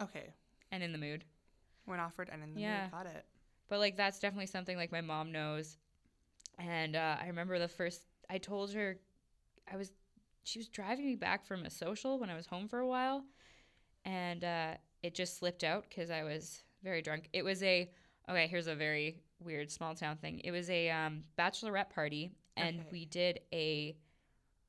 Okay. 0.00 0.34
and 0.72 0.82
in 0.82 0.92
the 0.92 0.98
mood. 0.98 1.24
When 1.86 2.00
offered 2.00 2.28
and 2.32 2.42
in 2.42 2.54
the 2.54 2.60
Yeah. 2.60 2.82
mood, 2.82 2.90
got 2.90 3.06
it. 3.06 3.24
But 3.68 3.78
like 3.78 3.96
that's 3.96 4.18
definitely 4.18 4.46
something 4.46 4.76
like 4.76 4.92
my 4.92 5.00
mom 5.00 5.32
knows. 5.32 5.76
And 6.58 6.96
uh, 6.96 7.16
I 7.20 7.26
remember 7.28 7.58
the 7.58 7.68
first 7.68 8.02
I 8.28 8.38
told 8.38 8.72
her 8.74 8.98
I 9.70 9.76
was 9.76 9.92
she 10.44 10.58
was 10.58 10.68
driving 10.68 11.06
me 11.06 11.14
back 11.16 11.46
from 11.46 11.64
a 11.64 11.70
social 11.70 12.18
when 12.18 12.28
I 12.30 12.36
was 12.36 12.46
home 12.46 12.68
for 12.68 12.78
a 12.80 12.86
while, 12.86 13.24
and 14.04 14.44
uh, 14.44 14.74
it 15.02 15.14
just 15.14 15.38
slipped 15.38 15.64
out 15.64 15.86
because 15.88 16.10
I 16.10 16.22
was 16.24 16.62
very 16.84 17.02
drunk. 17.02 17.28
It 17.32 17.44
was 17.44 17.62
a 17.62 17.90
okay. 18.30 18.46
Here's 18.46 18.66
a 18.68 18.74
very 18.76 19.16
weird 19.40 19.70
small 19.70 19.94
town 19.94 20.16
thing. 20.18 20.40
It 20.44 20.52
was 20.52 20.70
a 20.70 20.90
um, 20.90 21.24
bachelorette 21.38 21.90
party, 21.90 22.30
and 22.56 22.80
Okay. 22.80 22.88
we 22.92 23.04
did 23.06 23.40
a 23.52 23.96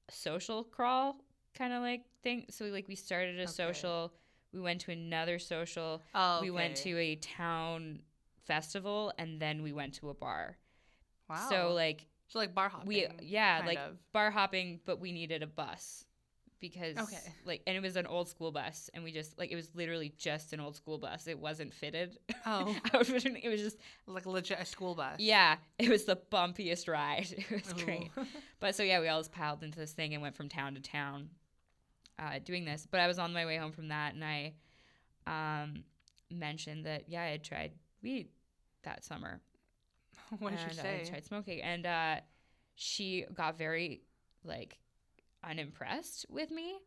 social 0.10 0.64
crawl 0.64 1.18
kind 1.54 1.74
of 1.74 1.82
like 1.82 2.02
thing. 2.24 2.46
So 2.50 2.66
like 2.66 2.88
we 2.88 2.96
started 2.96 3.40
a 3.40 3.44
Okay. 3.44 3.52
social, 3.52 4.14
we 4.54 4.60
went 4.60 4.82
to 4.82 4.92
another 4.92 5.40
social, 5.40 6.02
Oh. 6.14 6.42
we 6.42 6.50
went 6.52 6.76
to 6.78 6.98
a 6.98 7.16
town 7.16 8.02
festival 8.46 9.12
and 9.18 9.40
then 9.40 9.64
we 9.64 9.72
went 9.74 9.94
to 9.96 10.10
a 10.10 10.14
bar. 10.14 10.58
Wow. 11.30 11.48
So 11.50 11.74
like 11.74 12.08
so 12.28 12.40
like 12.40 12.54
bar 12.54 12.70
hopping. 12.70 12.88
we 12.88 13.08
yeah, 13.22 13.64
like 13.66 13.78
of. 13.78 13.98
bar 14.12 14.32
hopping, 14.32 14.80
but 14.86 15.00
we 15.00 15.12
needed 15.12 15.44
a 15.44 15.48
bus 15.48 16.06
because 16.60 16.98
Okay. 16.98 17.34
like 17.46 17.62
and 17.68 17.76
it 17.76 17.82
was 17.82 17.96
an 17.96 18.06
old 18.06 18.28
school 18.30 18.52
bus 18.52 18.90
and 18.94 19.04
we 19.04 19.12
just 19.12 19.38
like 19.38 19.52
it 19.52 19.56
was 19.56 19.70
literally 19.76 20.14
just 20.18 20.54
an 20.54 20.60
old 20.60 20.76
school 20.76 20.98
bus. 20.98 21.28
It 21.28 21.38
wasn't 21.40 21.74
fitted. 21.74 22.18
Oh. 22.46 22.76
it 22.94 23.50
was 23.50 23.62
just 23.62 23.78
like 24.08 24.26
legit 24.26 24.60
a 24.60 24.66
school 24.66 24.96
bus. 24.96 25.20
yeah, 25.20 25.58
it 25.78 25.90
was 25.90 26.06
the 26.06 26.16
bumpiest 26.32 26.88
ride. 26.88 27.28
It 27.50 27.64
was 27.64 27.74
great. 27.74 28.10
But 28.60 28.76
so 28.76 28.84
yeah, 28.84 29.00
we 29.00 29.08
all 29.10 29.20
just 29.20 29.32
piled 29.32 29.64
into 29.64 29.78
this 29.78 29.92
thing 29.94 30.14
and 30.14 30.22
went 30.24 30.36
from 30.36 30.50
town 30.50 30.76
to 30.76 30.82
town 30.82 31.30
uh, 32.18 32.40
doing 32.44 32.66
this. 32.66 32.88
But 32.90 33.00
I 33.02 33.08
was 33.08 33.20
on 33.20 33.34
my 33.34 33.46
way 33.46 33.58
home 33.58 33.72
from 33.74 33.90
that 33.90 34.14
and 34.16 34.24
I 34.24 34.54
um, 35.28 35.84
mentioned 36.32 36.86
that 36.86 37.04
yeah, 37.10 37.22
I 37.24 37.28
had 37.28 37.44
tried 37.44 37.72
weed 38.02 38.30
that 38.84 39.04
summer. 39.04 39.42
what 40.40 40.52
did 40.52 40.60
and 40.60 40.72
she 40.74 40.80
I 40.80 40.84
say? 40.84 40.98
had 41.00 41.08
tried 41.10 41.26
smoking, 41.26 41.62
and 41.62 41.86
uh, 41.86 42.16
she 42.76 43.26
got 43.34 43.58
very 43.58 44.02
like 44.44 44.78
unimpressed 45.48 46.26
with 46.30 46.52
me. 46.52 46.80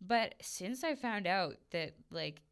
But 0.00 0.34
since 0.40 0.84
I 0.84 0.94
found 0.94 1.26
out 1.26 1.56
that 1.70 1.94
like 2.10 2.42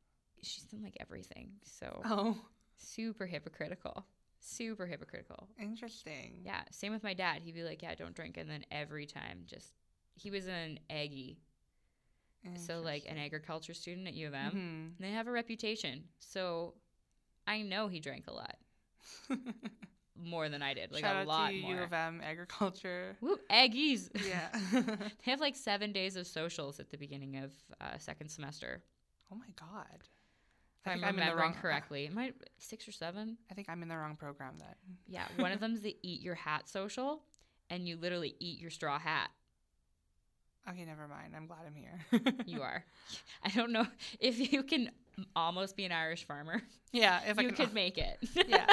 she's 0.43 0.65
done 0.65 0.83
like 0.83 0.97
everything, 1.01 1.53
so 1.63 2.03
Oh, 2.05 2.37
super 2.77 3.27
hypocritical, 3.27 4.07
super 4.41 4.87
hypocritical. 4.87 5.49
interesting. 5.61 6.41
Yeah, 6.45 6.63
same 6.71 6.93
with 6.93 7.03
my 7.03 7.15
dad. 7.15 7.43
He'd 7.43 7.55
be 7.55 7.63
like, 7.65 7.83
"Yeah, 7.83 7.95
don't 7.95 8.15
drink," 8.15 8.37
and 8.39 8.49
then 8.49 8.65
every 8.71 9.07
time, 9.07 9.43
just 9.47 9.73
he 10.15 10.31
was 10.31 10.47
an 10.47 10.79
Aggie, 10.91 11.39
so 12.57 12.81
like 12.81 13.05
an 13.09 13.19
agriculture 13.19 13.75
student 13.75 14.07
at 14.09 14.15
U 14.15 14.27
of 14.29 14.35
M. 14.35 14.53
Mhm. 14.99 15.01
They 15.03 15.11
have 15.13 15.27
a 15.27 15.31
reputation, 15.33 16.05
so 16.19 16.75
I 17.47 17.63
know 17.63 17.89
he 17.89 18.01
drank 18.01 18.27
a 18.29 18.33
lot 18.33 18.57
more 20.23 20.49
than 20.49 20.63
I 20.63 20.75
did, 20.75 20.93
like 20.93 21.03
Shout 21.05 21.25
a 21.25 21.29
lot 21.29 21.51
to 21.51 21.57
more. 21.61 21.75
U 21.77 21.83
of 21.83 21.93
M 21.93 22.21
agriculture. 22.25 23.17
Woo, 23.21 23.37
Aggies! 23.51 24.09
yeah. 24.29 24.49
they 25.25 25.31
have 25.31 25.41
like 25.41 25.57
seven 25.57 25.93
days 25.93 26.17
of 26.17 26.27
socials 26.27 26.81
at 26.81 26.91
the 26.91 26.97
beginning 26.97 27.37
of 27.39 27.53
uh, 27.81 27.99
second 27.99 28.29
semester, 28.29 28.83
oh 29.33 29.37
my 29.37 29.47
god. 29.59 29.87
if 30.01 30.87
I'm 30.87 30.95
think 30.95 31.05
I'm 31.05 31.09
in 31.11 31.17
the 31.17 31.21
remembering 31.23 31.51
wrong- 31.53 31.61
correctly. 31.61 32.07
Am 32.07 32.19
I 32.19 32.33
six 32.59 32.87
or 32.89 32.93
seven? 32.93 33.37
I 33.51 33.55
think 33.55 33.69
I'm 33.69 33.83
in 33.83 33.89
the 33.89 33.97
wrong 33.97 34.17
program 34.17 34.55
then. 34.59 34.75
Yeah, 35.07 35.25
one 35.37 35.53
of 35.53 35.61
them's 35.61 35.81
the 35.81 35.97
eat 36.03 36.21
your 36.23 36.35
hat 36.35 36.69
social, 36.69 37.23
and 37.71 37.87
you 37.89 37.97
literally 37.97 38.35
eat 38.39 38.61
your 38.61 38.71
straw 38.71 38.99
hat. 38.99 39.31
Okay, 40.69 40.85
never 40.85 41.09
mind. 41.09 41.35
I'm 41.37 41.49
glad 41.49 41.61
I'm 41.67 41.75
here. 41.75 42.35
You 42.47 42.63
are. 42.63 42.85
I 43.43 43.49
don't 43.49 43.73
know 43.73 43.85
if 44.21 44.53
you 44.53 44.63
can 44.63 44.93
almost 45.35 45.77
be 45.77 45.85
an 45.85 45.91
Irish 45.91 46.25
farmer. 46.25 46.63
yeah, 46.93 47.19
if 47.27 47.37
I 47.37 47.43
you 47.43 47.49
can, 47.49 47.67
could 47.67 47.75
make 47.75 47.99
it. 47.99 48.17
yeah. 48.47 48.67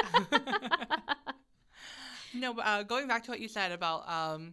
No, 2.40 2.54
uh, 2.58 2.82
going 2.82 3.06
back 3.06 3.24
to 3.24 3.30
what 3.30 3.40
you 3.40 3.48
said 3.48 3.72
about 3.72 4.08
um, 4.08 4.52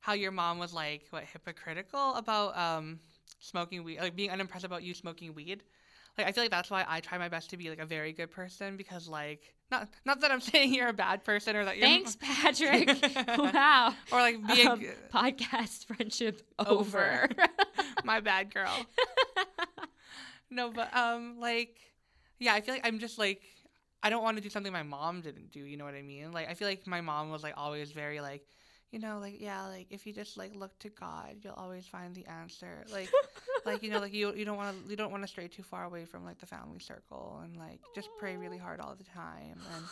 how 0.00 0.12
your 0.12 0.30
mom 0.30 0.58
was 0.58 0.72
like 0.72 1.02
what 1.10 1.24
hypocritical 1.24 2.14
about 2.14 2.56
um, 2.56 2.98
smoking 3.40 3.84
weed, 3.84 4.00
like 4.00 4.16
being 4.16 4.30
unimpressed 4.30 4.64
about 4.64 4.82
you 4.82 4.94
smoking 4.94 5.34
weed. 5.34 5.62
Like 6.16 6.26
I 6.26 6.32
feel 6.32 6.42
like 6.44 6.50
that's 6.50 6.68
why 6.70 6.84
I 6.88 6.98
try 7.00 7.16
my 7.16 7.28
best 7.28 7.50
to 7.50 7.56
be 7.56 7.70
like 7.70 7.78
a 7.78 7.86
very 7.86 8.12
good 8.12 8.30
person 8.32 8.76
because 8.76 9.06
like 9.08 9.54
not 9.70 9.88
not 10.04 10.20
that 10.22 10.32
I'm 10.32 10.40
saying 10.50 10.74
you're 10.74 10.88
a 10.88 10.92
bad 10.92 11.22
person 11.24 11.54
or 11.54 11.64
that 11.64 11.76
you're 11.78 11.86
Thanks, 11.86 12.16
Patrick. 12.20 12.88
wow. 13.38 13.94
or 14.10 14.18
like 14.18 14.44
being 14.48 14.66
Um, 14.68 14.84
podcast 15.14 15.86
friendship 15.86 16.42
over. 16.58 17.28
Over. 17.28 17.28
my 18.04 18.18
bad 18.20 18.52
girl. 18.52 18.74
no, 20.50 20.70
but 20.70 20.94
um, 20.96 21.36
like, 21.38 21.76
yeah, 22.38 22.54
I 22.54 22.60
feel 22.62 22.74
like 22.74 22.86
I'm 22.86 22.98
just 22.98 23.18
like, 23.18 23.42
I 24.02 24.10
don't 24.10 24.22
want 24.22 24.36
to 24.36 24.42
do 24.42 24.48
something 24.50 24.72
my 24.72 24.82
mom 24.82 25.20
didn't 25.20 25.50
do. 25.50 25.60
You 25.60 25.76
know 25.76 25.84
what 25.84 25.94
I 25.94 26.02
mean? 26.02 26.32
Like, 26.32 26.48
I 26.48 26.54
feel 26.54 26.68
like 26.68 26.86
my 26.86 27.00
mom 27.00 27.30
was 27.30 27.42
like 27.42 27.54
always 27.56 27.90
very 27.90 28.20
like, 28.20 28.46
you 28.90 28.98
know, 28.98 29.18
like 29.18 29.40
yeah, 29.40 29.66
like 29.66 29.88
if 29.90 30.06
you 30.06 30.12
just 30.12 30.36
like 30.38 30.54
look 30.54 30.78
to 30.78 30.88
God, 30.88 31.36
you'll 31.42 31.54
always 31.54 31.86
find 31.86 32.14
the 32.14 32.24
answer. 32.26 32.84
Like, 32.90 33.10
like 33.66 33.82
you 33.82 33.90
know, 33.90 34.00
like 34.00 34.14
you 34.14 34.32
you 34.34 34.44
don't 34.44 34.56
want 34.56 34.84
to 34.84 34.90
you 34.90 34.96
don't 34.96 35.10
want 35.10 35.22
to 35.24 35.28
stray 35.28 35.48
too 35.48 35.62
far 35.62 35.84
away 35.84 36.04
from 36.06 36.24
like 36.24 36.38
the 36.38 36.46
family 36.46 36.78
circle, 36.78 37.40
and 37.44 37.56
like 37.56 37.80
just 37.94 38.08
pray 38.18 38.36
really 38.36 38.56
hard 38.58 38.80
all 38.80 38.94
the 38.94 39.04
time, 39.04 39.58
and 39.74 39.84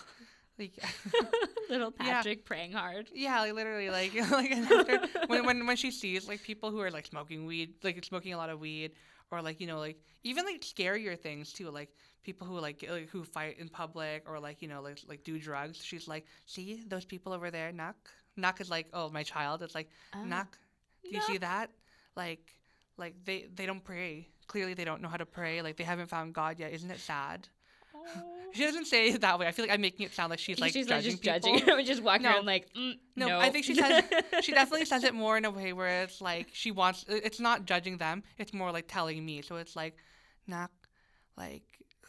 like. 0.58 0.72
Little 1.68 1.92
Yeah. 2.00 2.14
Patrick 2.14 2.44
praying 2.44 2.72
hard. 2.72 3.08
Yeah, 3.12 3.40
like 3.40 3.54
literally, 3.54 3.90
like 3.90 4.14
like 4.30 4.52
after, 4.52 5.00
when 5.26 5.44
when 5.44 5.66
when 5.66 5.76
she 5.76 5.90
sees 5.90 6.28
like 6.28 6.42
people 6.42 6.70
who 6.70 6.80
are 6.80 6.90
like 6.90 7.06
smoking 7.06 7.44
weed, 7.44 7.74
like 7.82 8.02
smoking 8.04 8.32
a 8.32 8.36
lot 8.36 8.50
of 8.50 8.60
weed, 8.60 8.92
or 9.30 9.42
like 9.42 9.60
you 9.60 9.66
know 9.66 9.78
like 9.78 9.98
even 10.22 10.44
like 10.44 10.60
scarier 10.60 11.18
things 11.18 11.52
too, 11.52 11.70
like 11.70 11.90
people 12.22 12.46
who 12.46 12.58
like, 12.58 12.84
like 12.90 13.08
who 13.08 13.24
fight 13.24 13.58
in 13.58 13.68
public 13.68 14.24
or 14.28 14.38
like 14.40 14.62
you 14.62 14.68
know 14.68 14.82
like 14.82 14.98
like 15.08 15.24
do 15.24 15.38
drugs. 15.38 15.82
She's 15.82 16.08
like, 16.08 16.26
see 16.46 16.82
those 16.86 17.04
people 17.04 17.32
over 17.32 17.50
there, 17.50 17.72
knock 17.72 17.96
knock 18.36 18.60
is 18.60 18.68
like 18.70 18.86
oh 18.92 19.08
my 19.10 19.22
child. 19.22 19.62
It's 19.62 19.74
like 19.74 19.88
knock. 20.24 20.58
Do 21.04 21.10
you 21.10 21.22
see 21.22 21.38
that? 21.38 21.70
Like 22.16 22.54
like 22.96 23.14
they 23.24 23.46
they 23.54 23.66
don't 23.66 23.82
pray. 23.84 24.28
Clearly 24.46 24.74
they 24.74 24.84
don't 24.84 25.02
know 25.02 25.08
how 25.08 25.16
to 25.16 25.26
pray. 25.26 25.62
Like 25.62 25.76
they 25.76 25.84
haven't 25.84 26.08
found 26.08 26.34
God 26.34 26.58
yet. 26.58 26.72
Isn't 26.72 26.90
it 26.90 27.00
sad? 27.00 27.48
She 28.52 28.62
doesn't 28.62 28.86
say 28.86 29.08
it 29.08 29.20
that 29.22 29.38
way. 29.38 29.46
I 29.46 29.52
feel 29.52 29.64
like 29.64 29.72
I'm 29.74 29.80
making 29.80 30.06
it 30.06 30.14
sound 30.14 30.30
like 30.30 30.38
she's 30.38 30.58
like 30.60 30.72
She's 30.72 30.86
judging 30.86 31.12
like 31.14 31.22
just 31.22 31.44
people. 31.44 31.66
judging. 31.66 31.86
just 31.92 32.02
walking 32.02 32.22
No. 32.22 32.30
around 32.34 32.46
like, 32.46 32.72
mm, 32.74 32.94
No, 33.16 33.26
no, 33.26 33.38
I 33.40 33.50
think 33.50 33.64
she 33.64 33.74
says 33.74 34.04
she 34.42 34.52
definitely 34.52 34.84
says 34.86 35.02
it 35.04 35.12
more 35.14 35.36
in 35.36 35.44
a 35.44 35.50
way 35.50 35.72
where 35.72 36.04
it's 36.04 36.20
like 36.20 36.48
she 36.52 36.70
wants. 36.70 37.04
It's 37.08 37.40
not 37.40 37.66
judging 37.66 37.96
them. 37.98 38.22
It's 38.38 38.54
more 38.54 38.70
like 38.70 38.86
telling 38.86 39.24
me. 39.24 39.42
So 39.42 39.56
it's 39.56 39.74
like, 39.76 39.96
not 40.46 40.70
like 41.36 41.64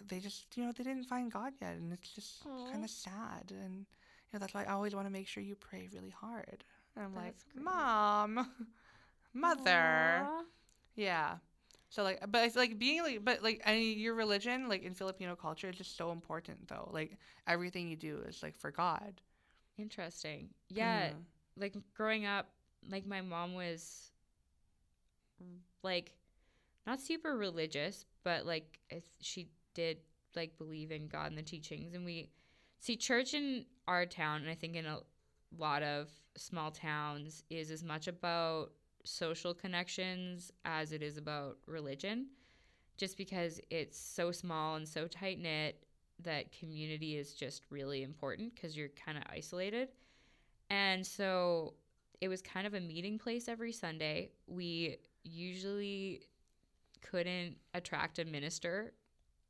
they 0.06 0.20
just 0.20 0.46
you 0.56 0.66
know 0.66 0.72
they 0.72 0.84
didn't 0.84 1.06
find 1.06 1.32
God 1.32 1.54
yet, 1.62 1.76
and 1.76 1.92
it's 1.94 2.14
just 2.14 2.46
kind 2.72 2.84
of 2.84 2.90
sad. 2.90 3.52
And 3.52 3.76
you 3.80 4.34
know 4.34 4.40
that's 4.40 4.54
why 4.54 4.64
I 4.64 4.74
always 4.74 4.96
want 4.96 5.08
to 5.08 5.12
make 5.12 5.28
sure 5.28 5.44
you 5.44 5.56
pray 5.56 5.88
really 5.94 6.10
hard. 6.12 6.64
And 6.96 7.06
I'm 7.06 7.16
like, 7.16 7.36
great. 7.54 7.64
mom, 7.64 8.48
mother, 9.34 10.30
Aw. 10.30 10.44
yeah. 10.96 11.38
So 11.90 12.04
like, 12.04 12.20
but 12.32 12.46
it's 12.46 12.56
like 12.56 12.78
being 12.80 13.04
like, 13.04 13.24
but 13.24 13.44
like 13.44 13.62
any 13.66 13.94
your 13.94 14.14
religion, 14.16 14.68
like 14.70 14.84
in 14.84 14.94
Filipino 14.94 15.36
culture, 15.36 15.70
is 15.70 15.78
just 15.78 15.98
so 15.98 16.12
important 16.12 16.68
though. 16.68 16.90
Like 16.92 17.18
everything 17.48 17.88
you 17.90 17.96
do 17.96 18.20
is 18.28 18.44
like 18.44 18.56
for 18.58 18.72
God. 18.72 19.22
Interesting. 19.78 20.50
Yeah, 20.70 21.12
Mhm. 21.12 21.26
like 21.58 21.76
growing 21.94 22.26
up, 22.26 22.50
like 22.90 23.06
my 23.06 23.22
mom 23.22 23.54
was 23.54 24.12
like 25.84 26.12
not 26.86 27.00
super 27.00 27.36
religious, 27.38 28.06
but 28.24 28.46
like 28.46 28.80
she 29.22 29.50
did 29.78 29.98
like 30.36 30.58
believe 30.58 30.92
in 30.92 31.08
God 31.08 31.28
and 31.28 31.38
the 31.38 31.44
teachings. 31.44 31.94
And 31.94 32.04
we 32.04 32.32
see 32.80 32.98
church 32.98 33.34
in 33.34 33.66
our 33.88 34.06
town, 34.06 34.42
and 34.42 34.50
I 34.50 34.56
think 34.56 34.76
in 34.76 34.86
a 34.86 35.00
lot 35.58 35.84
of 35.84 36.10
small 36.36 36.72
towns, 36.72 37.44
is 37.50 37.72
as 37.72 37.84
much 37.84 38.08
about 38.08 38.72
social 39.06 39.54
connections 39.54 40.52
as 40.66 40.92
it 40.92 41.02
is 41.02 41.18
about 41.18 41.58
religion. 41.68 42.28
Just 42.98 43.16
because 43.16 43.62
it's 43.70 43.98
so 43.98 44.32
small 44.32 44.76
and 44.76 44.88
so 44.88 45.08
tight 45.08 45.40
knit 45.40 45.84
that 46.24 46.52
community 46.52 47.16
is 47.16 47.34
just 47.34 47.62
really 47.70 48.02
important 48.02 48.56
because 48.56 48.76
you're 48.76 48.90
kind 48.90 49.20
of 49.20 49.24
isolated. 49.30 49.90
And 50.72 51.06
so 51.06 51.76
it 52.20 52.28
was 52.28 52.42
kind 52.42 52.66
of 52.66 52.74
a 52.74 52.80
meeting 52.80 53.20
place 53.20 53.48
every 53.48 53.72
Sunday. 53.72 54.32
We 54.48 54.98
usually 55.24 56.24
couldn't 57.04 57.58
attract 57.76 58.18
a 58.18 58.26
minister 58.26 58.94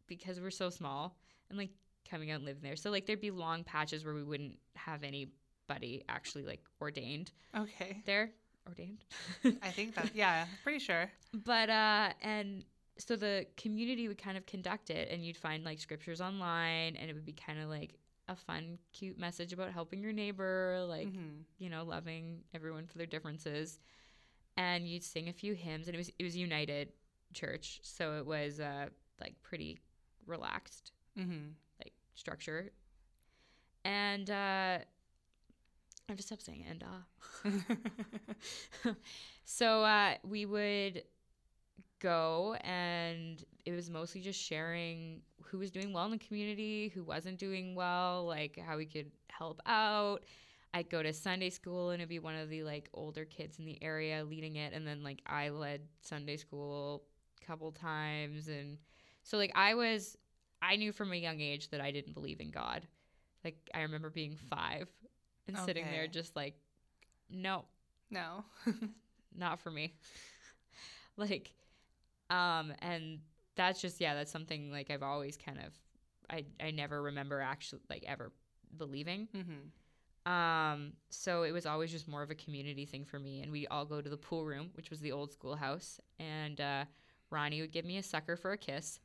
because 0.08 0.40
we're 0.40 0.50
so 0.52 0.70
small 0.70 1.18
and 1.50 1.58
like 1.58 1.72
coming 2.10 2.32
out 2.32 2.38
and 2.38 2.46
living 2.46 2.64
there. 2.64 2.76
So 2.76 2.90
like 2.92 3.06
there'd 3.06 3.22
be 3.22 3.32
long 3.32 3.64
patches 3.64 4.06
where 4.06 4.14
we 4.14 4.24
wouldn't 4.24 4.58
have 4.76 5.04
anybody 5.04 6.04
actually 6.10 6.44
like 6.44 6.62
ordained 6.82 7.32
Okay. 7.56 8.02
there. 8.06 8.32
Ordained. 8.68 9.04
I 9.62 9.72
think 9.72 9.96
that 9.96 10.12
yeah, 10.16 10.46
pretty 10.64 10.80
sure. 10.80 11.10
but 11.46 11.70
uh 11.70 12.14
and 12.22 12.64
so 13.00 13.16
the 13.16 13.46
community 13.58 14.08
would 14.08 14.18
kind 14.18 14.38
of 14.38 14.46
conduct 14.46 14.90
it 14.90 15.10
and 15.12 15.24
you'd 15.24 15.38
find 15.38 15.64
like 15.64 15.80
scriptures 15.80 16.20
online 16.20 16.96
and 16.96 17.10
it 17.10 17.14
would 17.14 17.26
be 17.26 17.34
kind 17.34 17.60
of 17.60 17.70
like 17.70 17.94
a 18.28 18.36
fun 18.36 18.78
cute 18.92 19.18
message 19.20 19.54
about 19.54 19.72
helping 19.72 20.02
your 20.02 20.12
neighbor 20.12 20.84
like 20.90 21.08
Mhm. 21.08 21.44
you 21.60 21.70
know 21.70 21.84
loving 21.84 22.44
everyone 22.54 22.88
for 22.88 22.98
their 22.98 23.06
differences 23.08 23.80
and 24.58 24.88
you'd 24.88 25.04
sing 25.04 25.30
a 25.30 25.34
few 25.34 25.54
hymns 25.54 25.88
and 25.88 25.96
it 25.96 25.98
was 25.98 26.10
it 26.18 26.24
was 26.24 26.36
united 26.36 26.92
church 27.34 27.80
so 27.84 28.18
it 28.18 28.26
was 28.26 28.60
uh 28.60 28.88
like 29.22 29.36
pretty 29.44 29.78
relaxed 30.28 30.92
Mhm. 31.18 31.54
like 31.84 31.94
structure. 32.16 32.72
And 33.86 34.30
uh 34.30 34.80
I 36.10 36.14
just 36.16 36.28
stopped 36.30 36.44
saying 36.44 36.64
and 36.70 36.84
uh. 36.84 37.50
So 39.46 39.84
uh, 39.84 40.16
we 40.24 40.46
would 40.46 41.04
go 42.00 42.56
and 42.62 43.44
it 43.66 43.72
was 43.72 43.90
mostly 43.90 44.22
just 44.22 44.40
sharing 44.40 45.22
who 45.44 45.58
was 45.58 45.72
doing 45.72 45.94
well 45.94 46.06
in 46.06 46.12
the 46.12 46.18
community 46.20 46.90
who 46.94 47.04
wasn't 47.04 47.38
doing 47.40 47.76
well 47.76 48.26
like 48.26 48.60
how 48.66 48.78
we 48.78 48.86
could 48.86 49.12
help 49.30 49.62
out. 49.66 50.24
I'd 50.74 50.90
go 50.90 51.02
to 51.02 51.14
sunday 51.14 51.50
school 51.50 51.92
and 51.92 52.02
it'd 52.02 52.10
be 52.10 52.20
one 52.20 52.36
of 52.36 52.50
the 52.50 52.64
like 52.64 52.90
older 52.94 53.26
kids 53.26 53.60
in 53.60 53.66
the 53.66 53.82
area 53.82 54.24
leading 54.24 54.58
it. 54.58 54.74
And 54.74 54.86
then 54.86 55.04
like 55.04 55.22
i 55.26 55.50
led 55.50 55.82
sunday 56.02 56.38
school 56.38 57.04
a 57.42 57.46
couple 57.46 57.72
times 57.72 58.48
and 58.48 58.78
so 59.28 59.38
like 59.38 59.52
i 59.56 59.74
was 59.76 60.18
i 60.62 60.76
knew 60.76 60.92
from 60.92 61.12
a 61.12 61.16
young 61.16 61.40
age 61.42 61.70
that 61.70 61.82
i 61.82 61.92
didn't 61.92 62.14
believe 62.14 62.40
in 62.40 62.50
god 62.52 62.82
Like 63.44 63.70
I 63.74 63.82
remember 63.84 64.10
being 64.10 64.36
five 64.50 64.88
and 65.48 65.56
sitting 65.66 65.86
there 65.92 66.08
just 66.08 66.36
like, 66.36 66.56
no, 67.30 67.66
No. 68.10 68.44
not 69.38 69.60
for 69.60 69.72
me. 69.72 69.94
like, 71.16 71.54
um, 72.30 72.74
and 72.82 73.20
that's 73.56 73.80
just 73.80 74.02
yeah, 74.02 74.16
that's 74.16 74.32
something 74.32 74.72
like 74.72 74.92
I've 74.92 75.04
always 75.04 75.38
kind 75.38 75.60
of, 75.60 75.72
I 76.30 76.46
I 76.60 76.72
never 76.72 77.02
remember 77.02 77.40
actually 77.40 77.82
like 77.90 78.04
ever 78.08 78.32
believing. 78.76 79.28
mm-hmm. 79.34 80.32
Um, 80.32 80.94
so 81.10 81.44
it 81.44 81.54
was 81.54 81.66
always 81.66 81.92
just 81.92 82.08
more 82.08 82.24
of 82.24 82.32
a 82.32 82.36
community 82.36 82.86
thing 82.86 83.06
for 83.06 83.20
me, 83.20 83.42
and 83.42 83.52
we 83.52 83.66
all 83.68 83.86
go 83.86 84.02
to 84.02 84.10
the 84.10 84.18
pool 84.18 84.46
room, 84.46 84.72
which 84.74 84.90
was 84.90 85.00
the 85.00 85.14
old 85.14 85.32
schoolhouse, 85.32 86.02
and 86.20 86.60
uh, 86.60 86.84
Ronnie 87.30 87.62
would 87.62 87.72
give 87.72 87.86
me 87.86 87.98
a 87.98 88.04
sucker 88.04 88.36
for 88.36 88.52
a 88.52 88.58
kiss. 88.58 89.00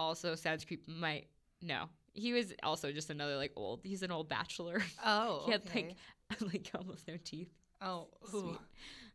Also, 0.00 0.34
sounds 0.34 0.64
creepy. 0.64 0.90
My 0.90 1.24
no, 1.60 1.90
he 2.14 2.32
was 2.32 2.54
also 2.62 2.90
just 2.90 3.10
another 3.10 3.36
like 3.36 3.52
old. 3.54 3.80
He's 3.84 4.02
an 4.02 4.10
old 4.10 4.30
bachelor. 4.30 4.82
Oh. 5.04 5.42
he 5.46 5.52
had 5.52 5.60
okay. 5.66 5.94
like 6.30 6.40
like 6.52 6.70
almost 6.74 7.06
no 7.06 7.14
teeth. 7.22 7.50
Oh. 7.82 8.08
Ooh. 8.34 8.58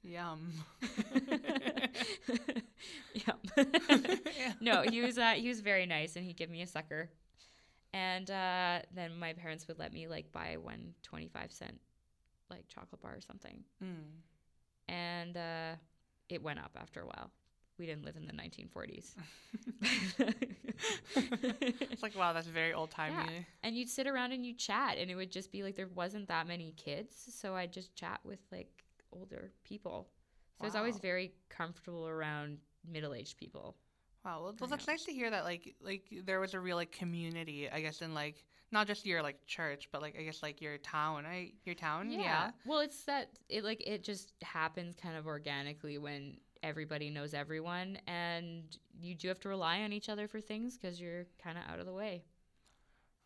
Yum. 0.04 0.54
yeah. 3.16 3.34
no, 4.62 4.84
he 4.84 5.02
was 5.02 5.18
uh, 5.18 5.32
he 5.32 5.48
was 5.48 5.62
very 5.62 5.88
nice, 5.88 6.16
and 6.16 6.24
he'd 6.24 6.38
give 6.38 6.52
me 6.52 6.62
a 6.62 6.68
sucker. 6.68 7.10
And 7.92 8.30
uh, 8.30 8.80
then 8.94 9.18
my 9.18 9.34
parents 9.34 9.68
would 9.68 9.80
let 9.80 9.92
me 9.92 10.08
like 10.08 10.32
buy 10.32 10.58
one 10.62 10.94
25 11.02 11.52
cent 11.52 11.80
like 12.52 12.68
chocolate 12.68 13.02
bar 13.02 13.16
or 13.16 13.22
something. 13.22 13.64
Mm. 13.84 14.94
And 14.94 15.36
uh, 15.36 15.76
it 16.30 16.44
went 16.44 16.60
up 16.60 16.78
after 16.80 17.02
a 17.02 17.06
while. 17.08 17.32
We 17.78 17.86
didn't 17.86 18.06
live 18.06 18.16
in 18.16 18.26
the 18.26 18.34
1940s. 18.34 19.16
It's 21.92 22.04
like 22.04 22.18
wow, 22.18 22.34
that's 22.34 22.48
very 22.48 22.74
old 22.74 22.92
timey. 22.92 23.46
and 23.64 23.76
you'd 23.76 23.90
sit 23.90 24.08
around 24.08 24.32
and 24.34 24.46
you'd 24.46 24.58
chat, 24.58 24.98
and 24.98 25.10
it 25.10 25.16
would 25.16 25.32
just 25.32 25.52
be 25.52 25.64
like 25.64 25.76
there 25.76 25.88
wasn't 25.88 26.28
that 26.28 26.48
many 26.48 26.74
kids. 26.76 27.16
So 27.30 27.56
I'd 27.56 27.72
just 27.72 27.96
chat 27.96 28.20
with 28.24 28.40
like 28.52 28.84
older 29.12 29.52
people. 29.64 30.08
So 30.58 30.64
I 30.64 30.68
was 30.68 30.76
always 30.76 30.98
very 30.98 31.34
comfortable 31.50 32.08
around 32.08 32.58
middle 32.90 33.14
aged 33.14 33.38
people. 33.38 33.76
Wow, 34.24 34.42
well, 34.42 34.56
well 34.60 34.70
that's 34.70 34.88
nice 34.88 35.04
to 35.06 35.14
hear 35.14 35.30
that 35.30 35.44
like 35.44 35.76
like 35.82 36.04
there 36.26 36.40
was 36.40 36.54
a 36.54 36.60
real 36.60 36.78
like 36.78 36.92
community, 36.92 37.70
I 37.70 37.82
guess, 37.82 38.02
in 38.02 38.14
like 38.14 38.44
not 38.72 38.88
just 38.88 39.06
your 39.06 39.22
like 39.22 39.46
church, 39.46 39.88
but 39.92 40.02
like 40.02 40.18
I 40.20 40.24
guess 40.24 40.42
like 40.42 40.62
your 40.62 40.78
town, 40.80 41.24
right? 41.24 41.54
Your 41.64 41.76
town, 41.76 42.10
yeah. 42.12 42.52
Well, 42.66 42.80
it's 42.80 43.04
that 43.04 43.30
it 43.50 43.64
like 43.64 43.86
it 43.86 44.04
just 44.04 44.34
happens 44.42 44.96
kind 45.02 45.16
of 45.16 45.28
organically 45.28 45.98
when 45.98 46.38
everybody 46.66 47.10
knows 47.10 47.34
everyone, 47.34 47.98
and 48.08 48.64
you 49.00 49.16
do 49.16 49.28
have 49.28 49.40
to 49.42 49.50
rely 49.50 49.82
on 49.82 49.94
each 49.94 50.10
other 50.10 50.28
for 50.28 50.42
things 50.42 50.78
because 50.78 51.00
you're 51.00 51.26
kind 51.42 51.58
of 51.58 51.64
out 51.72 51.80
of 51.80 51.86
the 51.86 51.94
way. 51.94 52.24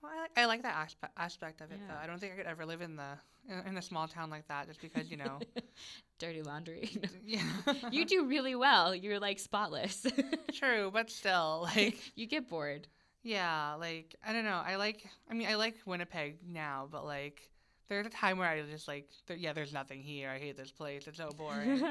Well, 0.01 0.11
I, 0.15 0.21
like, 0.21 0.31
I 0.37 0.45
like 0.45 0.61
that 0.63 0.75
aspect 0.75 1.13
aspect 1.17 1.61
of 1.61 1.71
it 1.71 1.79
though. 1.87 1.95
I 2.01 2.07
don't 2.07 2.19
think 2.19 2.33
I 2.33 2.35
could 2.37 2.45
ever 2.45 2.65
live 2.65 2.81
in 2.81 2.95
the 2.95 3.17
in, 3.49 3.59
in 3.67 3.77
a 3.77 3.81
small 3.81 4.07
town 4.07 4.29
like 4.29 4.47
that, 4.47 4.67
just 4.67 4.81
because 4.81 5.09
you 5.09 5.17
know. 5.17 5.39
Dirty 6.19 6.41
laundry. 6.41 6.89
yeah. 7.25 7.41
you 7.91 8.05
do 8.05 8.25
really 8.25 8.55
well. 8.55 8.93
You're 8.93 9.19
like 9.19 9.39
spotless. 9.39 10.05
True, 10.53 10.89
but 10.91 11.09
still, 11.09 11.69
like 11.75 11.97
you 12.15 12.27
get 12.27 12.49
bored. 12.49 12.87
yeah, 13.23 13.75
like 13.75 14.15
I 14.25 14.33
don't 14.33 14.45
know. 14.45 14.61
I 14.65 14.75
like. 14.75 15.05
I 15.29 15.33
mean, 15.33 15.47
I 15.47 15.55
like 15.55 15.75
Winnipeg 15.85 16.37
now, 16.47 16.87
but 16.91 17.05
like. 17.05 17.41
There's 17.87 18.05
a 18.05 18.09
time 18.11 18.37
where 18.37 18.47
I 18.47 18.61
just 18.61 18.87
like, 18.87 19.09
there, 19.25 19.35
yeah, 19.35 19.51
there's 19.51 19.73
nothing 19.73 20.03
here. 20.03 20.29
I 20.29 20.37
hate 20.37 20.55
this 20.55 20.71
place. 20.71 21.07
It's 21.07 21.17
so 21.17 21.31
boring. 21.35 21.83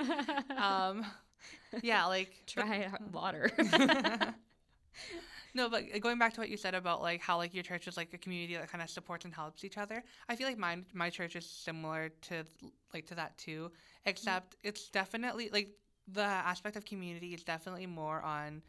um, 0.56 1.04
yeah, 1.82 2.06
like 2.06 2.42
Try 2.46 2.88
water. 3.12 3.50
no, 5.54 5.68
but 5.68 5.84
uh, 5.94 5.98
going 5.98 6.18
back 6.18 6.34
to 6.34 6.40
what 6.40 6.48
you 6.48 6.56
said 6.56 6.74
about 6.74 7.02
like 7.02 7.20
how 7.20 7.36
like 7.36 7.54
your 7.54 7.62
church 7.62 7.88
is 7.88 7.96
like 7.96 8.12
a 8.12 8.18
community 8.18 8.54
that 8.56 8.70
kind 8.70 8.82
of 8.82 8.90
supports 8.90 9.24
and 9.24 9.34
helps 9.34 9.64
each 9.64 9.78
other. 9.78 10.02
I 10.28 10.36
feel 10.36 10.46
like 10.46 10.58
my 10.58 10.78
my 10.92 11.10
church 11.10 11.36
is 11.36 11.46
similar 11.48 12.10
to 12.22 12.44
like 12.92 13.06
to 13.06 13.14
that 13.16 13.36
too, 13.38 13.70
except 14.06 14.56
it's 14.62 14.88
definitely 14.90 15.50
like 15.52 15.70
the 16.12 16.22
aspect 16.22 16.76
of 16.76 16.84
community 16.84 17.34
is 17.34 17.44
definitely 17.44 17.86
more 17.86 18.22
on 18.22 18.62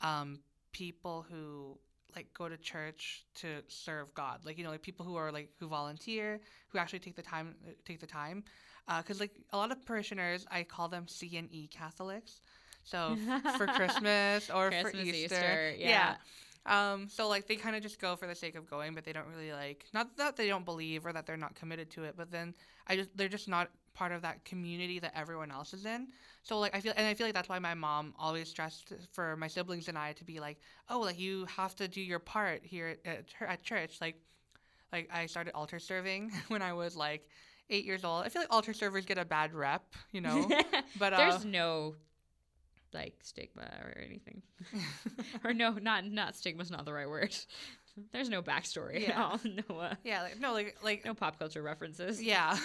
um 0.00 0.40
people 0.72 1.26
who 1.30 1.78
like 2.14 2.32
go 2.34 2.48
to 2.48 2.56
church 2.56 3.24
to 3.34 3.62
serve 3.68 4.12
God. 4.14 4.40
Like 4.44 4.58
you 4.58 4.64
know, 4.64 4.70
like 4.70 4.82
people 4.82 5.06
who 5.06 5.16
are 5.16 5.32
like 5.32 5.50
who 5.58 5.68
volunteer, 5.68 6.40
who 6.68 6.78
actually 6.78 6.98
take 7.00 7.16
the 7.16 7.22
time 7.22 7.54
take 7.84 8.00
the 8.00 8.06
time. 8.06 8.44
Because 8.86 9.20
like 9.20 9.32
a 9.52 9.56
lot 9.56 9.70
of 9.72 9.84
parishioners, 9.84 10.46
I 10.50 10.64
call 10.64 10.88
them 10.88 11.08
C 11.08 11.36
and 11.36 11.48
E 11.52 11.68
Catholics. 11.68 12.40
So 12.84 13.16
for 13.56 13.66
Christmas 13.76 14.50
or 14.50 14.70
for 14.70 14.90
Easter, 14.90 15.00
Easter, 15.00 15.74
yeah. 15.78 16.16
Um, 16.64 17.08
so 17.08 17.28
like 17.28 17.48
they 17.48 17.56
kind 17.56 17.74
of 17.74 17.82
just 17.82 18.00
go 18.00 18.14
for 18.14 18.26
the 18.26 18.34
sake 18.34 18.54
of 18.54 18.68
going, 18.68 18.94
but 18.94 19.04
they 19.04 19.12
don't 19.12 19.26
really 19.26 19.52
like 19.52 19.86
not 19.92 20.16
that 20.16 20.36
they 20.36 20.46
don't 20.46 20.64
believe 20.64 21.04
or 21.04 21.12
that 21.12 21.26
they're 21.26 21.36
not 21.36 21.54
committed 21.54 21.90
to 21.90 22.04
it, 22.04 22.14
but 22.16 22.30
then 22.30 22.54
I 22.86 22.96
just 22.96 23.16
they're 23.16 23.28
just 23.28 23.48
not 23.48 23.70
part 23.94 24.12
of 24.12 24.22
that 24.22 24.44
community 24.44 24.98
that 25.00 25.12
everyone 25.16 25.50
else 25.50 25.74
is 25.74 25.84
in. 25.84 26.08
So 26.42 26.58
like 26.58 26.74
I 26.74 26.80
feel 26.80 26.92
and 26.96 27.06
I 27.06 27.14
feel 27.14 27.26
like 27.26 27.34
that's 27.34 27.48
why 27.48 27.58
my 27.58 27.74
mom 27.74 28.14
always 28.18 28.48
stressed 28.48 28.92
for 29.10 29.36
my 29.36 29.48
siblings 29.48 29.88
and 29.88 29.98
I 29.98 30.12
to 30.14 30.24
be 30.24 30.38
like, 30.38 30.58
oh, 30.88 31.00
like 31.00 31.18
you 31.18 31.46
have 31.46 31.74
to 31.76 31.88
do 31.88 32.00
your 32.00 32.20
part 32.20 32.62
here 32.64 32.96
at, 33.04 33.28
at, 33.40 33.48
at 33.48 33.62
church. 33.62 34.00
Like, 34.00 34.16
like 34.92 35.08
I 35.12 35.26
started 35.26 35.54
altar 35.54 35.80
serving 35.80 36.30
when 36.48 36.62
I 36.62 36.72
was 36.72 36.96
like 36.96 37.28
eight 37.72 37.84
years 37.84 38.04
old. 38.04 38.24
I 38.24 38.28
feel 38.28 38.42
like 38.42 38.52
altar 38.52 38.72
servers 38.72 39.04
get 39.06 39.18
a 39.18 39.24
bad 39.24 39.54
rep, 39.54 39.82
you 40.12 40.20
know. 40.26 40.48
But 40.98 41.12
uh, 41.12 41.16
There's 41.16 41.44
no 41.44 41.96
like 42.92 43.14
stigma 43.22 43.62
or 43.82 43.98
anything. 43.98 44.42
or 45.44 45.54
no, 45.54 45.72
not 45.72 46.04
not 46.04 46.36
stigma's 46.36 46.70
not 46.70 46.84
the 46.84 46.92
right 46.92 47.08
word. 47.08 47.34
There's 48.12 48.30
no 48.30 48.42
backstory 48.42 49.08
at 49.08 49.16
all. 49.16 49.38
No, 49.44 49.78
uh, 49.78 49.94
yeah, 50.02 50.22
like, 50.22 50.40
no, 50.40 50.52
like 50.52 50.76
like 50.82 51.04
no 51.04 51.14
pop 51.14 51.38
culture 51.38 51.62
references. 51.62 52.22
yeah. 52.22 52.56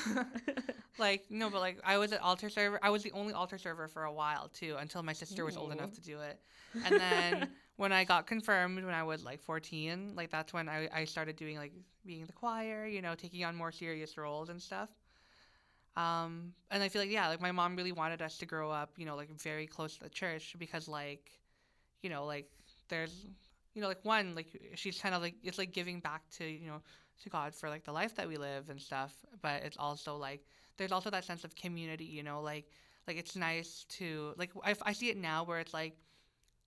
like 0.98 1.26
no, 1.30 1.50
but 1.50 1.60
like 1.60 1.80
I 1.84 1.98
was 1.98 2.12
an 2.12 2.20
altar 2.20 2.50
server. 2.50 2.80
I 2.82 2.90
was 2.90 3.04
the 3.04 3.12
only 3.12 3.34
altar 3.34 3.58
server 3.58 3.88
for 3.88 4.04
a 4.04 4.14
while 4.14 4.50
too, 4.50 4.76
until 4.80 5.04
my 5.04 5.14
sister 5.14 5.44
was 5.46 5.58
old 5.58 5.72
enough 5.72 5.94
to 5.94 6.02
do 6.02 6.20
it. 6.20 6.40
And 6.86 7.00
then 7.00 7.50
when 7.78 7.92
I 7.92 8.04
got 8.04 8.28
confirmed 8.28 8.84
when 8.84 8.94
I 8.94 9.04
was 9.04 9.24
like 9.24 9.42
14, 9.42 10.14
like 10.16 10.32
that's 10.32 10.54
when 10.54 10.70
I 10.70 10.90
I 10.94 11.06
started 11.06 11.36
doing 11.38 11.58
like 11.58 11.74
being 12.06 12.26
the 12.26 12.34
choir, 12.34 12.86
you 12.86 13.02
know, 13.02 13.16
taking 13.16 13.46
on 13.46 13.56
more 13.56 13.72
serious 13.72 14.18
roles 14.18 14.50
and 14.50 14.62
stuff. 14.62 14.90
Um, 15.96 16.54
and 16.70 16.84
I 16.84 16.90
feel 16.90 17.02
like 17.02 17.12
yeah, 17.12 17.28
like 17.28 17.42
my 17.42 17.52
mom 17.52 17.76
really 17.76 17.92
wanted 17.92 18.22
us 18.22 18.38
to 18.40 18.46
grow 18.46 18.70
up, 18.72 18.92
you 18.98 19.06
know, 19.06 19.16
like 19.16 19.30
very 19.42 19.66
close 19.68 19.96
to 19.98 20.04
the 20.04 20.10
church 20.10 20.56
because 20.60 20.88
like, 20.88 21.32
you 22.04 22.10
know, 22.10 22.26
like 22.26 22.50
there's, 22.90 23.26
you 23.74 23.82
know, 23.82 23.88
like 23.88 24.04
one 24.04 24.36
like 24.36 24.48
she's 24.76 25.00
kind 25.00 25.16
of 25.16 25.22
like 25.22 25.36
it's 25.44 25.58
like 25.58 25.72
giving 25.74 26.00
back 26.00 26.30
to 26.38 26.46
you 26.46 26.68
know 26.68 26.82
to 27.24 27.30
God 27.30 27.56
for 27.56 27.70
like 27.70 27.84
the 27.84 27.92
life 27.92 28.16
that 28.16 28.28
we 28.28 28.38
live 28.38 28.70
and 28.70 28.82
stuff, 28.82 29.14
but 29.42 29.64
it's 29.64 29.78
also 29.78 30.18
like 30.18 30.42
there's 30.78 30.92
also 30.92 31.10
that 31.10 31.26
sense 31.26 31.44
of 31.44 31.56
community, 31.56 32.06
you 32.06 32.24
know, 32.24 32.42
like 32.42 32.66
like 33.08 33.18
it's 33.18 33.36
nice 33.36 33.86
to 33.90 34.34
like 34.38 34.52
I, 34.64 34.76
I 34.84 34.94
see 34.94 35.10
it 35.10 35.18
now 35.18 35.44
where 35.44 35.60
it's 35.60 35.74
like 35.74 35.96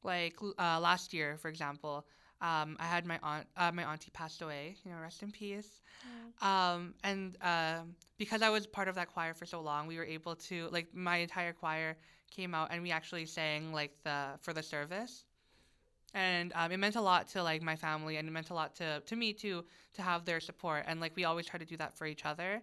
like 0.02 0.36
uh, 0.58 0.80
last 0.80 1.12
year 1.12 1.36
for 1.36 1.48
example 1.48 2.06
um, 2.40 2.76
I 2.80 2.86
had 2.86 3.04
my 3.04 3.18
aunt 3.22 3.46
uh, 3.56 3.70
my 3.72 3.84
auntie 3.84 4.10
passed 4.12 4.42
away 4.42 4.76
you 4.84 4.92
know 4.92 4.98
rest 5.00 5.22
in 5.22 5.30
peace. 5.30 5.80
Um, 6.42 6.94
and 7.04 7.36
um, 7.42 7.94
because 8.18 8.42
I 8.42 8.48
was 8.48 8.66
part 8.66 8.88
of 8.88 8.94
that 8.94 9.08
choir 9.12 9.34
for 9.34 9.46
so 9.46 9.60
long 9.60 9.86
we 9.86 9.98
were 9.98 10.04
able 10.04 10.36
to 10.36 10.68
like 10.72 10.94
my 10.94 11.18
entire 11.18 11.52
choir 11.52 11.96
came 12.30 12.54
out 12.54 12.68
and 12.70 12.82
we 12.82 12.90
actually 12.90 13.26
sang 13.26 13.72
like 13.72 13.92
the 14.04 14.26
for 14.40 14.52
the 14.52 14.62
service. 14.62 15.24
And 16.14 16.52
um, 16.56 16.72
it 16.72 16.78
meant 16.78 16.96
a 16.96 17.00
lot 17.00 17.28
to 17.28 17.42
like 17.42 17.62
my 17.62 17.76
family 17.76 18.16
and 18.16 18.26
it 18.26 18.30
meant 18.32 18.50
a 18.50 18.54
lot 18.54 18.74
to, 18.76 19.00
to 19.00 19.16
me 19.16 19.32
too 19.32 19.64
to 19.94 20.02
have 20.02 20.24
their 20.24 20.40
support. 20.40 20.84
And 20.88 21.00
like 21.00 21.14
we 21.14 21.24
always 21.24 21.46
try 21.46 21.58
to 21.58 21.64
do 21.64 21.76
that 21.76 21.96
for 21.96 22.06
each 22.06 22.24
other. 22.24 22.62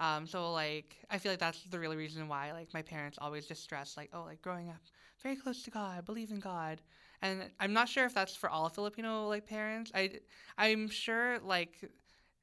Um, 0.00 0.26
so 0.26 0.52
like 0.52 0.96
I 1.10 1.18
feel 1.18 1.32
like 1.32 1.40
that's 1.40 1.62
the 1.64 1.78
real 1.78 1.94
reason 1.94 2.28
why 2.28 2.52
like 2.52 2.72
my 2.72 2.82
parents 2.82 3.18
always 3.20 3.46
just 3.46 3.62
stress 3.62 3.96
like 3.96 4.10
oh 4.14 4.22
like 4.22 4.40
growing 4.42 4.68
up 4.68 4.80
very 5.22 5.36
close 5.36 5.62
to 5.64 5.70
God, 5.70 6.04
believe 6.04 6.30
in 6.30 6.38
God. 6.40 6.80
And 7.22 7.50
I'm 7.58 7.72
not 7.72 7.88
sure 7.88 8.04
if 8.04 8.14
that's 8.14 8.36
for 8.36 8.48
all 8.48 8.68
Filipino 8.68 9.28
like 9.28 9.46
parents. 9.46 9.90
I 9.94 10.20
I'm 10.56 10.88
sure 10.88 11.38
like 11.40 11.90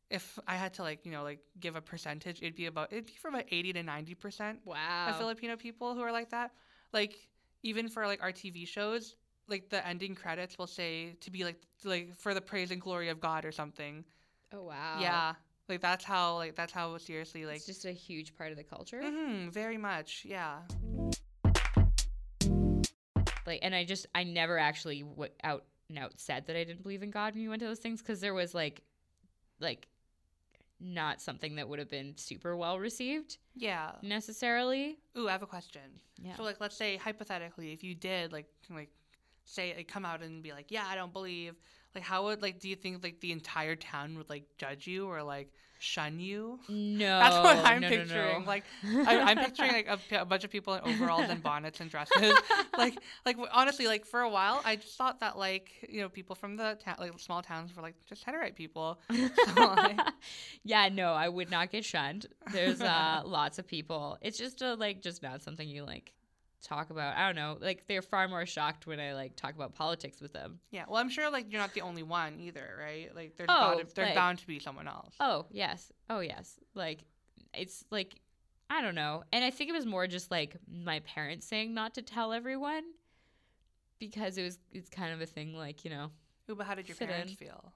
if 0.10 0.38
I 0.48 0.56
had 0.56 0.74
to 0.76 0.84
like, 0.84 1.06
you 1.06 1.12
know, 1.12 1.24
like 1.24 1.40
give 1.60 1.76
a 1.76 1.82
percentage, 1.82 2.42
it'd 2.42 2.56
be 2.56 2.66
about 2.68 2.92
it'd 2.92 3.06
be 3.06 3.14
for 3.22 3.30
about 3.30 3.46
80 3.50 3.74
to 3.74 3.84
90% 3.84 4.60
Wow. 4.66 5.08
of 5.08 5.18
Filipino 5.18 5.56
people 5.56 5.96
who 5.96 6.02
are 6.02 6.12
like 6.12 6.30
that. 6.32 6.52
Like 6.94 7.16
even 7.64 7.88
for 7.90 8.06
like 8.06 8.22
our 8.22 8.32
TV 8.32 8.66
shows, 8.68 9.16
like 9.48 9.70
the 9.70 9.86
ending 9.88 10.14
credits 10.16 10.58
will 10.58 10.68
say 10.68 11.16
to 11.22 11.32
be 11.32 11.44
like 11.44 11.62
like 11.84 12.14
for 12.16 12.34
the 12.34 12.42
praise 12.42 12.72
and 12.72 12.82
glory 12.82 13.10
of 13.10 13.20
God 13.22 13.46
or 13.46 13.52
something. 13.52 14.04
oh 14.54 14.64
wow. 14.64 15.00
Yeah. 15.00 15.34
Like 15.70 15.82
that's 15.82 16.04
how 16.04 16.36
like 16.36 16.56
that's 16.56 16.74
how 16.74 16.98
seriously 16.98 17.46
like 17.46 17.58
it's 17.58 17.66
just 17.66 17.86
a 17.86 17.92
huge 17.92 18.36
part 18.36 18.52
of 18.52 18.58
the 18.58 18.64
culture. 18.64 19.02
hmm 19.02 19.50
very 19.50 19.78
much. 19.78 20.26
Yeah. 20.28 20.60
Like, 23.46 23.60
and 23.62 23.76
I 23.76 23.86
just 23.86 24.08
I 24.16 24.24
never 24.24 24.58
actually 24.58 25.04
w- 25.04 25.32
out 25.44 25.64
and 25.90 26.00
out 26.00 26.14
said 26.18 26.48
that 26.48 26.56
I 26.56 26.64
didn't 26.64 26.84
believe 26.84 27.04
in 27.04 27.12
God 27.12 27.34
when 27.34 27.44
you 27.44 27.50
went 27.50 27.60
to 27.62 27.68
those 27.68 27.80
things 27.80 28.02
because 28.02 28.20
there 28.22 28.34
was 28.34 28.54
like, 28.56 28.82
like, 29.60 29.88
not 30.80 31.22
something 31.22 31.56
that 31.56 31.70
would 31.70 31.80
have 31.80 31.90
been 31.90 32.14
super 32.18 32.56
well 32.58 32.80
received 32.80 33.38
Yeah. 33.56 33.92
necessarily. 34.02 34.98
Ooh, 35.18 35.28
I 35.30 35.32
have 35.32 35.44
a 35.44 35.48
question. 35.48 35.82
Yeah. 36.22 36.36
So 36.36 36.44
like 36.44 36.60
let's 36.60 36.76
say 36.76 36.98
hypothetically 36.98 37.72
if 37.72 37.84
you 37.84 37.96
did 37.96 38.34
like 38.34 38.48
like 38.70 38.90
say 39.46 39.74
like 39.78 39.88
come 39.88 40.06
out 40.06 40.22
and 40.22 40.44
be 40.44 40.52
like, 40.52 40.72
yeah, 40.72 40.86
I 40.88 40.96
don't 40.96 41.14
believe. 41.14 41.56
Like, 41.96 42.04
how 42.04 42.26
would 42.26 42.42
like 42.42 42.60
do 42.60 42.70
you 42.70 42.76
think 42.76 43.04
like 43.04 43.22
the 43.22 43.32
entire 43.32 43.76
town 43.76 44.18
would 44.18 44.30
like 44.30 44.46
judge 44.58 44.86
you 44.86 45.08
or 45.08 45.24
like 45.24 45.50
shun 45.80 46.20
you? 46.20 46.60
No, 46.68 47.20
That's 47.20 47.36
what 47.38 47.66
I'm 47.66 47.82
no, 47.82 47.90
no, 47.90 47.98
picturing. 47.98 48.40
no. 48.42 48.46
Like, 48.46 48.64
I, 48.84 49.20
I'm 49.20 49.38
picturing 49.38 49.72
like 49.72 49.90
a 50.12 50.26
bunch 50.26 50.44
of 50.44 50.50
people 50.50 50.74
in 50.74 50.82
overalls 50.82 51.30
and 51.30 51.42
bonnets 51.42 51.80
and 51.80 51.90
dresses. 51.90 52.34
like, 52.78 52.98
like 53.26 53.38
honestly, 53.52 53.88
like 53.88 54.06
for 54.06 54.22
a 54.22 54.30
while, 54.30 54.62
I 54.66 54.76
just 54.76 54.98
thought 54.98 55.20
that 55.22 55.38
like 55.38 55.72
you 55.88 56.02
know 56.02 56.10
people 56.10 56.36
from 56.36 56.58
the 56.58 56.78
ta- 56.84 56.98
like 57.00 57.18
small 57.20 57.42
towns 57.42 57.76
were 57.76 57.82
like 57.82 57.96
just 58.08 58.26
Hutterite 58.26 58.56
people. 58.56 59.00
So, 59.56 59.68
like, 59.68 60.00
yeah, 60.64 60.90
no, 60.90 61.14
I 61.14 61.30
would 61.30 61.50
not 61.50 61.72
get 61.72 61.86
shunned. 61.86 62.26
There's 62.52 62.82
uh, 62.82 63.22
lots 63.26 63.60
of 63.60 63.68
people. 63.68 64.18
It's 64.22 64.38
just 64.38 64.62
a, 64.62 64.74
like 64.74 65.02
just 65.02 65.24
not 65.24 65.42
something 65.42 65.68
you 65.68 65.84
like 65.86 66.14
talk 66.62 66.90
about. 66.90 67.16
I 67.18 67.26
don't 67.28 67.36
know. 67.36 67.58
Like 67.60 67.86
they're 67.88 68.02
far 68.02 68.28
more 68.28 68.46
shocked 68.46 68.88
when 68.88 69.00
I 69.00 69.14
like 69.14 69.36
talk 69.36 69.56
about 69.56 69.76
politics 69.76 70.22
with 70.22 70.34
them. 70.34 70.60
yeah. 70.72 70.86
Well, 70.88 70.98
I'm 70.98 71.10
sure 71.10 71.30
like 71.32 71.52
you're 71.52 71.62
not 71.62 71.74
the 71.74 71.82
only 71.82 72.04
one 72.04 72.40
either, 72.40 72.76
right? 72.80 73.14
Like, 73.16 73.36
there's 73.38 73.48
Oh, 73.50 73.76
bound, 73.76 73.90
there's 73.96 74.08
like- 74.08 74.16
bound 74.16 74.40
to 74.40 74.48
be 74.48 74.60
someone 74.60 74.88
else. 74.88 75.14
Oh 75.20 75.46
yes, 75.52 75.92
oh 76.10 76.20
yes. 76.22 76.60
Like 76.74 77.04
it's 77.54 77.86
like 77.92 78.16
I 78.70 78.82
don't 78.82 78.96
know. 78.96 79.24
And 79.32 79.44
I 79.46 79.52
think 79.52 79.70
it 79.70 79.74
was 79.74 79.86
more 79.86 80.08
just 80.08 80.32
like 80.32 80.56
my 80.68 81.00
parents 81.02 81.46
saying 81.48 81.74
not 81.74 81.94
to 81.96 82.02
tell 82.02 82.34
everyone 82.34 82.84
because 84.00 84.38
it 84.38 84.44
was 84.44 84.58
it's 84.72 84.90
kind 84.90 85.14
of 85.14 85.22
a 85.22 85.26
thing 85.26 85.54
like 85.56 85.84
you 85.86 85.92
know 85.92 86.12
but 86.48 86.66
how 86.68 86.76
did 86.76 86.88
your 86.88 86.98
parents 86.98 87.32
in. 87.32 87.38
feel? 87.38 87.72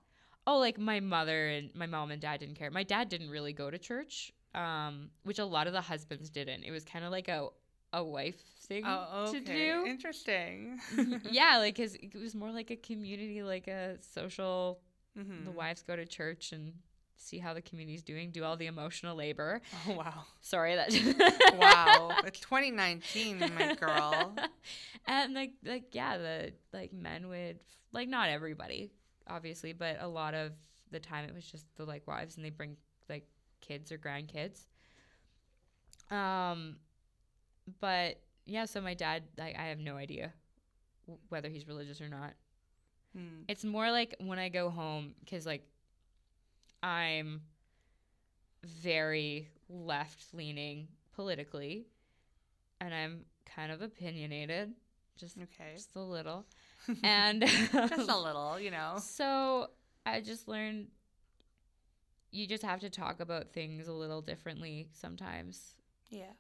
oh 0.48 0.58
like 0.58 0.78
my 0.78 1.00
mother 1.00 1.48
and 1.48 1.70
my 1.76 1.86
mom 1.86 2.12
and 2.12 2.22
dad 2.22 2.40
didn't 2.40 2.56
care 2.56 2.70
my 2.72 2.84
dad 2.84 3.08
didn't 3.10 3.30
really 3.30 3.54
go 3.54 3.70
to 3.70 3.78
church 3.78 4.32
um 4.56 5.10
which 5.24 5.40
a 5.40 5.46
lot 5.46 5.66
of 5.68 5.74
the 5.74 5.82
husbands 5.82 6.30
didn't 6.30 6.64
it 6.64 6.72
was 6.72 6.84
kind 6.84 7.06
of 7.06 7.12
like 7.12 7.28
a 7.30 7.48
a 7.94 8.04
wife 8.04 8.40
thing 8.68 8.84
Oh, 8.86 9.30
okay. 9.30 9.40
to 9.40 9.84
do 9.84 9.90
Interesting. 9.90 10.80
yeah 11.24 11.58
like 11.58 11.76
'cause 11.76 11.96
it 11.96 12.14
was 12.16 12.36
more 12.36 12.52
like 12.52 12.70
a 12.72 12.76
community 12.76 13.42
like 13.44 13.68
a 13.68 13.98
social 14.02 14.80
hmm 15.16 15.44
the 15.46 15.52
wives 15.52 15.82
go 15.84 15.96
to 15.96 16.06
church 16.06 16.52
and 16.52 16.74
see 17.18 17.38
how 17.40 17.54
the 17.54 17.62
community's 17.62 18.04
doing 18.04 18.32
do 18.32 18.44
all 18.44 18.56
the 18.56 18.68
emotional 18.68 19.16
labor 19.16 19.62
Oh 19.88 19.94
wow. 19.98 20.24
sorry 20.42 20.76
that 20.76 20.90
Wow. 21.58 22.16
it's 22.24 22.40
2019, 22.40 23.54
my 23.56 23.68
girl. 23.76 24.34
and 25.08 25.34
like 25.34 25.52
like 25.66 25.86
yeah 25.94 26.18
the 26.18 26.54
like 26.74 26.94
men 26.94 27.28
would 27.28 27.60
like 27.92 28.08
not 28.08 28.30
everybody 28.30 28.92
obviously 29.28 29.74
but 29.74 29.98
a 30.00 30.08
lot 30.08 30.34
of 30.34 30.54
the 30.92 31.00
time 31.00 31.26
it 31.28 31.34
was 31.34 31.46
just 31.46 31.66
the 31.76 31.86
like 31.86 32.08
wives 32.08 32.36
and 32.38 32.46
they 32.46 32.50
bring 32.50 32.78
like 33.10 33.26
kids 33.62 33.92
or 33.92 33.98
grandkids 33.98 34.66
um 36.12 36.78
but 37.80 38.20
yeah 38.46 38.66
so 38.66 38.82
my 38.82 38.94
dad 38.94 39.24
like 39.38 39.56
i 39.58 39.66
have 39.68 39.80
no 39.80 39.96
idea 39.96 40.34
w- 41.08 41.20
whether 41.30 41.50
he's 41.50 41.68
religious 41.68 42.02
or 42.02 42.10
not 42.10 42.34
Hmm. 43.16 43.42
it's 43.48 43.64
more 43.64 43.90
like 43.92 44.16
when 44.20 44.38
i 44.40 44.50
go 44.50 44.70
home 44.70 45.16
because 45.24 45.46
like 45.46 45.64
i'm 46.84 47.42
very 48.64 49.50
left 49.70 50.26
leaning 50.34 50.88
politically 51.16 51.88
and 52.82 52.94
i'm 52.94 53.26
kind 53.46 53.72
of 53.72 53.82
opinionated 53.82 54.74
just 55.18 55.38
Okay. 55.38 55.74
just 55.76 55.96
a 55.96 56.00
little 56.02 56.46
and 57.04 57.42
Just 57.42 58.10
a 58.10 58.18
little, 58.18 58.58
you 58.60 58.72
know. 58.72 58.96
so 59.02 59.68
i 60.06 60.22
just 60.22 60.48
learned 60.48 60.88
you 62.32 62.46
just 62.48 62.64
have 62.64 62.80
to 62.82 62.90
talk 62.90 63.20
about 63.20 63.50
things 63.52 63.88
a 63.88 63.94
little 63.94 64.22
differently 64.22 64.88
sometimes 64.94 65.74
Yeah. 66.10 66.32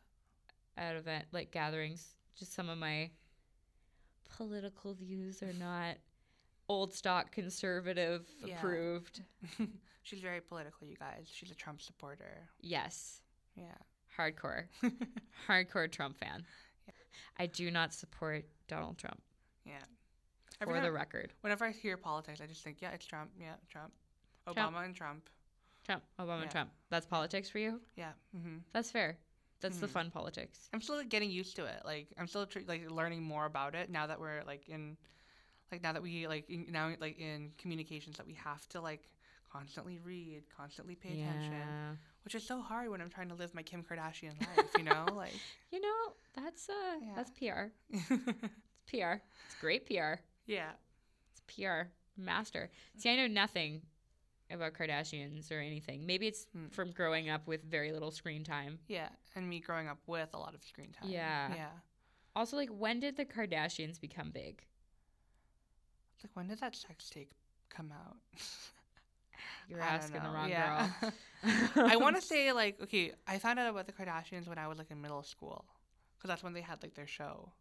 At 0.80 0.95
event 0.95 1.25
like 1.32 1.51
gatherings 1.51 2.15
just 2.38 2.53
some 2.53 2.69
of 2.69 2.77
my 2.77 3.09
political 4.38 4.93
views 4.93 5.41
are 5.43 5.53
not 5.53 5.95
old 6.67 6.93
stock 6.93 7.32
conservative 7.32 8.25
Yeah. 8.45 8.57
approved 8.57 9.21
She's 10.01 10.21
very 10.21 10.41
political, 10.41 10.88
you 10.88 10.95
guys. 10.95 11.27
She's 11.32 11.51
a 11.51 11.55
Trump 11.55 11.82
supporter. 11.82 12.47
yes 12.61 13.21
Yeah. 13.55 13.65
hardcore 14.17 14.63
hardcore 15.47 15.91
trump 15.91 16.17
fan 16.17 16.45
Yeah. 16.88 16.93
i 17.38 17.45
do 17.45 17.69
not 17.71 17.93
support 17.93 18.45
donald 18.67 18.97
trump 18.97 19.21
Yeah. 19.65 19.73
for 20.63 20.80
the 20.80 20.91
record 20.91 21.34
whenever 21.41 21.65
I 21.65 21.71
hear 21.71 21.97
politics, 21.97 22.39
I 22.41 22.47
just 22.47 22.63
think, 22.63 22.77
yeah, 22.82 22.91
it's 22.91 23.05
Trump. 23.05 23.32
Yeah, 23.39 23.55
Trump. 23.69 23.91
Obama 24.47 24.53
Trump. 24.55 24.77
and 24.86 24.95
Trump. 24.95 25.30
trump 25.86 26.03
obama 26.19 26.43
Yeah. 26.43 26.49
trump 26.49 26.69
that's 26.89 27.05
politics 27.05 27.49
for 27.49 27.59
you 27.59 27.82
Yeah. 27.95 28.11
hmm 28.32 28.57
that's 28.73 28.91
fair 28.91 29.17
that's 29.62 29.78
the 29.80 29.88
Mhm. 29.88 29.91
fun 29.91 30.12
politics 30.12 30.70
I'm 30.74 30.82
still 30.82 30.97
like, 30.97 31.10
getting 31.10 31.32
used 31.32 31.55
to 31.57 31.66
it. 31.66 31.82
Like 31.86 32.07
I'm 32.18 32.28
still 32.28 32.45
tr- 32.45 32.60
like 32.68 32.89
learning 32.89 33.24
more 33.24 33.45
about 33.45 33.76
it 33.76 33.89
now 33.89 34.07
that 34.07 34.20
we're 34.20 34.43
like 34.45 34.68
in, 34.70 34.97
like 35.72 35.82
now 35.84 35.93
that 35.93 36.01
we 36.01 36.28
like 36.28 36.49
in, 36.49 36.68
now 36.72 36.91
like 36.99 37.20
in 37.20 37.51
communications 37.57 38.18
that 38.18 38.28
we 38.28 38.34
have 38.36 38.68
to 38.70 38.82
like 38.82 39.03
constantly 39.51 39.99
read, 39.99 40.43
constantly 40.55 40.95
pay 40.95 41.14
attention, 41.14 41.76
which 42.24 42.36
is 42.36 42.45
so 42.45 42.62
hard 42.62 42.89
when 42.89 43.01
I'm 43.01 43.10
trying 43.10 43.30
to 43.30 43.36
live 43.36 43.53
my 43.53 43.64
Kim 43.64 43.84
Kardashian 43.84 44.39
life. 44.39 44.76
You 44.76 44.84
know, 44.84 45.14
like 45.18 45.34
you 45.72 45.82
know 45.82 46.14
that's 46.36 46.70
uh 46.70 46.74
Yeah. 47.01 47.14
that's 47.16 47.32
pr 47.32 47.72
it's 47.89 48.91
pr 48.91 49.22
it's 49.45 49.55
great 49.60 49.86
pr 49.86 50.22
yeah. 50.45 50.72
It's 51.32 51.41
PR 51.47 51.91
master. 52.18 52.70
See, 52.97 53.10
I 53.12 53.16
know 53.16 53.28
nothing 53.28 53.82
about 54.52 54.74
Kardashians 54.74 55.52
or 55.52 55.60
anything. 55.60 56.06
Maybe 56.06 56.28
it's 56.28 56.45
Hmm. 56.54 56.68
from 56.70 56.91
growing 56.91 57.30
up 57.30 57.45
with 57.47 57.64
very 57.64 57.91
little 57.91 58.12
screen 58.12 58.43
time. 58.43 58.80
Yeah, 58.88 59.10
and 59.36 59.47
me 59.50 59.60
growing 59.60 59.88
up 59.88 60.00
with 60.08 60.30
a 60.34 60.38
lot 60.38 60.54
of 60.56 60.64
screen 60.64 60.91
time. 60.91 61.10
Yeah. 61.10 61.54
Yeah. 61.56 61.70
Also, 62.36 62.56
like, 62.58 62.70
when 62.70 63.00
did 63.00 63.18
the 63.18 63.26
Kardashians 63.26 64.00
become 64.00 64.32
big? 64.32 64.64
Like 66.24 66.32
when 66.36 66.47
did 66.47 66.60
that 66.60 66.76
sex 66.76 67.10
tape 67.10 67.34
come 67.70 67.91
out? 67.93 68.18
You're 69.70 69.82
I 69.82 69.86
asking 69.88 70.22
the 70.22 70.30
wrong 70.30 70.50
Yeah. 70.50 70.89
girl. 71.02 71.14
I 71.88 71.95
want 71.95 72.16
to 72.16 72.22
say 72.34 72.52
like 72.52 72.82
okay, 72.82 73.14
I 73.28 73.38
found 73.39 73.60
out 73.60 73.70
about 73.70 73.86
the 73.86 73.93
Kardashians 73.93 74.47
when 74.47 74.58
I 74.58 74.68
was 74.68 74.78
like 74.78 74.91
in 74.91 75.00
middle 75.02 75.24
school, 75.24 75.66
because 76.18 76.28
that's 76.28 76.43
when 76.43 76.54
they 76.54 76.62
had 76.62 76.82
like 76.84 76.95
their 76.95 77.08
show. 77.08 77.52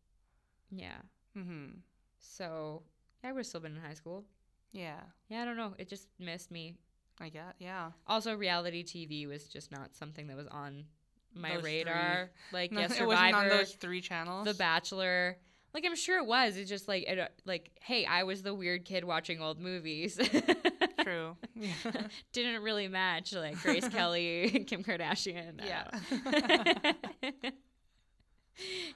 Yeah. 0.71 0.97
Mm-hmm. 1.37 1.79
So 2.19 2.83
I 3.23 3.33
would 3.33 3.41
have 3.41 3.47
still 3.47 3.61
been 3.61 3.77
in 3.77 3.83
high 3.83 3.95
school. 3.95 4.25
Yeah, 4.73 5.01
Yeah, 5.29 5.43
I 5.43 5.45
don't 5.45 5.57
know. 5.57 5.75
It 5.79 5.89
just 5.89 6.09
missed 6.19 6.51
me. 6.51 6.75
I 7.21 7.31
get. 7.31 7.57
Yeah. 7.59 7.91
Also, 8.07 8.35
reality 8.35 8.85
TV 8.85 9.27
was 9.27 9.49
just 9.49 9.73
not 9.73 9.95
something 9.97 10.29
that 10.29 10.37
was 10.37 10.47
on 10.47 10.85
my 11.35 11.55
Those 11.55 11.63
three. 11.63 11.79
radar. 11.79 12.31
Like, 12.53 12.71
No, 12.73 12.81
yeah, 12.81 12.93
it 13.01 13.07
wasn't 13.07 13.35
on 13.35 13.49
those 13.49 13.73
three 13.73 14.01
channels. 14.01 14.45
The 14.47 14.55
Bachelor. 14.55 15.37
Like, 15.75 15.85
I'm 15.85 15.97
sure 15.97 16.19
it 16.19 16.27
was. 16.27 16.57
It's 16.57 16.69
just 16.69 16.87
like, 16.89 17.05
it, 17.09 17.19
uh, 17.19 17.29
like, 17.45 17.73
hey, 17.81 18.05
I 18.07 18.23
was 18.23 18.43
the 18.43 18.55
weird 18.55 18.85
kid 18.85 19.05
watching 19.05 19.41
old 19.43 19.59
movies. 19.61 20.17
True. 21.03 21.37
Yeah. 21.55 21.73
Didn't 22.33 22.63
really 22.63 22.89
match 22.89 23.33
like 23.33 23.61
Grace 23.63 23.89
Kelly, 23.89 24.65
Kim 24.69 24.83
Kardashian. 24.85 25.61
Yeah. 25.65 25.89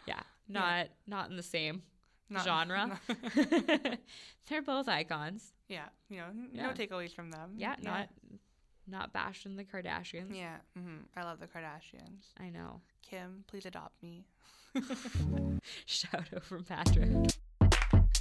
yeah, 0.07 0.21
not 0.49 0.89
not 1.07 1.31
in 1.31 1.37
the 1.37 1.43
same 1.43 1.83
Not- 2.33 2.45
genre. 2.45 3.01
They're 4.49 4.63
both 4.63 4.89
icons. 4.89 5.53
yeah. 5.69 5.87
You 6.09 6.19
know, 6.19 6.27
n- 6.27 6.49
Yeah. 6.53 6.67
no 6.67 6.73
takeaways 6.73 7.15
from 7.15 7.31
them. 7.31 7.53
Yeah, 7.57 7.77
not 7.83 8.09
not 8.89 9.13
bashing 9.13 9.57
the 9.57 9.65
Kardashians. 9.65 10.35
Yeah. 10.37 10.57
Mm-hmm. 10.79 10.97
I 11.17 11.23
love 11.23 11.39
the 11.41 11.47
Kardashians. 11.47 12.25
I 12.41 12.49
know. 12.51 12.81
Kim, 13.09 13.45
please 13.47 13.65
adopt 13.67 14.03
me. 14.03 14.25
Shout 15.87 16.27
out 16.35 16.45
from 16.45 16.65
Patrick. 16.65 17.11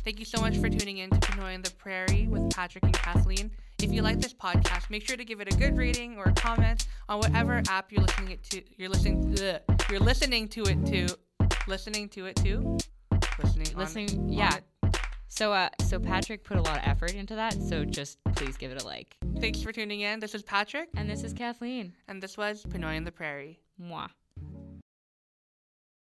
Thank 0.04 0.20
you 0.20 0.26
so 0.26 0.42
much 0.42 0.58
for 0.58 0.70
tuning 0.70 0.98
in 0.98 1.10
to 1.12 1.18
Pinoy 1.20 1.64
the 1.64 1.72
Prairie 1.76 2.28
with 2.28 2.50
Patrick 2.52 2.84
and 2.84 2.94
Kathleen. 2.94 3.52
If 3.82 3.92
you 3.92 4.02
like 4.02 4.20
this 4.20 4.34
podcast, 4.34 4.90
make 4.90 5.06
sure 5.08 5.16
to 5.18 5.24
give 5.26 5.42
it 5.42 5.54
a 5.54 5.58
good 5.58 5.78
rating 5.78 6.18
or 6.18 6.26
a 6.26 6.34
comment 6.34 6.88
on 7.10 7.20
whatever 7.20 7.62
app 7.70 7.92
you're 7.92 8.02
listening 8.04 8.32
it 8.32 8.44
to. 8.52 8.62
You're 8.78 8.90
listening. 8.90 9.38
Ugh, 9.42 9.62
you're 9.90 10.00
listening 10.00 10.48
to 10.50 10.62
it 10.64 10.86
to. 10.88 11.18
Listening 11.68 12.10
to 12.10 12.26
it 12.26 12.36
to. 12.38 12.78
Listening. 13.44 13.78
Listening, 13.78 14.10
on 14.20 14.30
yeah. 14.34 14.56
it. 14.58 14.98
So 15.28 15.54
uh 15.54 15.70
so 15.88 16.00
Patrick 16.00 16.44
put 16.44 16.58
a 16.58 16.62
lot 16.62 16.78
of 16.78 16.84
effort 16.86 17.14
into 17.14 17.36
that, 17.36 17.54
so 17.54 17.86
just 17.86 18.18
please 18.36 18.58
give 18.58 18.72
it 18.72 18.82
a 18.82 18.86
like. 18.86 19.16
Thanks 19.40 19.62
for 19.62 19.72
tuning 19.72 20.02
in. 20.02 20.20
This 20.20 20.36
is 20.36 20.44
Patrick, 20.44 20.90
And 20.96 21.10
this 21.10 21.24
is 21.24 21.34
Kathleen. 21.34 21.94
and 22.08 22.22
this 22.22 22.38
was 22.38 22.64
Pinoy 22.66 22.96
in 22.98 23.04
the 23.06 23.12
Prairie. 23.12 23.60
Mwah. 23.82 24.10